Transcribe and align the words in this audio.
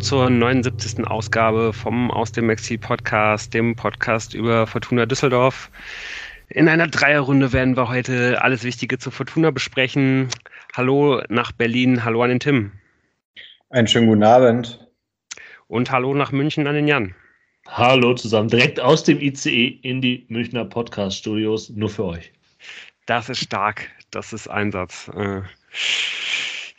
zur 0.00 0.30
79. 0.30 1.06
Ausgabe 1.06 1.72
vom 1.72 2.10
Aus 2.10 2.30
dem 2.30 2.50
Exil 2.50 2.78
Podcast, 2.78 3.52
dem 3.52 3.74
Podcast 3.74 4.34
über 4.34 4.66
Fortuna 4.66 5.06
Düsseldorf. 5.06 5.70
In 6.48 6.68
einer 6.68 6.86
Dreierrunde 6.86 7.52
werden 7.52 7.76
wir 7.76 7.88
heute 7.88 8.40
alles 8.42 8.62
Wichtige 8.62 8.98
zu 8.98 9.10
Fortuna 9.10 9.50
besprechen. 9.50 10.28
Hallo 10.76 11.22
nach 11.28 11.52
Berlin, 11.52 12.04
hallo 12.04 12.22
an 12.22 12.30
den 12.30 12.40
Tim. 12.40 12.72
Einen 13.70 13.88
schönen 13.88 14.06
guten 14.06 14.22
Abend. 14.22 14.86
Und 15.66 15.90
hallo 15.90 16.14
nach 16.14 16.32
München 16.32 16.66
an 16.66 16.74
den 16.74 16.86
Jan. 16.86 17.14
Hallo 17.66 18.14
zusammen, 18.14 18.48
direkt 18.48 18.80
aus 18.80 19.04
dem 19.04 19.20
ICE 19.20 19.66
in 19.82 20.00
die 20.00 20.24
Münchner 20.28 20.64
Podcast-Studios, 20.64 21.70
nur 21.70 21.90
für 21.90 22.04
euch. 22.04 22.32
Das 23.06 23.28
ist 23.28 23.40
stark, 23.40 23.90
das 24.10 24.32
ist 24.32 24.48
Einsatz. 24.48 25.10
Äh, 25.14 25.42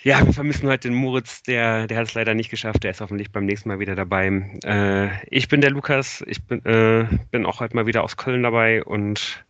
ja, 0.04 0.26
wir 0.26 0.34
vermissen 0.34 0.68
heute 0.70 0.88
den 0.88 0.96
Moritz, 0.96 1.44
der, 1.44 1.88
der 1.88 1.98
hat 1.98 2.08
es 2.08 2.14
leider 2.14 2.34
nicht 2.34 2.50
geschafft, 2.50 2.84
der 2.84 2.92
ist 2.92 3.02
hoffentlich 3.02 3.32
beim 3.32 3.46
nächsten 3.46 3.68
Mal 3.68 3.80
wieder 3.80 3.96
dabei. 3.96 4.28
Äh, 4.64 5.10
ich 5.30 5.50
bin 5.50 5.60
der 5.62 5.72
Lukas, 5.72 6.24
ich 6.26 6.42
bin, 6.46 6.64
äh, 6.66 7.06
bin 7.32 7.46
auch 7.46 7.60
heute 7.60 7.76
mal 7.76 7.86
wieder 7.86 8.04
aus 8.04 8.16
Köln 8.16 8.44
dabei. 8.44 8.84
Und 8.84 9.44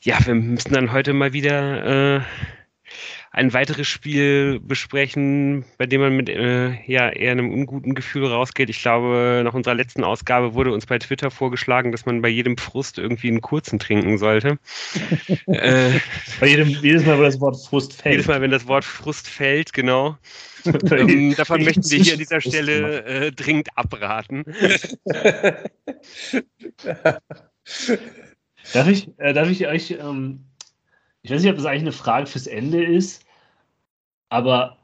ja, 0.00 0.18
wir 0.26 0.34
müssen 0.34 0.74
dann 0.74 0.92
heute 0.92 1.14
mal 1.14 1.32
wieder 1.32 2.16
äh, 2.16 2.20
ein 3.38 3.52
weiteres 3.52 3.86
Spiel 3.86 4.58
besprechen, 4.60 5.64
bei 5.78 5.86
dem 5.86 6.00
man 6.00 6.16
mit 6.16 6.28
äh, 6.28 6.72
ja, 6.86 7.08
eher 7.08 7.30
einem 7.30 7.52
unguten 7.52 7.94
Gefühl 7.94 8.26
rausgeht. 8.26 8.68
Ich 8.68 8.82
glaube, 8.82 9.42
nach 9.44 9.54
unserer 9.54 9.76
letzten 9.76 10.02
Ausgabe 10.02 10.54
wurde 10.54 10.72
uns 10.72 10.86
bei 10.86 10.98
Twitter 10.98 11.30
vorgeschlagen, 11.30 11.92
dass 11.92 12.04
man 12.04 12.20
bei 12.20 12.28
jedem 12.28 12.56
Frust 12.56 12.98
irgendwie 12.98 13.28
einen 13.28 13.40
kurzen 13.40 13.78
trinken 13.78 14.18
sollte. 14.18 14.58
äh, 15.46 16.00
bei 16.40 16.48
jedem, 16.48 16.68
jedes 16.68 17.06
Mal, 17.06 17.16
wenn 17.16 17.24
das 17.24 17.40
Wort 17.40 17.56
Frust 17.64 17.92
fällt. 17.92 18.14
Jedes 18.14 18.26
Mal, 18.26 18.40
wenn 18.40 18.50
das 18.50 18.66
Wort 18.66 18.84
Frust 18.84 19.28
fällt, 19.28 19.72
genau. 19.72 20.18
ähm, 20.90 21.36
davon 21.36 21.62
möchten 21.62 21.88
wir 21.88 22.00
hier 22.00 22.14
an 22.14 22.18
dieser 22.18 22.40
Stelle 22.40 23.04
äh, 23.04 23.30
dringend 23.30 23.68
abraten. 23.76 24.44
darf, 28.72 28.88
ich, 28.88 29.08
äh, 29.18 29.32
darf 29.32 29.48
ich 29.48 29.68
euch 29.68 29.92
ähm, 29.92 30.44
ich 31.22 31.30
weiß 31.30 31.42
nicht, 31.42 31.50
ob 31.50 31.56
das 31.56 31.66
eigentlich 31.66 31.82
eine 31.82 31.92
Frage 31.92 32.26
fürs 32.26 32.46
Ende 32.46 32.82
ist, 32.82 33.24
aber 34.28 34.78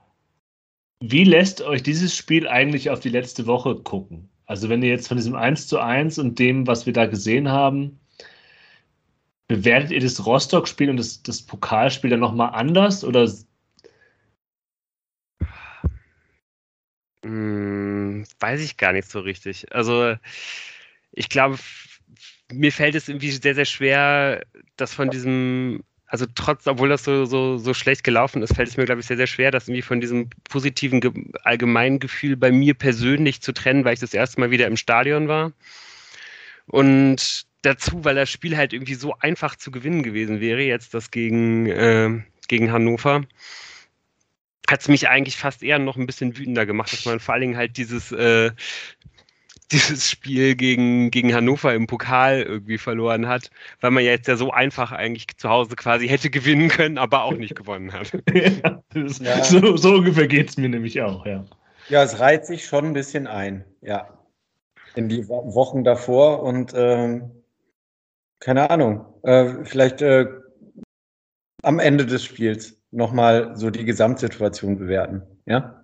wie 1.01 1.25
lässt 1.25 1.61
euch 1.61 1.83
dieses 1.83 2.17
Spiel 2.17 2.49
eigentlich 2.49 2.91
auf 2.91 3.01
die 3.01 3.11
letzte 3.11 3.47
Woche 3.47 3.77
gucken? 3.77 4.31
Also 4.47 4.69
wenn 4.69 4.83
ihr 4.83 4.91
jetzt 4.91 5.09
von 5.09 5.17
diesem 5.17 5.35
1 5.35 5.69
zu 5.69 5.79
1 5.81 6.19
und 6.19 6.39
dem, 6.39 6.67
was 6.67 6.87
wir 6.87 6.93
da 6.93 7.07
gesehen 7.07 7.49
haben, 7.51 7.99
bewertet 9.49 9.91
ihr 9.91 10.01
das 10.01 10.25
Rostock-Spiel 10.25 10.91
und 10.91 10.97
das, 10.97 11.23
das 11.23 11.43
Pokalspiel 11.43 12.11
dann 12.11 12.21
nochmal 12.21 12.51
anders 12.55 13.05
oder? 13.05 13.31
Hm, 17.25 18.25
weiß 18.39 18.61
ich 18.63 18.77
gar 18.77 18.93
nicht 18.93 19.09
so 19.09 19.21
richtig. 19.21 19.73
Also 19.73 20.17
ich 21.13 21.29
glaube, 21.29 21.59
mir 22.53 22.73
fällt 22.73 22.95
es 22.95 23.09
irgendwie 23.09 23.31
sehr, 23.31 23.55
sehr 23.55 23.65
schwer, 23.65 24.45
das 24.77 24.95
von 24.95 25.11
diesem 25.11 25.85
also 26.15 26.27
trotz, 26.33 26.65
obwohl 26.69 26.89
das 26.89 27.03
so, 27.03 27.25
so, 27.25 27.59
so 27.59 27.75
schlecht 27.75 28.05
gelaufen 28.05 28.41
ist, 28.41 28.55
fällt 28.55 28.69
es 28.69 28.77
mir, 28.77 28.85
glaube 28.85 29.01
ich, 29.01 29.07
sehr, 29.09 29.17
sehr 29.17 29.27
schwer, 29.27 29.51
das 29.51 29.67
irgendwie 29.67 29.83
von 29.83 30.01
diesem 30.01 30.31
positiven 30.49 31.33
allgemeinen 31.43 31.99
Gefühl 31.99 32.37
bei 32.37 32.53
mir 32.53 32.75
persönlich 32.75 33.43
zu 33.43 33.51
trennen, 33.53 33.85
weil 33.85 33.95
ich 33.95 33.99
das 33.99 34.15
erste 34.15 34.39
Mal 34.39 34.53
wieder 34.53 34.69
im 34.69 34.77
Stadion 34.77 35.27
war. 35.27 35.51
Und 36.67 37.47
dazu, 37.63 38.05
weil 38.05 38.15
das 38.15 38.31
Spiel 38.31 38.57
halt 38.57 38.73
irgendwie 38.73 38.95
so 38.95 39.17
einfach 39.19 39.57
zu 39.57 39.73
gewinnen 39.73 40.05
gewesen 40.05 40.39
wäre, 40.39 40.63
jetzt 40.63 40.95
das 40.95 41.11
gegen, 41.11 41.67
äh, 41.67 42.23
gegen 42.47 42.71
Hannover, 42.71 43.25
hat 44.71 44.83
es 44.83 44.87
mich 44.87 45.09
eigentlich 45.09 45.37
fast 45.37 45.65
eher 45.65 45.81
noch 45.81 45.97
ein 45.97 46.07
bisschen 46.07 46.39
wütender 46.39 46.65
gemacht, 46.65 46.93
dass 46.93 47.07
man 47.07 47.19
vor 47.19 47.35
allen 47.35 47.41
Dingen 47.41 47.57
halt 47.57 47.77
dieses 47.77 48.13
äh, 48.13 48.53
dieses 49.73 50.11
Spiel 50.11 50.55
gegen, 50.55 51.11
gegen 51.11 51.35
Hannover 51.35 51.75
im 51.75 51.87
Pokal 51.87 52.43
irgendwie 52.43 52.79
verloren 52.79 53.27
hat, 53.27 53.51
weil 53.81 53.91
man 53.91 54.05
ja 54.05 54.11
jetzt 54.11 54.29
ja 54.29 54.37
so 54.37 54.51
einfach 54.51 54.93
eigentlich 54.93 55.27
zu 55.37 55.49
Hause 55.49 55.77
quasi 55.77 56.09
hätte 56.09 56.31
gewinnen 56.31 56.69
können, 56.69 56.99
aber 56.99 57.25
auch 57.25 57.33
nicht 57.33 57.55
gewonnen 57.55 57.93
hat. 57.93 58.13
ja, 58.35 58.83
ja. 58.95 59.45
So, 59.45 59.77
so, 59.77 59.95
ungefähr 59.95 60.27
geht 60.27 60.51
es 60.51 60.57
mir 60.57 60.69
nämlich 60.69 61.01
auch, 61.01 61.25
ja. 61.27 61.45
Ja, 61.89 62.03
es 62.03 62.19
reiht 62.19 62.47
sich 62.47 62.65
schon 62.67 62.87
ein 62.87 62.93
bisschen 62.93 63.27
ein, 63.27 63.65
ja. 63.81 64.09
In 64.95 65.09
die 65.09 65.29
Wochen 65.29 65.83
davor 65.83 66.43
und 66.43 66.73
ähm, 66.75 67.31
keine 68.39 68.71
Ahnung, 68.71 69.07
äh, 69.23 69.65
vielleicht 69.65 70.03
äh, 70.03 70.27
am 71.63 71.79
Ende 71.79 72.07
des 72.07 72.23
Spiels 72.23 72.79
nochmal 72.91 73.57
so 73.57 73.71
die 73.71 73.85
Gesamtsituation 73.85 74.79
bewerten, 74.79 75.23
ja? 75.47 75.84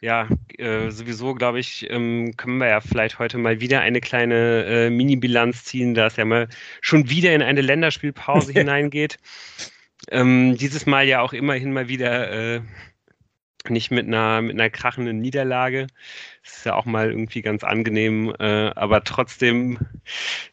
Ja, 0.00 0.28
äh, 0.58 0.90
sowieso 0.90 1.34
glaube 1.34 1.58
ich, 1.58 1.90
ähm, 1.90 2.36
können 2.36 2.58
wir 2.58 2.68
ja 2.68 2.80
vielleicht 2.80 3.18
heute 3.18 3.38
mal 3.38 3.60
wieder 3.60 3.80
eine 3.80 4.00
kleine 4.00 4.64
äh, 4.64 4.90
Mini-Bilanz 4.90 5.64
ziehen, 5.64 5.94
da 5.94 6.06
es 6.06 6.16
ja 6.16 6.24
mal 6.24 6.48
schon 6.80 7.10
wieder 7.10 7.34
in 7.34 7.42
eine 7.42 7.62
Länderspielpause 7.62 8.52
hineingeht. 8.54 9.18
Ähm, 10.10 10.56
dieses 10.56 10.86
Mal 10.86 11.06
ja 11.06 11.20
auch 11.20 11.32
immerhin 11.32 11.72
mal 11.72 11.88
wieder 11.88 12.30
äh, 12.30 12.60
nicht 13.70 13.90
mit 13.90 14.06
einer, 14.06 14.42
mit 14.42 14.58
einer 14.58 14.70
krachenden 14.70 15.18
Niederlage. 15.20 15.86
Das 16.42 16.58
ist 16.58 16.66
ja 16.66 16.74
auch 16.74 16.84
mal 16.86 17.10
irgendwie 17.10 17.42
ganz 17.42 17.64
angenehm, 17.64 18.34
äh, 18.38 18.70
aber 18.74 19.04
trotzdem, 19.04 19.78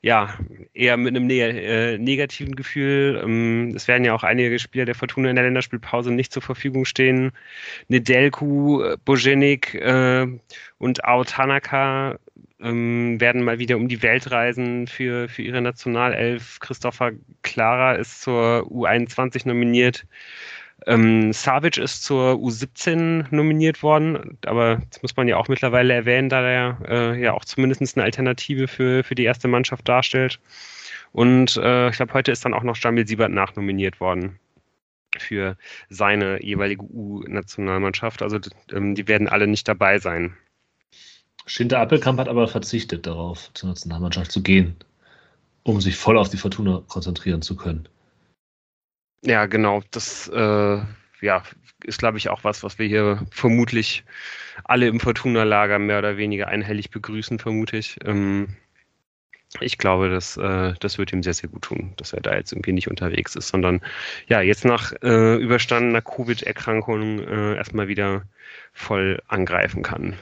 ja, 0.02 0.38
eher 0.74 0.98
mit 0.98 1.16
einem 1.16 1.28
neg 1.28 1.56
äh, 1.56 1.98
negativen 1.98 2.56
Gefühl. 2.56 3.22
Ähm, 3.24 3.74
es 3.76 3.88
werden 3.88 4.04
ja 4.04 4.14
auch 4.14 4.24
einige 4.24 4.60
Spieler 4.60 4.86
der 4.86 4.96
Fortuna 4.96 5.30
in 5.30 5.36
der 5.36 5.46
Länderspielpause 5.46 6.12
nicht 6.12 6.34
zur 6.34 6.42
Verfügung 6.42 6.86
stehen. 6.86 7.32
Nedelku, 7.88 8.96
Bojenik 9.06 9.76
äh, 9.76 10.28
und 10.78 11.06
Ao 11.06 11.24
Tanaka 11.24 12.20
ähm, 12.60 13.20
werden 13.20 13.44
mal 13.44 13.60
wieder 13.60 13.78
um 13.78 13.88
die 13.88 14.02
Welt 14.02 14.32
reisen 14.32 14.88
für, 14.88 15.30
für 15.30 15.42
ihre 15.42 15.62
Nationalelf. 15.62 16.60
Christopher 16.60 17.12
Clara 17.44 17.94
ist 17.94 18.22
zur 18.22 18.68
U21 18.72 19.48
nominiert. 19.48 20.06
Ähm, 20.88 21.34
Savic 21.34 21.78
ist 21.78 22.04
zur 22.04 22.34
U17 22.34 23.26
nominiert 23.32 23.82
worden, 23.82 24.38
aber 24.46 24.82
das 24.92 25.02
muss 25.02 25.16
man 25.16 25.28
ja 25.28 25.38
auch 25.38 25.48
mittlerweile 25.48 25.94
erwähnen, 25.94 26.30
da 26.30 26.48
er 26.48 26.78
äh, 26.88 27.22
ja 27.22 27.34
auch 27.34 27.44
zumindest 27.44 27.98
eine 27.98 28.04
Alternative 28.04 28.68
für, 28.68 29.04
für 29.04 29.16
die 29.16 29.24
erste 29.24 29.48
Mannschaft 29.48 29.88
darstellt. 29.88 30.40
Und 31.12 31.58
äh, 31.58 31.90
ich 31.90 31.96
glaube, 31.96 32.14
heute 32.14 32.32
ist 32.32 32.46
dann 32.46 32.54
auch 32.54 32.64
noch 32.64 32.78
Jamil 32.78 33.08
Siebert 33.08 33.32
nachnominiert 33.32 34.00
worden 34.00 34.40
für 35.18 35.58
seine 35.90 36.44
jeweilige 36.44 36.84
U-Nationalmannschaft. 36.84 38.22
Also 38.22 38.40
ähm, 38.72 38.96
die 38.96 39.08
werden 39.08 39.28
alle 39.28 39.48
nicht 39.48 39.68
dabei 39.68 39.98
sein. 39.98 40.36
Schinter 41.48 41.80
Appelkamp 41.80 42.20
hat 42.20 42.28
aber 42.28 42.48
verzichtet 42.48 43.08
darauf, 43.08 43.52
zur 43.54 43.70
Nationalmannschaft 43.70 44.32
zu 44.32 44.44
gehen, 44.44 44.76
um 45.64 45.80
sich 45.80 45.96
voll 45.96 46.18
auf 46.18 46.30
die 46.30 46.38
Fortuna 46.38 46.84
konzentrieren 46.88 47.42
zu 47.42 47.56
können. 47.56 47.88
Ja, 49.22 49.46
genau. 49.46 49.82
Das 49.92 50.28
äh, 50.30 50.82
ja, 51.22 51.44
ist, 51.84 52.00
glaube 52.00 52.18
ich, 52.18 52.30
auch 52.30 52.44
was, 52.44 52.64
was 52.64 52.80
wir 52.80 52.88
hier 52.88 53.26
vermutlich 53.32 54.04
alle 54.64 54.88
im 54.88 55.00
Fortuna-Lager 55.00 55.80
mehr 55.80 56.00
oder 56.00 56.18
weniger 56.18 56.48
einhellig 56.48 56.90
begrüßen, 56.90 57.40
vermute 57.40 57.78
ich. 57.78 57.98
Ähm, 58.06 58.56
ich 59.62 59.78
glaube, 59.78 60.10
das, 60.10 60.38
äh, 60.38 60.74
das 60.80 60.98
wird 60.98 61.14
ihm 61.14 61.24
sehr, 61.24 61.34
sehr 61.34 61.50
gut 61.50 61.64
tun, 61.64 61.94
dass 61.98 62.14
er 62.14 62.22
da 62.22 62.36
jetzt 62.36 62.52
irgendwie 62.52 62.74
nicht 62.74 62.90
unterwegs 62.90 63.36
ist, 63.36 63.48
sondern 63.50 63.82
ja, 64.28 64.42
jetzt 64.42 64.66
nach 64.66 64.92
äh, 65.02 65.36
überstandener 65.38 66.02
Covid-Erkrankung 66.02 67.20
äh, 67.20 67.56
erstmal 67.56 67.88
wieder 67.88 68.24
voll 68.74 69.22
angreifen 69.28 69.82
kann. 69.84 70.16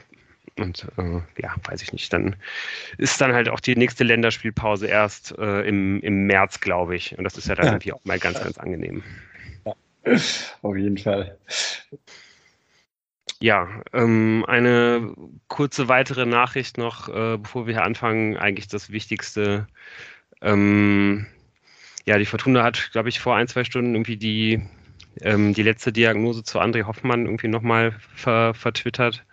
Und 0.56 0.86
äh, 0.96 1.20
ja, 1.42 1.54
weiß 1.64 1.82
ich 1.82 1.92
nicht. 1.92 2.12
Dann 2.12 2.36
ist 2.96 3.20
dann 3.20 3.32
halt 3.32 3.48
auch 3.48 3.60
die 3.60 3.74
nächste 3.74 4.04
Länderspielpause 4.04 4.86
erst 4.86 5.36
äh, 5.38 5.62
im, 5.62 6.00
im 6.00 6.26
März, 6.26 6.60
glaube 6.60 6.94
ich. 6.94 7.18
Und 7.18 7.24
das 7.24 7.36
ist 7.36 7.48
ja 7.48 7.54
dann 7.56 7.66
irgendwie 7.66 7.92
auch 7.92 8.04
mal 8.04 8.18
ganz, 8.18 8.40
ganz 8.40 8.58
angenehm. 8.58 9.02
Ja. 9.64 9.74
Auf 10.62 10.76
jeden 10.76 10.98
Fall. 10.98 11.36
Ja, 13.40 13.68
ähm, 13.92 14.44
eine 14.46 15.14
kurze 15.48 15.88
weitere 15.88 16.24
Nachricht 16.24 16.78
noch, 16.78 17.08
äh, 17.08 17.36
bevor 17.36 17.66
wir 17.66 17.74
hier 17.74 17.84
anfangen. 17.84 18.36
Eigentlich 18.36 18.68
das 18.68 18.90
Wichtigste. 18.90 19.66
Ähm, 20.40 21.26
ja, 22.06 22.18
die 22.18 22.26
Fortuna 22.26 22.62
hat, 22.62 22.90
glaube 22.92 23.08
ich, 23.08 23.18
vor 23.18 23.34
ein, 23.34 23.48
zwei 23.48 23.64
Stunden 23.64 23.94
irgendwie 23.94 24.16
die, 24.16 24.62
ähm, 25.20 25.52
die 25.52 25.62
letzte 25.62 25.92
Diagnose 25.92 26.44
zu 26.44 26.60
André 26.60 26.86
Hoffmann 26.86 27.24
irgendwie 27.24 27.48
nochmal 27.48 27.96
ver 28.14 28.54
vertwittert. 28.54 29.24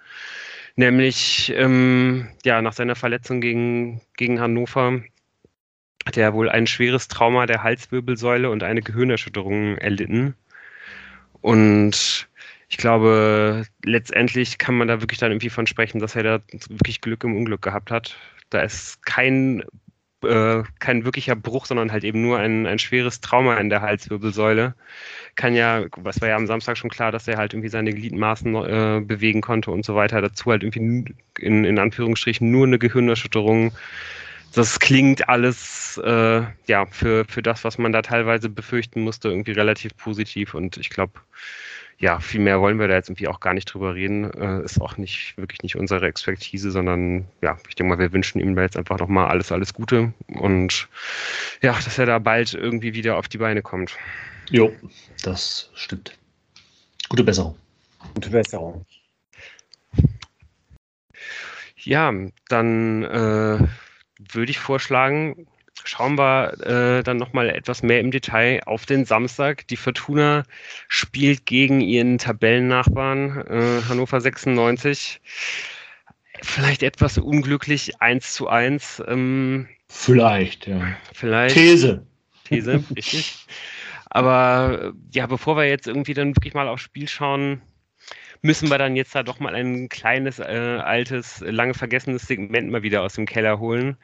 Nämlich 0.76 1.52
ähm, 1.56 2.30
ja, 2.46 2.62
nach 2.62 2.74
seiner 2.74 2.96
Verletzung 2.96 3.42
gegen, 3.42 4.02
gegen 4.18 4.40
Hannover 4.40 5.02
hat 6.06 6.18
er 6.18 6.34
wohl 6.34 6.50
ein 6.50 6.68
schweres 6.68 7.08
Trauma 7.08 7.46
der 7.46 7.64
Halswirbelsäule 7.64 8.50
und 8.50 8.64
eine 8.64 8.82
Gehirnerschütterung 8.82 9.78
erlitten. 9.78 10.36
Und 11.42 12.28
ich 12.70 12.78
glaube, 12.78 13.66
letztendlich 13.84 14.58
kann 14.58 14.76
man 14.76 14.88
da 14.88 15.02
wirklich 15.02 15.20
dann 15.20 15.32
irgendwie 15.32 15.50
von 15.50 15.68
sprechen, 15.68 16.00
dass 16.00 16.16
er 16.16 16.24
da 16.24 16.40
wirklich 16.70 17.02
Glück 17.02 17.24
im 17.24 17.36
Unglück 17.36 17.62
gehabt 17.62 17.92
hat. 17.92 18.16
Da 18.50 18.62
ist 18.62 19.06
kein 19.06 19.64
äh, 20.24 20.64
kein 20.80 21.06
wirklicher 21.06 21.36
Bruch, 21.36 21.66
sondern 21.66 21.92
halt 21.92 22.04
eben 22.04 22.22
nur 22.22 22.40
ein, 22.40 22.66
ein 22.66 22.80
schweres 22.80 23.22
Trauma 23.22 23.58
in 23.58 23.70
der 23.70 23.82
Halswirbelsäule. 23.82 24.76
Kann 25.36 25.56
ja, 25.56 25.86
was 25.98 26.22
war 26.22 26.30
ja 26.30 26.36
am 26.36 26.48
Samstag 26.48 26.78
schon 26.78 26.90
klar, 26.90 27.12
dass 27.12 27.28
er 27.28 27.38
halt 27.38 27.54
irgendwie 27.54 27.70
seine 27.70 27.94
Gliedmaßen 27.94 28.56
äh, 28.56 29.02
bewegen 29.02 29.42
konnte 29.42 29.72
und 29.72 29.86
so 29.86 29.96
weiter. 29.96 30.22
Dazu 30.22 30.52
halt 30.52 30.64
irgendwie 30.64 31.14
in, 31.40 31.64
in 31.64 31.80
Anführungsstrichen 31.80 32.50
nur 32.52 32.68
eine 32.68 32.80
Gehirnerschütterung. 32.80 33.72
Das 34.54 34.80
klingt 34.80 35.30
alles 35.30 36.00
äh, 36.04 36.42
ja 36.68 36.86
für, 36.90 37.26
für 37.26 37.42
das, 37.42 37.64
was 37.64 37.78
man 37.78 37.94
da 37.94 38.02
teilweise 38.02 38.50
befürchten 38.50 39.02
musste, 39.02 39.30
irgendwie 39.30 39.54
relativ 39.54 39.96
positiv 39.96 40.54
und 40.54 40.78
ich 40.78 40.90
glaube, 40.90 41.14
ja, 42.02 42.20
viel 42.20 42.42
mehr 42.42 42.60
wollen 42.60 42.80
wir 42.80 42.88
da 42.88 42.96
jetzt 42.96 43.10
irgendwie 43.10 43.28
auch 43.28 43.40
gar 43.40 43.54
nicht 43.54 43.66
drüber 43.66 43.94
reden. 43.94 44.32
Äh, 44.34 44.64
ist 44.64 44.82
auch 44.82 44.98
nicht 44.98 45.38
wirklich 45.38 45.62
nicht 45.62 45.76
unsere 45.76 46.08
Expertise, 46.08 46.72
sondern 46.72 47.28
ja, 47.42 47.58
ich 47.70 47.76
denke 47.76 47.94
mal, 47.94 48.00
wir 48.00 48.12
wünschen 48.12 48.42
ihm 48.42 48.56
da 48.56 48.64
jetzt 48.64 48.76
einfach 48.76 48.98
nochmal 48.98 49.28
alles, 49.28 49.52
alles 49.52 49.72
Gute 49.72 50.12
und 50.28 50.90
ja, 51.62 51.74
dass 51.74 52.00
er 52.00 52.08
da 52.08 52.18
bald 52.18 52.56
irgendwie 52.56 52.96
wieder 52.96 53.18
auf 53.18 53.28
die 53.28 53.38
Beine 53.38 53.62
kommt. 53.62 53.96
Jo, 54.50 54.74
das 55.22 55.70
stimmt. 55.76 56.18
Gute 57.08 57.24
Besserung. 57.24 57.56
Gute 58.16 58.32
Besserung. 58.32 58.84
Ja, 61.78 62.12
dann 62.50 63.04
äh, 63.04 63.60
würde 64.34 64.52
ich 64.52 64.60
vorschlagen, 64.60 65.48
schauen 65.84 66.18
wir 66.18 66.54
äh, 66.66 67.04
dann 67.04 67.18
nochmal 67.18 67.50
etwas 67.50 67.84
mehr 67.84 68.00
im 68.00 68.12
Detail 68.12 68.62
auf 68.66 68.86
den 68.86 69.06
Samstag. 69.06 69.68
Die 69.68 69.76
Fortuna 69.76 70.44
spielt 70.88 71.46
gegen 71.46 71.82
ihren 71.82 72.18
Tabellennachbarn 72.18 73.46
äh, 73.48 73.82
Hannover 73.88 74.22
96. 74.22 75.22
Vielleicht 76.42 76.84
etwas 76.84 77.18
unglücklich 77.18 78.02
1 78.02 78.34
zu 78.34 78.48
1. 78.48 79.04
Ähm, 79.08 79.68
vielleicht, 79.88 80.68
ja. 80.68 80.96
Vielleicht. 81.14 81.56
These. 81.56 82.06
These, 82.46 82.84
richtig. 82.96 83.46
Aber 84.10 84.94
ja, 85.14 85.26
bevor 85.28 85.56
wir 85.56 85.66
jetzt 85.66 85.88
irgendwie 85.88 86.14
dann 86.14 86.36
wirklich 86.36 86.54
mal 86.54 86.68
aufs 86.68 86.84
Spiel 86.84 87.08
schauen, 87.08 87.62
müssen 88.42 88.70
wir 88.70 88.78
dann 88.78 88.96
jetzt 88.96 89.16
da 89.16 89.24
doch 89.24 89.40
mal 89.40 89.56
ein 89.56 89.88
kleines, 89.90 90.40
äh, 90.40 90.80
altes, 90.84 91.42
lange 91.42 91.74
vergessenes 91.74 92.24
Segment 92.24 92.70
mal 92.72 92.84
wieder 92.84 93.04
aus 93.04 93.14
dem 93.14 93.26
Keller 93.26 93.60
holen. 93.60 93.98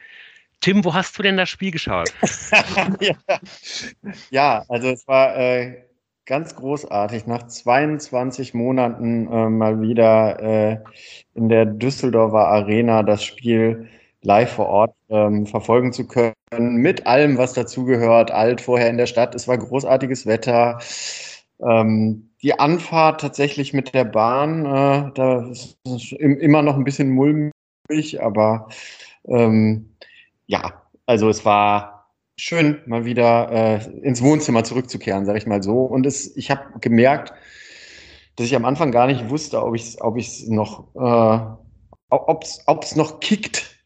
Tim, 0.60 0.84
wo 0.84 0.92
hast 0.94 1.16
du 1.18 1.22
denn 1.22 1.36
das 1.36 1.48
Spiel 1.48 1.70
geschaut? 1.70 2.12
ja. 3.00 3.14
ja. 4.30 4.64
also 4.68 4.88
es 4.88 5.06
war 5.06 5.36
äh, 5.36 5.84
ganz 6.26 6.54
großartig. 6.56 7.26
Nach 7.26 7.46
22 7.46 8.54
Monaten 8.54 9.32
äh, 9.32 9.48
mal 9.48 9.80
wieder 9.80 10.40
äh, 10.40 10.78
in 11.34 11.48
der 11.48 11.64
Düsseldorfer 11.64 12.48
Arena 12.48 13.02
das 13.02 13.24
Spiel 13.24 13.88
live 14.22 14.52
vor 14.52 14.66
Ort 14.66 14.94
ähm, 15.08 15.46
verfolgen 15.46 15.92
zu 15.92 16.06
können, 16.06 16.34
mit 16.52 17.06
allem, 17.06 17.38
was 17.38 17.52
dazugehört. 17.54 18.30
Alt 18.30 18.60
vorher 18.60 18.90
in 18.90 18.98
der 18.98 19.06
Stadt. 19.06 19.34
Es 19.34 19.48
war 19.48 19.58
großartiges 19.58 20.26
Wetter. 20.26 20.80
Ähm, 21.60 22.30
die 22.42 22.58
Anfahrt 22.58 23.20
tatsächlich 23.20 23.72
mit 23.72 23.94
der 23.94 24.04
Bahn, 24.04 24.64
äh, 24.64 25.10
da 25.14 25.46
ist 25.50 25.78
immer 26.12 26.62
noch 26.62 26.76
ein 26.76 26.84
bisschen 26.84 27.10
mulmig, 27.10 27.52
aber 28.20 28.68
ähm, 29.26 29.96
ja, 30.48 30.82
also 31.06 31.28
es 31.28 31.44
war 31.44 32.10
schön, 32.36 32.80
mal 32.86 33.04
wieder 33.04 33.50
äh, 33.52 33.84
ins 34.00 34.22
Wohnzimmer 34.22 34.64
zurückzukehren, 34.64 35.26
sage 35.26 35.38
ich 35.38 35.46
mal 35.46 35.62
so. 35.62 35.82
Und 35.82 36.06
es, 36.06 36.36
ich 36.36 36.50
habe 36.50 36.80
gemerkt, 36.80 37.32
dass 38.36 38.46
ich 38.46 38.56
am 38.56 38.64
Anfang 38.64 38.90
gar 38.90 39.06
nicht 39.06 39.28
wusste, 39.28 39.62
ob 39.62 39.74
ich 39.74 39.82
es 39.82 40.00
ob 40.00 40.16
ich's 40.16 40.46
noch, 40.48 40.94
äh, 40.96 41.40
ob 42.08 42.82
es 42.82 42.96
noch 42.96 43.20
kickt. 43.20 43.78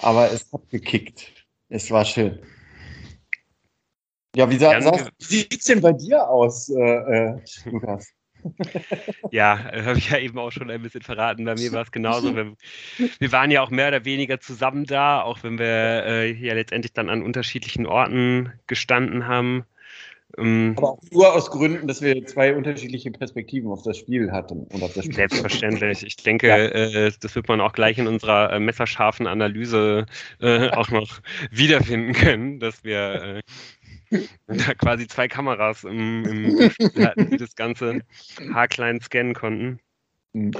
Aber 0.00 0.32
es 0.32 0.50
hat 0.52 0.68
gekickt. 0.70 1.32
Es 1.68 1.90
war 1.90 2.04
schön. 2.04 2.38
Ja, 4.34 4.48
wie, 4.48 4.56
sa 4.56 4.78
wie 4.78 5.24
sieht 5.24 5.58
es 5.58 5.64
denn 5.64 5.80
bei 5.80 5.92
dir 5.92 6.28
aus, 6.28 6.68
äh, 6.70 6.80
äh, 6.80 7.40
Lukas? 7.66 8.12
Ja, 9.30 9.58
habe 9.84 9.98
ich 9.98 10.10
ja 10.10 10.18
eben 10.18 10.38
auch 10.38 10.50
schon 10.50 10.70
ein 10.70 10.82
bisschen 10.82 11.02
verraten. 11.02 11.44
Bei 11.44 11.54
mir 11.54 11.72
war 11.72 11.82
es 11.82 11.92
genauso. 11.92 12.34
Wir, 12.34 12.54
wir, 13.18 13.32
waren 13.32 13.50
ja 13.50 13.62
auch 13.62 13.70
mehr 13.70 13.88
oder 13.88 14.04
weniger 14.04 14.40
zusammen 14.40 14.84
da, 14.84 15.22
auch 15.22 15.42
wenn 15.42 15.58
wir 15.58 15.66
äh, 15.66 16.32
ja 16.32 16.54
letztendlich 16.54 16.92
dann 16.92 17.08
an 17.08 17.22
unterschiedlichen 17.22 17.86
Orten 17.86 18.52
gestanden 18.66 19.26
haben. 19.26 19.64
Ähm, 20.36 20.74
Aber 20.76 20.92
auch 20.92 21.02
nur 21.10 21.32
aus 21.32 21.50
Gründen, 21.50 21.88
dass 21.88 22.02
wir 22.02 22.24
zwei 22.26 22.54
unterschiedliche 22.54 23.10
Perspektiven 23.10 23.70
auf 23.70 23.82
das 23.82 23.96
Spiel 23.96 24.30
hatten. 24.30 24.64
Und 24.64 24.82
auf 24.82 24.92
das 24.92 25.04
Spiel. 25.04 25.14
Selbstverständlich. 25.14 26.04
Ich 26.04 26.16
denke, 26.16 26.48
ja. 26.48 26.56
äh, 26.56 27.12
das 27.20 27.34
wird 27.34 27.48
man 27.48 27.60
auch 27.60 27.72
gleich 27.72 27.98
in 27.98 28.06
unserer 28.06 28.52
äh, 28.52 28.60
messerscharfen 28.60 29.26
Analyse 29.26 30.06
äh, 30.40 30.68
auch 30.70 30.90
noch 30.90 31.20
wiederfinden 31.50 32.12
können, 32.12 32.60
dass 32.60 32.84
wir 32.84 33.36
äh, 33.36 33.40
da 34.46 34.74
quasi 34.74 35.06
zwei 35.06 35.28
Kameras 35.28 35.84
im, 35.84 36.24
im 36.24 36.70
Spiel 36.70 37.06
hatten, 37.06 37.30
die 37.30 37.36
das 37.36 37.54
Ganze 37.54 38.02
haarklein 38.52 39.00
scannen 39.00 39.34
konnten. 39.34 39.80
Mhm. 40.32 40.52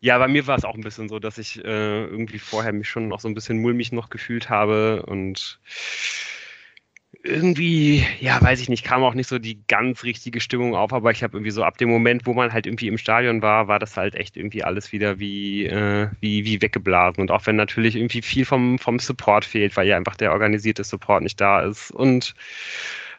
Ja, 0.00 0.18
bei 0.18 0.28
mir 0.28 0.46
war 0.46 0.56
es 0.56 0.64
auch 0.64 0.74
ein 0.74 0.82
bisschen 0.82 1.08
so, 1.08 1.18
dass 1.18 1.38
ich 1.38 1.58
äh, 1.64 2.04
irgendwie 2.04 2.38
vorher 2.38 2.72
mich 2.72 2.88
schon 2.88 3.08
noch 3.08 3.20
so 3.20 3.28
ein 3.28 3.34
bisschen 3.34 3.60
mulmig 3.60 3.92
noch 3.92 4.10
gefühlt 4.10 4.48
habe 4.50 5.04
und 5.06 5.60
irgendwie, 7.26 8.04
ja, 8.20 8.40
weiß 8.40 8.60
ich 8.60 8.68
nicht, 8.68 8.84
kam 8.84 9.02
auch 9.02 9.14
nicht 9.14 9.28
so 9.28 9.38
die 9.38 9.58
ganz 9.68 10.04
richtige 10.04 10.40
Stimmung 10.40 10.74
auf, 10.74 10.92
aber 10.92 11.10
ich 11.10 11.22
habe 11.22 11.36
irgendwie 11.36 11.50
so 11.50 11.64
ab 11.64 11.78
dem 11.78 11.88
Moment, 11.88 12.26
wo 12.26 12.34
man 12.34 12.52
halt 12.52 12.66
irgendwie 12.66 12.88
im 12.88 12.98
Stadion 12.98 13.42
war, 13.42 13.68
war 13.68 13.78
das 13.78 13.96
halt 13.96 14.14
echt 14.14 14.36
irgendwie 14.36 14.64
alles 14.64 14.92
wieder 14.92 15.18
wie, 15.18 15.66
äh, 15.66 16.08
wie, 16.20 16.44
wie 16.44 16.62
weggeblasen. 16.62 17.20
Und 17.20 17.30
auch 17.30 17.46
wenn 17.46 17.56
natürlich 17.56 17.96
irgendwie 17.96 18.22
viel 18.22 18.44
vom, 18.44 18.78
vom 18.78 18.98
Support 18.98 19.44
fehlt, 19.44 19.76
weil 19.76 19.88
ja 19.88 19.96
einfach 19.96 20.16
der 20.16 20.32
organisierte 20.32 20.84
Support 20.84 21.22
nicht 21.22 21.40
da 21.40 21.60
ist 21.60 21.90
und 21.90 22.34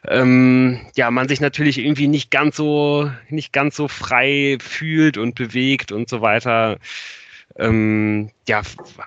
ähm, 0.06 0.80
ja, 0.96 1.10
man 1.10 1.28
sich 1.28 1.40
natürlich 1.40 1.78
irgendwie 1.78 2.06
nicht 2.06 2.30
ganz 2.30 2.56
so, 2.56 3.10
nicht 3.28 3.52
ganz 3.52 3.76
so 3.76 3.88
frei 3.88 4.58
fühlt 4.60 5.18
und 5.18 5.34
bewegt 5.34 5.90
und 5.92 6.08
so 6.08 6.20
weiter 6.20 6.78
ähm, 7.58 8.30
ja, 8.46 8.62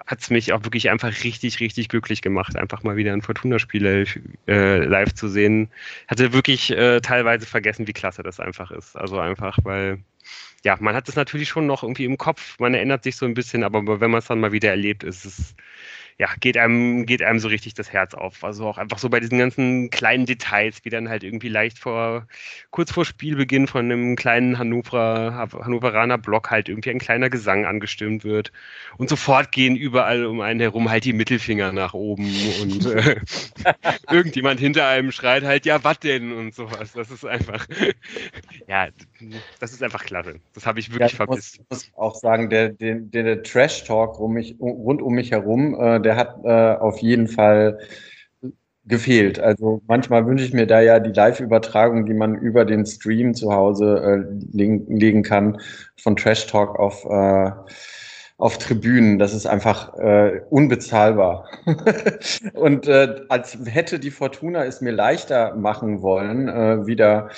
hat 0.06 0.19
es 0.19 0.30
mich 0.30 0.51
auch 0.53 0.63
wirklich 0.63 0.89
einfach 0.89 1.24
richtig, 1.24 1.59
richtig 1.59 1.88
glücklich 1.88 2.21
gemacht, 2.21 2.56
einfach 2.57 2.83
mal 2.83 2.98
wieder 2.98 3.13
ein 3.13 3.21
Fortuna-Spiel 3.21 4.06
äh, 4.48 4.77
live 4.86 5.13
zu 5.13 5.30
sehen. 5.30 5.69
Hatte 6.07 6.33
wirklich 6.33 6.71
äh, 6.71 7.00
teilweise 7.00 7.45
vergessen, 7.45 7.88
wie 7.88 7.94
klasse 7.94 8.24
das 8.24 8.39
einfach 8.39 8.71
ist. 8.71 8.95
Also 8.98 9.19
einfach, 9.19 9.57
weil 9.63 10.03
ja, 10.63 10.77
man 10.80 10.95
hat 10.95 11.09
es 11.09 11.15
natürlich 11.15 11.50
schon 11.50 11.65
noch 11.65 11.83
irgendwie 11.83 12.06
im 12.06 12.18
Kopf, 12.18 12.59
man 12.59 12.74
erinnert 12.74 13.03
sich 13.03 13.15
so 13.15 13.25
ein 13.25 13.33
bisschen, 13.33 13.63
aber 13.63 14.00
wenn 14.00 14.12
man 14.12 14.19
es 14.19 14.27
dann 14.27 14.39
mal 14.39 14.51
wieder 14.51 14.69
erlebt, 14.69 15.03
ist 15.03 15.25
es 15.25 15.56
ja, 16.22 16.30
geht 16.40 16.56
einem, 16.56 17.08
geht 17.08 17.24
einem 17.24 17.40
so 17.40 17.48
richtig 17.48 17.74
das 17.74 17.92
Herz 17.92 18.14
auf. 18.14 18.44
Also 18.44 18.68
auch 18.68 18.78
einfach 18.78 19.00
so 19.00 19.10
bei 19.10 19.20
diesen 19.20 19.40
ganzen 19.40 19.90
kleinen 19.90 20.28
Details, 20.28 20.86
wie 20.86 20.92
dann 20.92 21.10
halt 21.10 21.24
irgendwie 21.24 21.50
leicht 21.50 21.80
vor, 21.80 22.28
kurz 22.70 22.92
vor 22.92 23.06
Spielbeginn 23.06 23.66
von 23.66 23.86
einem 23.86 24.16
kleinen 24.16 24.60
Hannover, 24.60 25.50
Hannoveraner 25.51 26.20
Block 26.20 26.51
halt 26.51 26.70
irgendwie 26.70 26.92
ein 26.92 27.00
kleiner 27.00 27.32
Gesang 27.32 27.66
angestimmt 27.66 28.24
wird. 28.24 28.51
Und 28.98 29.10
sofort 29.10 29.51
gehen 29.51 29.75
überall 29.75 30.28
um 30.28 30.42
einen 30.42 30.60
herum 30.60 30.92
halt 30.92 31.06
die 31.06 31.13
Mittelfinger 31.13 31.72
nach 31.72 31.96
oben 31.96 32.30
und 32.62 32.86
äh, 32.86 33.20
irgendjemand 34.12 34.60
hinter 34.60 34.86
einem 34.86 35.12
schreit 35.12 35.44
halt, 35.44 35.66
ja, 35.66 35.84
was 35.84 36.01
denn? 36.01 36.34
Und 36.34 36.54
sowas. 36.54 36.92
Das 36.94 37.10
ist 37.10 37.25
einfach, 37.25 37.66
ja, 38.68 38.90
das 39.60 39.74
ist 39.74 39.82
einfach 39.82 40.04
klasse. 40.04 40.36
Das 40.54 40.68
habe 40.68 40.80
ich 40.80 40.90
wirklich 40.90 41.00
ja, 41.00 41.08
ich 41.08 41.16
vermisst. 41.16 41.56
Ich 41.56 41.62
muss 41.68 41.92
auch 41.96 42.13
sagen, 42.13 42.51
der, 42.51 42.70
der, 42.70 42.98
der 43.00 43.42
Trash-Talk 43.42 44.20
rund 44.20 45.01
um 45.01 45.13
mich 45.13 45.32
herum, 45.32 45.74
äh, 45.82 46.00
der 46.00 46.11
der 46.12 46.18
hat 46.18 46.44
äh, 46.44 46.80
auf 46.82 46.98
jeden 46.98 47.27
Fall 47.27 47.80
gefehlt. 48.86 49.39
Also 49.39 49.82
manchmal 49.88 50.25
wünsche 50.25 50.44
ich 50.44 50.53
mir 50.53 50.68
da 50.68 50.82
ja 50.82 51.00
die 51.00 51.13
Live-Übertragung, 51.13 52.06
die 52.06 52.13
man 52.13 52.36
über 52.36 52.65
den 52.65 52.86
Stream 52.86 53.34
zu 53.34 53.53
Hause 53.53 54.25
äh, 54.27 54.58
legen, 54.58 54.86
legen, 54.94 55.24
kann, 55.24 55.62
von 55.96 56.18
Trash 56.18 56.48
Talk 56.48 56.77
auf, 56.77 57.06
äh, 57.06 57.51
auf 58.38 58.58
Tribünen. 58.58 59.20
Das 59.20 59.34
ist 59.34 59.46
einfach 59.46 59.98
äh, 60.00 60.41
unbezahlbar. 60.50 61.46
Und 62.53 62.88
äh, 62.88 63.22
als 63.30 63.58
hätte 63.63 63.98
die 63.98 64.12
Fortuna 64.12 64.65
es 64.65 64.82
mir 64.82 64.91
leichter 64.91 65.56
machen 65.56 66.01
wollen, 66.01 66.50
äh, 66.50 66.86
wieder 66.86 67.30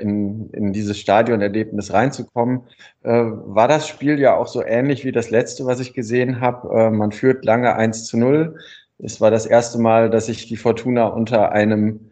in, 0.00 0.50
in 0.50 0.72
dieses 0.72 0.98
Stadionerlebnis 0.98 1.92
reinzukommen, 1.92 2.62
äh, 3.02 3.10
war 3.10 3.68
das 3.68 3.86
Spiel 3.86 4.18
ja 4.18 4.36
auch 4.36 4.48
so 4.48 4.64
ähnlich 4.64 5.04
wie 5.04 5.12
das 5.12 5.30
letzte, 5.30 5.66
was 5.66 5.80
ich 5.80 5.92
gesehen 5.92 6.40
habe. 6.40 6.68
Äh, 6.74 6.90
man 6.90 7.12
führt 7.12 7.44
lange 7.44 7.74
1 7.74 8.06
zu 8.06 8.16
0. 8.16 8.56
Es 8.98 9.20
war 9.20 9.30
das 9.30 9.46
erste 9.46 9.78
Mal, 9.78 10.10
dass 10.10 10.28
ich 10.28 10.46
die 10.46 10.56
Fortuna 10.56 11.06
unter 11.06 11.52
einem 11.52 12.10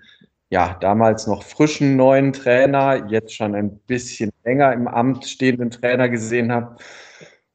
ja, 0.50 0.76
damals 0.80 1.26
noch 1.26 1.42
frischen 1.42 1.96
neuen 1.96 2.32
Trainer, 2.32 3.06
jetzt 3.10 3.34
schon 3.34 3.54
ein 3.54 3.78
bisschen 3.80 4.30
länger 4.44 4.72
im 4.72 4.88
Amt 4.88 5.26
stehenden 5.26 5.70
Trainer 5.70 6.08
gesehen 6.08 6.52
habe. 6.52 6.76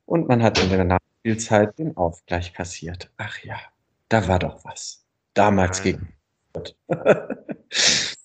Und 0.06 0.28
man 0.28 0.44
hat 0.44 0.62
in 0.62 0.70
der 0.70 0.84
Nachspielzeit 0.84 1.80
den 1.80 1.98
Aufgleich 1.98 2.54
kassiert. 2.54 3.12
Ach 3.18 3.40
ja, 3.44 3.56
da 4.10 4.28
war 4.28 4.40
doch 4.40 4.64
was. 4.64 5.04
Damals 5.34 5.82
gegen. 5.82 6.14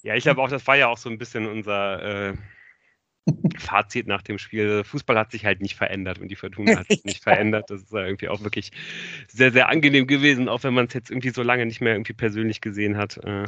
Ja, 0.09 0.15
ich 0.15 0.23
glaube 0.25 0.41
auch, 0.41 0.49
das 0.49 0.67
war 0.67 0.75
ja 0.75 0.89
auch 0.89 0.97
so 0.97 1.11
ein 1.11 1.19
bisschen 1.19 1.47
unser, 1.47 2.31
äh, 2.31 2.35
Fazit 3.59 4.07
nach 4.07 4.23
dem 4.23 4.39
Spiel, 4.39 4.83
Fußball 4.83 5.19
hat 5.19 5.33
sich 5.33 5.45
halt 5.45 5.61
nicht 5.61 5.77
verändert 5.77 6.19
und 6.19 6.29
die 6.29 6.35
Fortuna 6.37 6.79
hat 6.79 6.87
sich 6.89 7.05
nicht 7.05 7.23
verändert. 7.23 7.69
Das 7.69 7.83
ist 7.83 7.93
irgendwie 7.93 8.31
auch 8.31 8.43
wirklich 8.43 8.71
sehr, 9.27 9.53
sehr 9.53 9.69
angenehm 9.69 10.07
gewesen, 10.07 10.49
auch 10.49 10.63
wenn 10.63 10.73
man 10.73 10.87
es 10.87 10.95
jetzt 10.95 11.11
irgendwie 11.11 11.29
so 11.29 11.43
lange 11.43 11.67
nicht 11.67 11.83
mehr 11.83 11.93
irgendwie 11.93 12.15
persönlich 12.15 12.63
gesehen 12.63 12.97
hat. 12.97 13.19
Äh, 13.19 13.45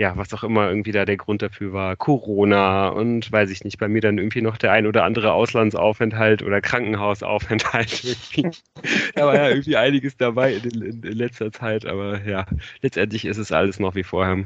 ja, 0.00 0.16
was 0.16 0.34
auch 0.34 0.42
immer 0.42 0.68
irgendwie 0.68 0.90
da 0.90 1.04
der 1.04 1.16
Grund 1.16 1.42
dafür 1.42 1.72
war. 1.72 1.94
Corona 1.94 2.88
und 2.88 3.30
weiß 3.30 3.48
ich 3.50 3.62
nicht, 3.62 3.78
bei 3.78 3.86
mir 3.86 4.00
dann 4.00 4.18
irgendwie 4.18 4.42
noch 4.42 4.58
der 4.58 4.72
ein 4.72 4.84
oder 4.88 5.04
andere 5.04 5.32
Auslandsaufenthalt 5.32 6.42
oder 6.42 6.60
Krankenhausaufenthalt. 6.60 8.04
da 9.14 9.26
war 9.26 9.36
ja 9.36 9.48
irgendwie 9.48 9.76
einiges 9.76 10.16
dabei 10.16 10.54
in, 10.54 10.82
in, 10.82 11.02
in, 11.04 11.12
letzter 11.12 11.52
Zeit, 11.52 11.86
aber 11.86 12.20
ja, 12.24 12.46
letztendlich 12.82 13.26
ist 13.26 13.38
es 13.38 13.52
alles 13.52 13.78
noch 13.78 13.94
wie 13.94 14.02
vorher. 14.02 14.44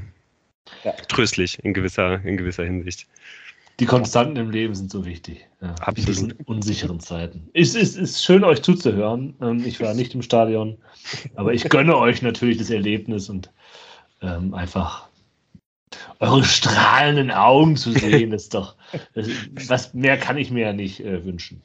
Ja. 0.84 0.92
Tröstlich 1.08 1.58
in 1.64 1.74
gewisser, 1.74 2.24
in 2.24 2.36
gewisser 2.36 2.64
Hinsicht. 2.64 3.06
Die 3.80 3.86
Konstanten 3.86 4.36
im 4.36 4.50
Leben 4.50 4.74
sind 4.74 4.90
so 4.90 5.04
wichtig. 5.04 5.48
Ja. 5.60 5.74
In 5.88 5.94
diesen 5.94 6.32
unsicheren 6.44 7.00
Zeiten. 7.00 7.48
Es 7.54 7.74
ist, 7.74 7.96
ist 7.96 8.22
schön, 8.22 8.44
euch 8.44 8.62
zuzuhören. 8.62 9.34
Ähm, 9.40 9.64
ich 9.64 9.80
war 9.80 9.94
nicht 9.94 10.14
im 10.14 10.22
Stadion, 10.22 10.78
aber 11.34 11.52
ich 11.52 11.68
gönne 11.68 11.96
euch 11.96 12.22
natürlich 12.22 12.58
das 12.58 12.70
Erlebnis 12.70 13.28
und 13.28 13.50
ähm, 14.20 14.54
einfach 14.54 15.08
eure 16.20 16.44
strahlenden 16.44 17.30
Augen 17.30 17.76
zu 17.76 17.92
sehen, 17.92 18.30
das 18.30 18.42
ist 18.44 18.54
doch, 18.54 18.76
das, 19.14 19.28
was 19.68 19.94
mehr 19.94 20.16
kann 20.16 20.36
ich 20.36 20.50
mir 20.50 20.66
ja 20.66 20.72
nicht 20.72 21.00
äh, 21.00 21.24
wünschen. 21.24 21.62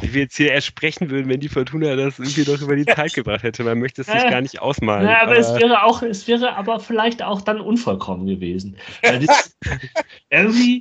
Wie 0.00 0.14
wir 0.14 0.22
jetzt 0.22 0.36
hier 0.36 0.50
erst 0.50 0.66
sprechen 0.66 1.10
würden, 1.10 1.28
wenn 1.28 1.40
die 1.40 1.48
Fortuna 1.48 1.94
das 1.94 2.18
irgendwie 2.18 2.50
noch 2.50 2.60
über 2.62 2.74
die 2.74 2.86
Zeit 2.86 3.12
gebracht 3.12 3.42
hätte. 3.42 3.64
Man 3.64 3.78
möchte 3.78 4.00
es 4.00 4.06
sich 4.06 4.22
äh, 4.24 4.30
gar 4.30 4.40
nicht 4.40 4.60
ausmalen. 4.60 5.06
Ja, 5.06 5.22
aber, 5.22 5.32
aber, 5.32 5.38
es 5.38 5.54
wäre 5.54 5.82
auch, 5.82 6.02
es 6.02 6.26
wäre 6.26 6.56
aber 6.56 6.80
vielleicht 6.80 7.22
auch 7.22 7.42
dann 7.42 7.60
unvollkommen 7.60 8.26
gewesen. 8.26 8.76
Das, 9.02 9.56
irgendwie, 10.30 10.80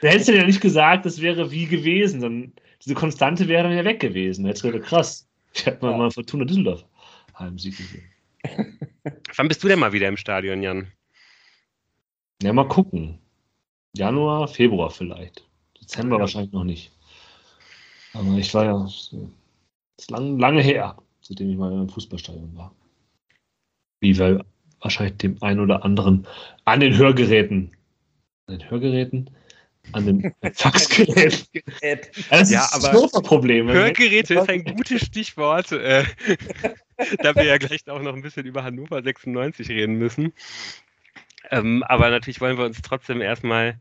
da 0.00 0.08
hättest 0.08 0.28
du 0.28 0.36
ja 0.36 0.44
nicht 0.44 0.60
gesagt, 0.60 1.06
das 1.06 1.20
wäre 1.20 1.50
wie 1.52 1.66
gewesen. 1.66 2.20
Dann, 2.20 2.52
diese 2.84 2.94
Konstante 2.94 3.46
wäre 3.46 3.64
dann 3.64 3.76
ja 3.76 3.84
weg 3.84 4.00
gewesen. 4.00 4.46
Jetzt 4.46 4.64
wäre 4.64 4.80
krass. 4.80 5.28
Ich 5.52 5.66
hätte 5.66 5.84
mal, 5.84 5.92
ja. 5.92 5.98
mal 5.98 6.10
Fortuna 6.10 6.44
Düsseldorf 6.44 6.84
Heimsieg 7.38 7.76
gesehen. 7.76 8.04
Wann 9.36 9.48
bist 9.48 9.62
du 9.62 9.68
denn 9.68 9.78
mal 9.78 9.92
wieder 9.92 10.08
im 10.08 10.16
Stadion, 10.16 10.62
Jan? 10.62 10.88
Ja, 12.42 12.52
mal 12.52 12.68
gucken. 12.68 13.18
Januar, 13.94 14.48
Februar 14.48 14.90
vielleicht. 14.90 15.46
Dezember 15.80 16.16
ja. 16.16 16.20
wahrscheinlich 16.20 16.52
noch 16.52 16.64
nicht. 16.64 16.92
Aber 18.12 18.36
ich 18.36 18.52
war 18.54 18.64
ja 18.64 18.82
das 18.82 19.14
ist 19.98 20.10
lang, 20.10 20.38
lange 20.38 20.62
her, 20.62 20.96
seitdem 21.20 21.50
ich 21.50 21.56
mal 21.56 21.72
im 21.72 21.88
Fußballstadion 21.88 22.56
war. 22.56 22.74
Wie 24.00 24.18
wir 24.18 24.44
wahrscheinlich 24.80 25.18
dem 25.18 25.42
einen 25.42 25.60
oder 25.60 25.84
anderen 25.84 26.26
an 26.64 26.80
den 26.80 26.96
Hörgeräten, 26.96 27.76
an 28.46 28.58
den 28.58 28.70
Hörgeräten, 28.70 29.30
an 29.92 30.06
den 30.06 30.34
Faxgeräten. 30.54 31.62
das 32.30 32.50
ja, 32.50 32.64
ist 32.64 32.74
aber 32.74 33.16
ein 33.16 33.22
Problem. 33.22 33.68
Hörgeräte 33.68 34.34
ist 34.34 34.48
ein 34.48 34.64
gutes 34.64 35.04
Stichwort, 35.04 35.72
äh, 35.72 36.04
da 37.22 37.34
wir 37.34 37.44
ja 37.44 37.58
gleich 37.58 37.88
auch 37.88 38.00
noch 38.00 38.14
ein 38.14 38.22
bisschen 38.22 38.46
über 38.46 38.64
Hannover 38.64 39.02
96 39.02 39.68
reden 39.68 39.96
müssen. 39.96 40.32
Ähm, 41.50 41.82
aber 41.82 42.10
natürlich 42.10 42.40
wollen 42.40 42.58
wir 42.58 42.64
uns 42.64 42.80
trotzdem 42.82 43.20
erstmal 43.20 43.80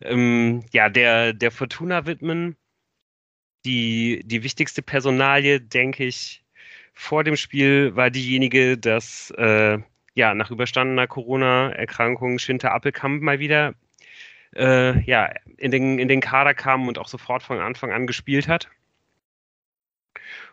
ähm, 0.00 0.64
ja, 0.72 0.88
der, 0.88 1.32
der 1.32 1.50
Fortuna 1.50 2.06
widmen. 2.06 2.56
Die, 3.64 4.22
die 4.24 4.42
wichtigste 4.42 4.82
Personalie, 4.82 5.60
denke 5.60 6.04
ich, 6.04 6.42
vor 6.94 7.24
dem 7.24 7.36
Spiel 7.36 7.94
war 7.96 8.10
diejenige, 8.10 8.76
dass 8.76 9.30
äh, 9.38 9.78
ja, 10.14 10.34
nach 10.34 10.50
überstandener 10.50 11.06
Corona-Erkrankung 11.06 12.38
Schinter 12.38 12.72
Appelkamp 12.72 13.22
mal 13.22 13.38
wieder 13.38 13.74
äh, 14.56 15.00
ja, 15.04 15.32
in, 15.58 15.70
den, 15.70 15.98
in 15.98 16.08
den 16.08 16.20
Kader 16.20 16.54
kam 16.54 16.88
und 16.88 16.98
auch 16.98 17.08
sofort 17.08 17.42
von 17.42 17.58
Anfang 17.58 17.92
an 17.92 18.06
gespielt 18.06 18.48
hat. 18.48 18.68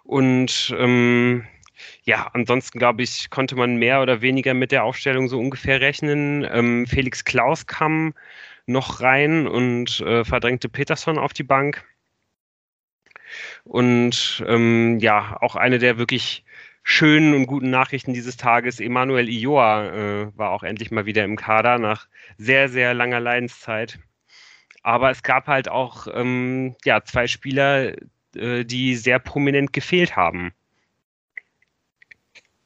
Und 0.03 0.73
ähm, 0.77 1.45
ja, 2.03 2.29
ansonsten 2.33 2.79
glaube 2.79 3.03
ich, 3.03 3.29
konnte 3.29 3.55
man 3.55 3.77
mehr 3.77 4.01
oder 4.01 4.21
weniger 4.21 4.53
mit 4.53 4.71
der 4.71 4.83
Aufstellung 4.83 5.27
so 5.27 5.39
ungefähr 5.39 5.81
rechnen. 5.81 6.47
Ähm, 6.49 6.87
Felix 6.87 7.23
Klaus 7.25 7.67
kam 7.67 8.13
noch 8.65 9.01
rein 9.01 9.47
und 9.47 10.01
äh, 10.01 10.23
verdrängte 10.23 10.69
Peterson 10.69 11.17
auf 11.17 11.33
die 11.33 11.43
Bank. 11.43 11.85
Und 13.63 14.43
ähm, 14.47 14.99
ja, 14.99 15.37
auch 15.41 15.55
eine 15.55 15.79
der 15.79 15.97
wirklich 15.97 16.43
schönen 16.83 17.33
und 17.35 17.45
guten 17.45 17.69
Nachrichten 17.69 18.13
dieses 18.13 18.37
Tages, 18.37 18.79
Emanuel 18.79 19.29
Ioa 19.29 19.85
äh, 19.85 20.37
war 20.37 20.51
auch 20.51 20.63
endlich 20.63 20.91
mal 20.91 21.05
wieder 21.05 21.23
im 21.23 21.35
Kader 21.35 21.77
nach 21.77 22.07
sehr, 22.37 22.69
sehr 22.69 22.93
langer 22.93 23.19
Leidenszeit. 23.19 23.99
Aber 24.81 25.11
es 25.11 25.23
gab 25.23 25.47
halt 25.47 25.69
auch 25.69 26.07
ähm, 26.13 26.75
ja, 26.85 27.03
zwei 27.03 27.27
Spieler, 27.27 27.93
äh, 28.35 28.63
die 28.65 28.95
sehr 28.95 29.19
prominent 29.19 29.73
gefehlt 29.73 30.15
haben. 30.15 30.53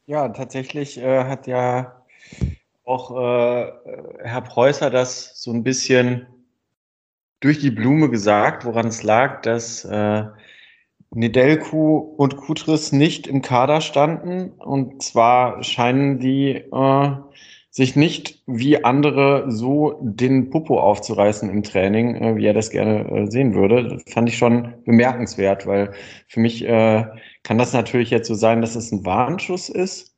Ja, 0.06 0.30
tatsächlich 0.30 0.98
äh, 0.98 1.24
hat 1.26 1.48
ja 1.48 2.04
auch 2.84 3.12
äh, 3.12 3.72
Herr 4.24 4.42
Preußer 4.42 4.90
das 4.90 5.42
so 5.42 5.52
ein 5.52 5.64
bisschen 5.64 6.28
durch 7.40 7.60
die 7.60 7.72
Blume 7.72 8.10
gesagt, 8.10 8.66
woran 8.66 8.88
es 8.88 9.04
lag, 9.04 9.42
dass 9.42 9.86
äh, 9.86 10.26
Nedelku 11.14 11.98
und 11.98 12.38
Kutris 12.38 12.92
nicht 12.92 13.28
im 13.28 13.42
Kader 13.42 13.82
standen. 13.82 14.52
Und 14.52 15.02
zwar 15.02 15.64
scheinen 15.64 16.20
die 16.20 16.56
äh, 16.56 17.12
sich 17.70 17.96
nicht 17.96 18.44
wie 18.46 18.84
andere 18.84 19.52
so 19.52 19.98
den 20.02 20.52
Popo 20.52 20.80
aufzureißen 20.80 21.50
im 21.50 21.64
Training, 21.64 22.16
äh, 22.16 22.36
wie 22.36 22.46
er 22.46 22.54
das 22.54 22.70
gerne 22.70 23.10
äh, 23.10 23.32
sehen 23.32 23.56
würde. 23.56 23.88
Das 23.88 24.04
fand 24.14 24.30
ich 24.30 24.38
schon 24.38 24.76
bemerkenswert, 24.86 25.66
weil 25.66 25.92
für 26.28 26.40
mich 26.40 26.64
äh, 26.66 27.06
kann 27.42 27.58
das 27.58 27.74
natürlich 27.74 28.12
jetzt 28.12 28.28
so 28.28 28.36
sein, 28.36 28.62
dass 28.62 28.76
es 28.76 28.92
ein 28.92 29.06
Warnschuss 29.06 29.70
ist. 29.70 30.16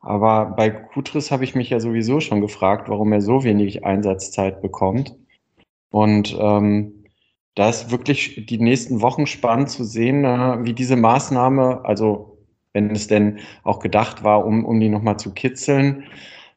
Aber 0.00 0.46
bei 0.56 0.70
Kutris 0.70 1.30
habe 1.30 1.44
ich 1.44 1.54
mich 1.54 1.70
ja 1.70 1.80
sowieso 1.80 2.20
schon 2.20 2.40
gefragt, 2.40 2.88
warum 2.88 3.12
er 3.12 3.20
so 3.20 3.44
wenig 3.44 3.84
Einsatzzeit 3.84 4.62
bekommt. 4.62 5.16
Und 5.90 6.36
ähm, 6.40 7.01
da 7.54 7.68
ist 7.68 7.90
wirklich 7.90 8.46
die 8.46 8.58
nächsten 8.58 9.00
Wochen 9.00 9.26
spannend 9.26 9.70
zu 9.70 9.84
sehen, 9.84 10.24
äh, 10.24 10.64
wie 10.64 10.72
diese 10.72 10.96
Maßnahme, 10.96 11.84
also 11.84 12.38
wenn 12.72 12.90
es 12.90 13.06
denn 13.06 13.40
auch 13.62 13.80
gedacht 13.80 14.24
war, 14.24 14.44
um, 14.46 14.64
um 14.64 14.80
die 14.80 14.88
nochmal 14.88 15.18
zu 15.18 15.32
kitzeln, 15.32 16.04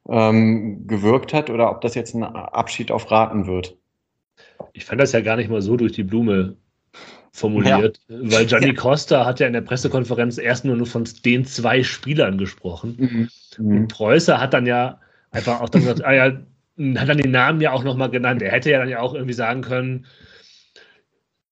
ähm, 0.08 0.86
gewirkt 0.86 1.34
hat 1.34 1.50
oder 1.50 1.70
ob 1.70 1.80
das 1.80 1.94
jetzt 1.94 2.14
ein 2.14 2.22
Abschied 2.22 2.90
auf 2.90 3.10
Raten 3.10 3.46
wird. 3.46 3.76
Ich 4.72 4.84
fand 4.84 5.00
das 5.00 5.12
ja 5.12 5.20
gar 5.20 5.36
nicht 5.36 5.50
mal 5.50 5.60
so 5.60 5.76
durch 5.76 5.92
die 5.92 6.04
Blume 6.04 6.56
formuliert, 7.32 8.00
ja. 8.08 8.16
weil 8.22 8.46
Gianni 8.46 8.68
ja. 8.68 8.72
Costa 8.74 9.26
hat 9.26 9.40
ja 9.40 9.46
in 9.46 9.52
der 9.52 9.60
Pressekonferenz 9.60 10.38
erst 10.38 10.64
nur 10.64 10.86
von 10.86 11.04
den 11.24 11.44
zwei 11.44 11.82
Spielern 11.82 12.38
gesprochen. 12.38 13.28
Mhm. 13.58 13.68
Und 13.68 13.88
Preußer 13.88 14.40
hat 14.40 14.54
dann 14.54 14.66
ja 14.66 15.00
einfach 15.32 15.60
auch 15.60 15.68
dann 15.68 15.82
gesagt, 15.82 16.04
ah 16.04 16.12
ja, 16.12 16.24
hat 16.24 17.08
dann 17.08 17.18
den 17.18 17.30
Namen 17.30 17.60
ja 17.60 17.72
auch 17.72 17.84
nochmal 17.84 18.10
genannt. 18.10 18.42
Er 18.42 18.52
hätte 18.52 18.70
ja 18.70 18.78
dann 18.78 18.88
ja 18.88 19.00
auch 19.00 19.14
irgendwie 19.14 19.34
sagen 19.34 19.60
können, 19.60 20.06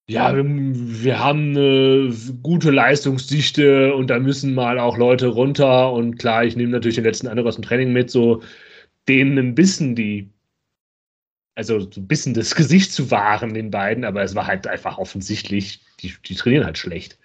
ja, 0.07 0.37
wir, 0.37 0.45
wir, 0.45 1.19
haben 1.19 1.57
eine 1.57 2.15
gute 2.43 2.71
Leistungsdichte 2.71 3.95
und 3.95 4.09
da 4.09 4.19
müssen 4.19 4.55
mal 4.55 4.79
auch 4.79 4.99
Leute 4.99 5.29
runter. 5.29 5.93
Und 5.93 6.19
klar, 6.19 6.45
ich 6.45 6.57
nehme 6.57 6.73
natürlich 6.73 6.97
den 6.97 7.05
letzten 7.05 7.27
Eindruck 7.27 7.47
aus 7.47 7.55
dem 7.55 7.65
Training 7.65 7.93
mit, 7.93 8.11
so 8.11 8.43
denen 9.09 9.39
ein 9.39 9.55
bisschen 9.55 9.95
die, 9.95 10.31
also 11.55 11.81
so 11.81 12.01
ein 12.01 12.07
bisschen 12.07 12.35
das 12.35 12.55
Gesicht 12.55 12.93
zu 12.93 13.11
wahren, 13.11 13.55
den 13.55 13.71
beiden, 13.71 14.05
aber 14.05 14.23
es 14.23 14.35
war 14.35 14.47
halt 14.47 14.67
einfach 14.67 14.99
offensichtlich, 14.99 15.81
die, 16.01 16.13
die 16.27 16.35
trainieren 16.35 16.67
halt 16.67 16.77
schlecht. 16.77 17.19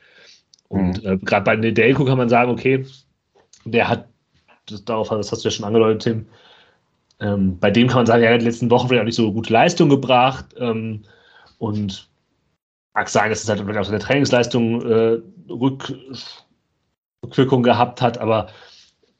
Und 0.69 1.03
mhm. 1.03 1.09
äh, 1.09 1.17
gerade 1.17 1.43
bei 1.43 1.55
Nedelko 1.57 2.05
kann 2.05 2.17
man 2.17 2.29
sagen, 2.29 2.51
okay, 2.51 2.86
der 3.65 3.89
hat, 3.89 4.07
das, 4.67 4.86
darauf 4.86 5.09
das 5.09 5.31
hast 5.31 5.43
du 5.43 5.50
ja 5.50 5.51
schon 5.51 5.65
angedeutet, 5.65 6.03
Tim, 6.03 6.25
ähm, 7.19 7.59
bei 7.59 7.71
dem 7.71 7.88
kann 7.88 7.98
man 7.98 8.05
sagen, 8.05 8.24
er 8.24 8.29
hat 8.29 8.36
in 8.36 8.39
den 8.39 8.48
letzten 8.48 8.69
Wochen 8.69 8.88
vielleicht 8.88 9.01
auch 9.01 9.05
nicht 9.05 9.15
so 9.15 9.33
gute 9.33 9.51
Leistung 9.51 9.89
gebracht 9.89 10.55
ähm, 10.57 11.03
und 11.57 12.08
Mag 12.93 13.10
sein, 13.10 13.29
dass 13.29 13.43
es 13.43 13.50
halt 13.50 13.62
auch 13.62 13.84
seine 13.84 14.00
Trainingsleistung 14.00 14.81
äh, 14.81 15.19
Rück, 15.50 15.93
Rückwirkung 17.24 17.63
gehabt 17.63 18.01
hat, 18.01 18.17
aber 18.17 18.48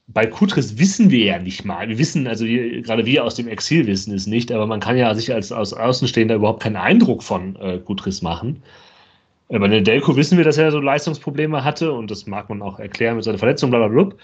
bei 0.08 0.26
Kutris 0.26 0.80
wissen 0.80 1.12
wir 1.12 1.26
ja 1.26 1.40
nicht 1.40 1.66
mal. 1.66 1.88
Wir 1.88 2.00
wissen, 2.00 2.26
also 2.26 2.46
wir, 2.46 2.82
gerade 2.82 3.06
wir 3.06 3.24
aus 3.24 3.36
dem 3.36 3.48
Exil 3.48 3.86
wissen 3.86 4.14
es 4.14 4.26
nicht, 4.26 4.52
aber 4.52 4.66
man 4.66 4.80
kann 4.80 4.98
ja 4.98 5.14
sich 5.14 5.32
als, 5.32 5.52
als 5.52 5.72
Außenstehender 5.72 6.36
überhaupt 6.36 6.64
keinen 6.64 6.78
Eindruck 6.78 7.22
von 7.22 7.56
äh, 7.58 7.78
Kutris 7.78 8.24
machen. 8.24 8.64
Bei 9.50 9.68
Nedelko 9.68 10.16
wissen 10.16 10.38
wir, 10.38 10.46
dass 10.46 10.58
er 10.60 10.72
so 10.72 10.80
Leistungsprobleme 10.80 11.64
hatte 11.64 11.92
und 11.92 12.12
das 12.12 12.28
mag 12.28 12.50
man 12.50 12.62
auch 12.62 12.80
erklären 12.80 13.16
mit 13.16 13.26
seiner 13.26 13.40
Verletzung, 13.40 13.72
bla 13.72 13.88
bla 13.88 13.88
bla. 13.88 14.16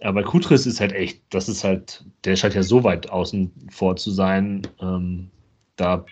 Aber 0.00 0.22
bei 0.22 0.22
Kutris 0.22 0.66
ist 0.66 0.80
halt 0.80 0.92
echt, 0.92 1.22
das 1.30 1.48
ist 1.48 1.64
halt, 1.64 2.04
der 2.24 2.36
scheint 2.36 2.54
ja 2.54 2.62
so 2.62 2.82
weit 2.84 3.10
außen 3.10 3.50
vor 3.70 3.96
zu 3.96 4.10
sein. 4.10 4.62
Ähm, 4.80 5.30
da 5.76 6.06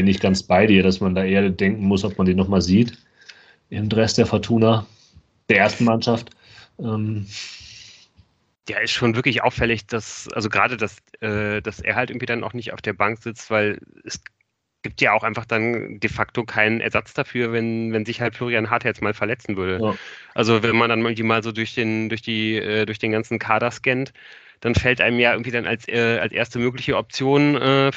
bin 0.00 0.06
ich 0.06 0.18
ganz 0.18 0.42
bei 0.42 0.66
dir, 0.66 0.82
dass 0.82 1.00
man 1.00 1.14
da 1.14 1.22
eher 1.22 1.50
denken 1.50 1.84
muss, 1.84 2.04
ob 2.04 2.16
man 2.16 2.26
den 2.26 2.38
nochmal 2.38 2.62
sieht 2.62 2.96
im 3.68 3.90
Dress 3.90 4.14
der 4.14 4.24
Fortuna, 4.24 4.86
der 5.50 5.58
ersten 5.58 5.84
Mannschaft. 5.84 6.30
Ähm, 6.78 7.26
ja, 8.66 8.78
ist 8.78 8.92
schon 8.92 9.14
wirklich 9.14 9.42
auffällig, 9.42 9.86
dass, 9.86 10.26
also 10.32 10.48
gerade, 10.48 10.78
dass, 10.78 10.96
äh, 11.20 11.60
dass 11.60 11.80
er 11.80 11.96
halt 11.96 12.08
irgendwie 12.08 12.24
dann 12.24 12.44
auch 12.44 12.54
nicht 12.54 12.72
auf 12.72 12.80
der 12.80 12.94
Bank 12.94 13.18
sitzt, 13.22 13.50
weil 13.50 13.78
es 14.02 14.22
gibt 14.80 15.02
ja 15.02 15.12
auch 15.12 15.22
einfach 15.22 15.44
dann 15.44 16.00
de 16.00 16.08
facto 16.08 16.44
keinen 16.44 16.80
Ersatz 16.80 17.12
dafür, 17.12 17.52
wenn, 17.52 17.92
wenn 17.92 18.06
sich 18.06 18.22
halt 18.22 18.34
Florian 18.34 18.70
Hartherz 18.70 19.02
mal 19.02 19.12
verletzen 19.12 19.58
würde. 19.58 19.84
Ja. 19.84 19.94
Also 20.34 20.62
wenn 20.62 20.76
man 20.76 20.88
dann 20.88 21.00
irgendwie 21.00 21.24
mal 21.24 21.42
so 21.42 21.52
durch 21.52 21.74
den, 21.74 22.08
durch 22.08 22.22
die, 22.22 22.56
äh, 22.56 22.86
durch 22.86 22.98
den 22.98 23.12
ganzen 23.12 23.38
Kader 23.38 23.70
scannt, 23.70 24.14
dann 24.60 24.74
fällt 24.74 25.00
einem 25.00 25.18
ja 25.18 25.32
irgendwie 25.32 25.50
dann 25.50 25.66
als, 25.66 25.88
äh, 25.88 26.18
als 26.18 26.32
erste 26.32 26.58
mögliche 26.58 26.96
Option 26.96 27.56
äh, 27.56 27.90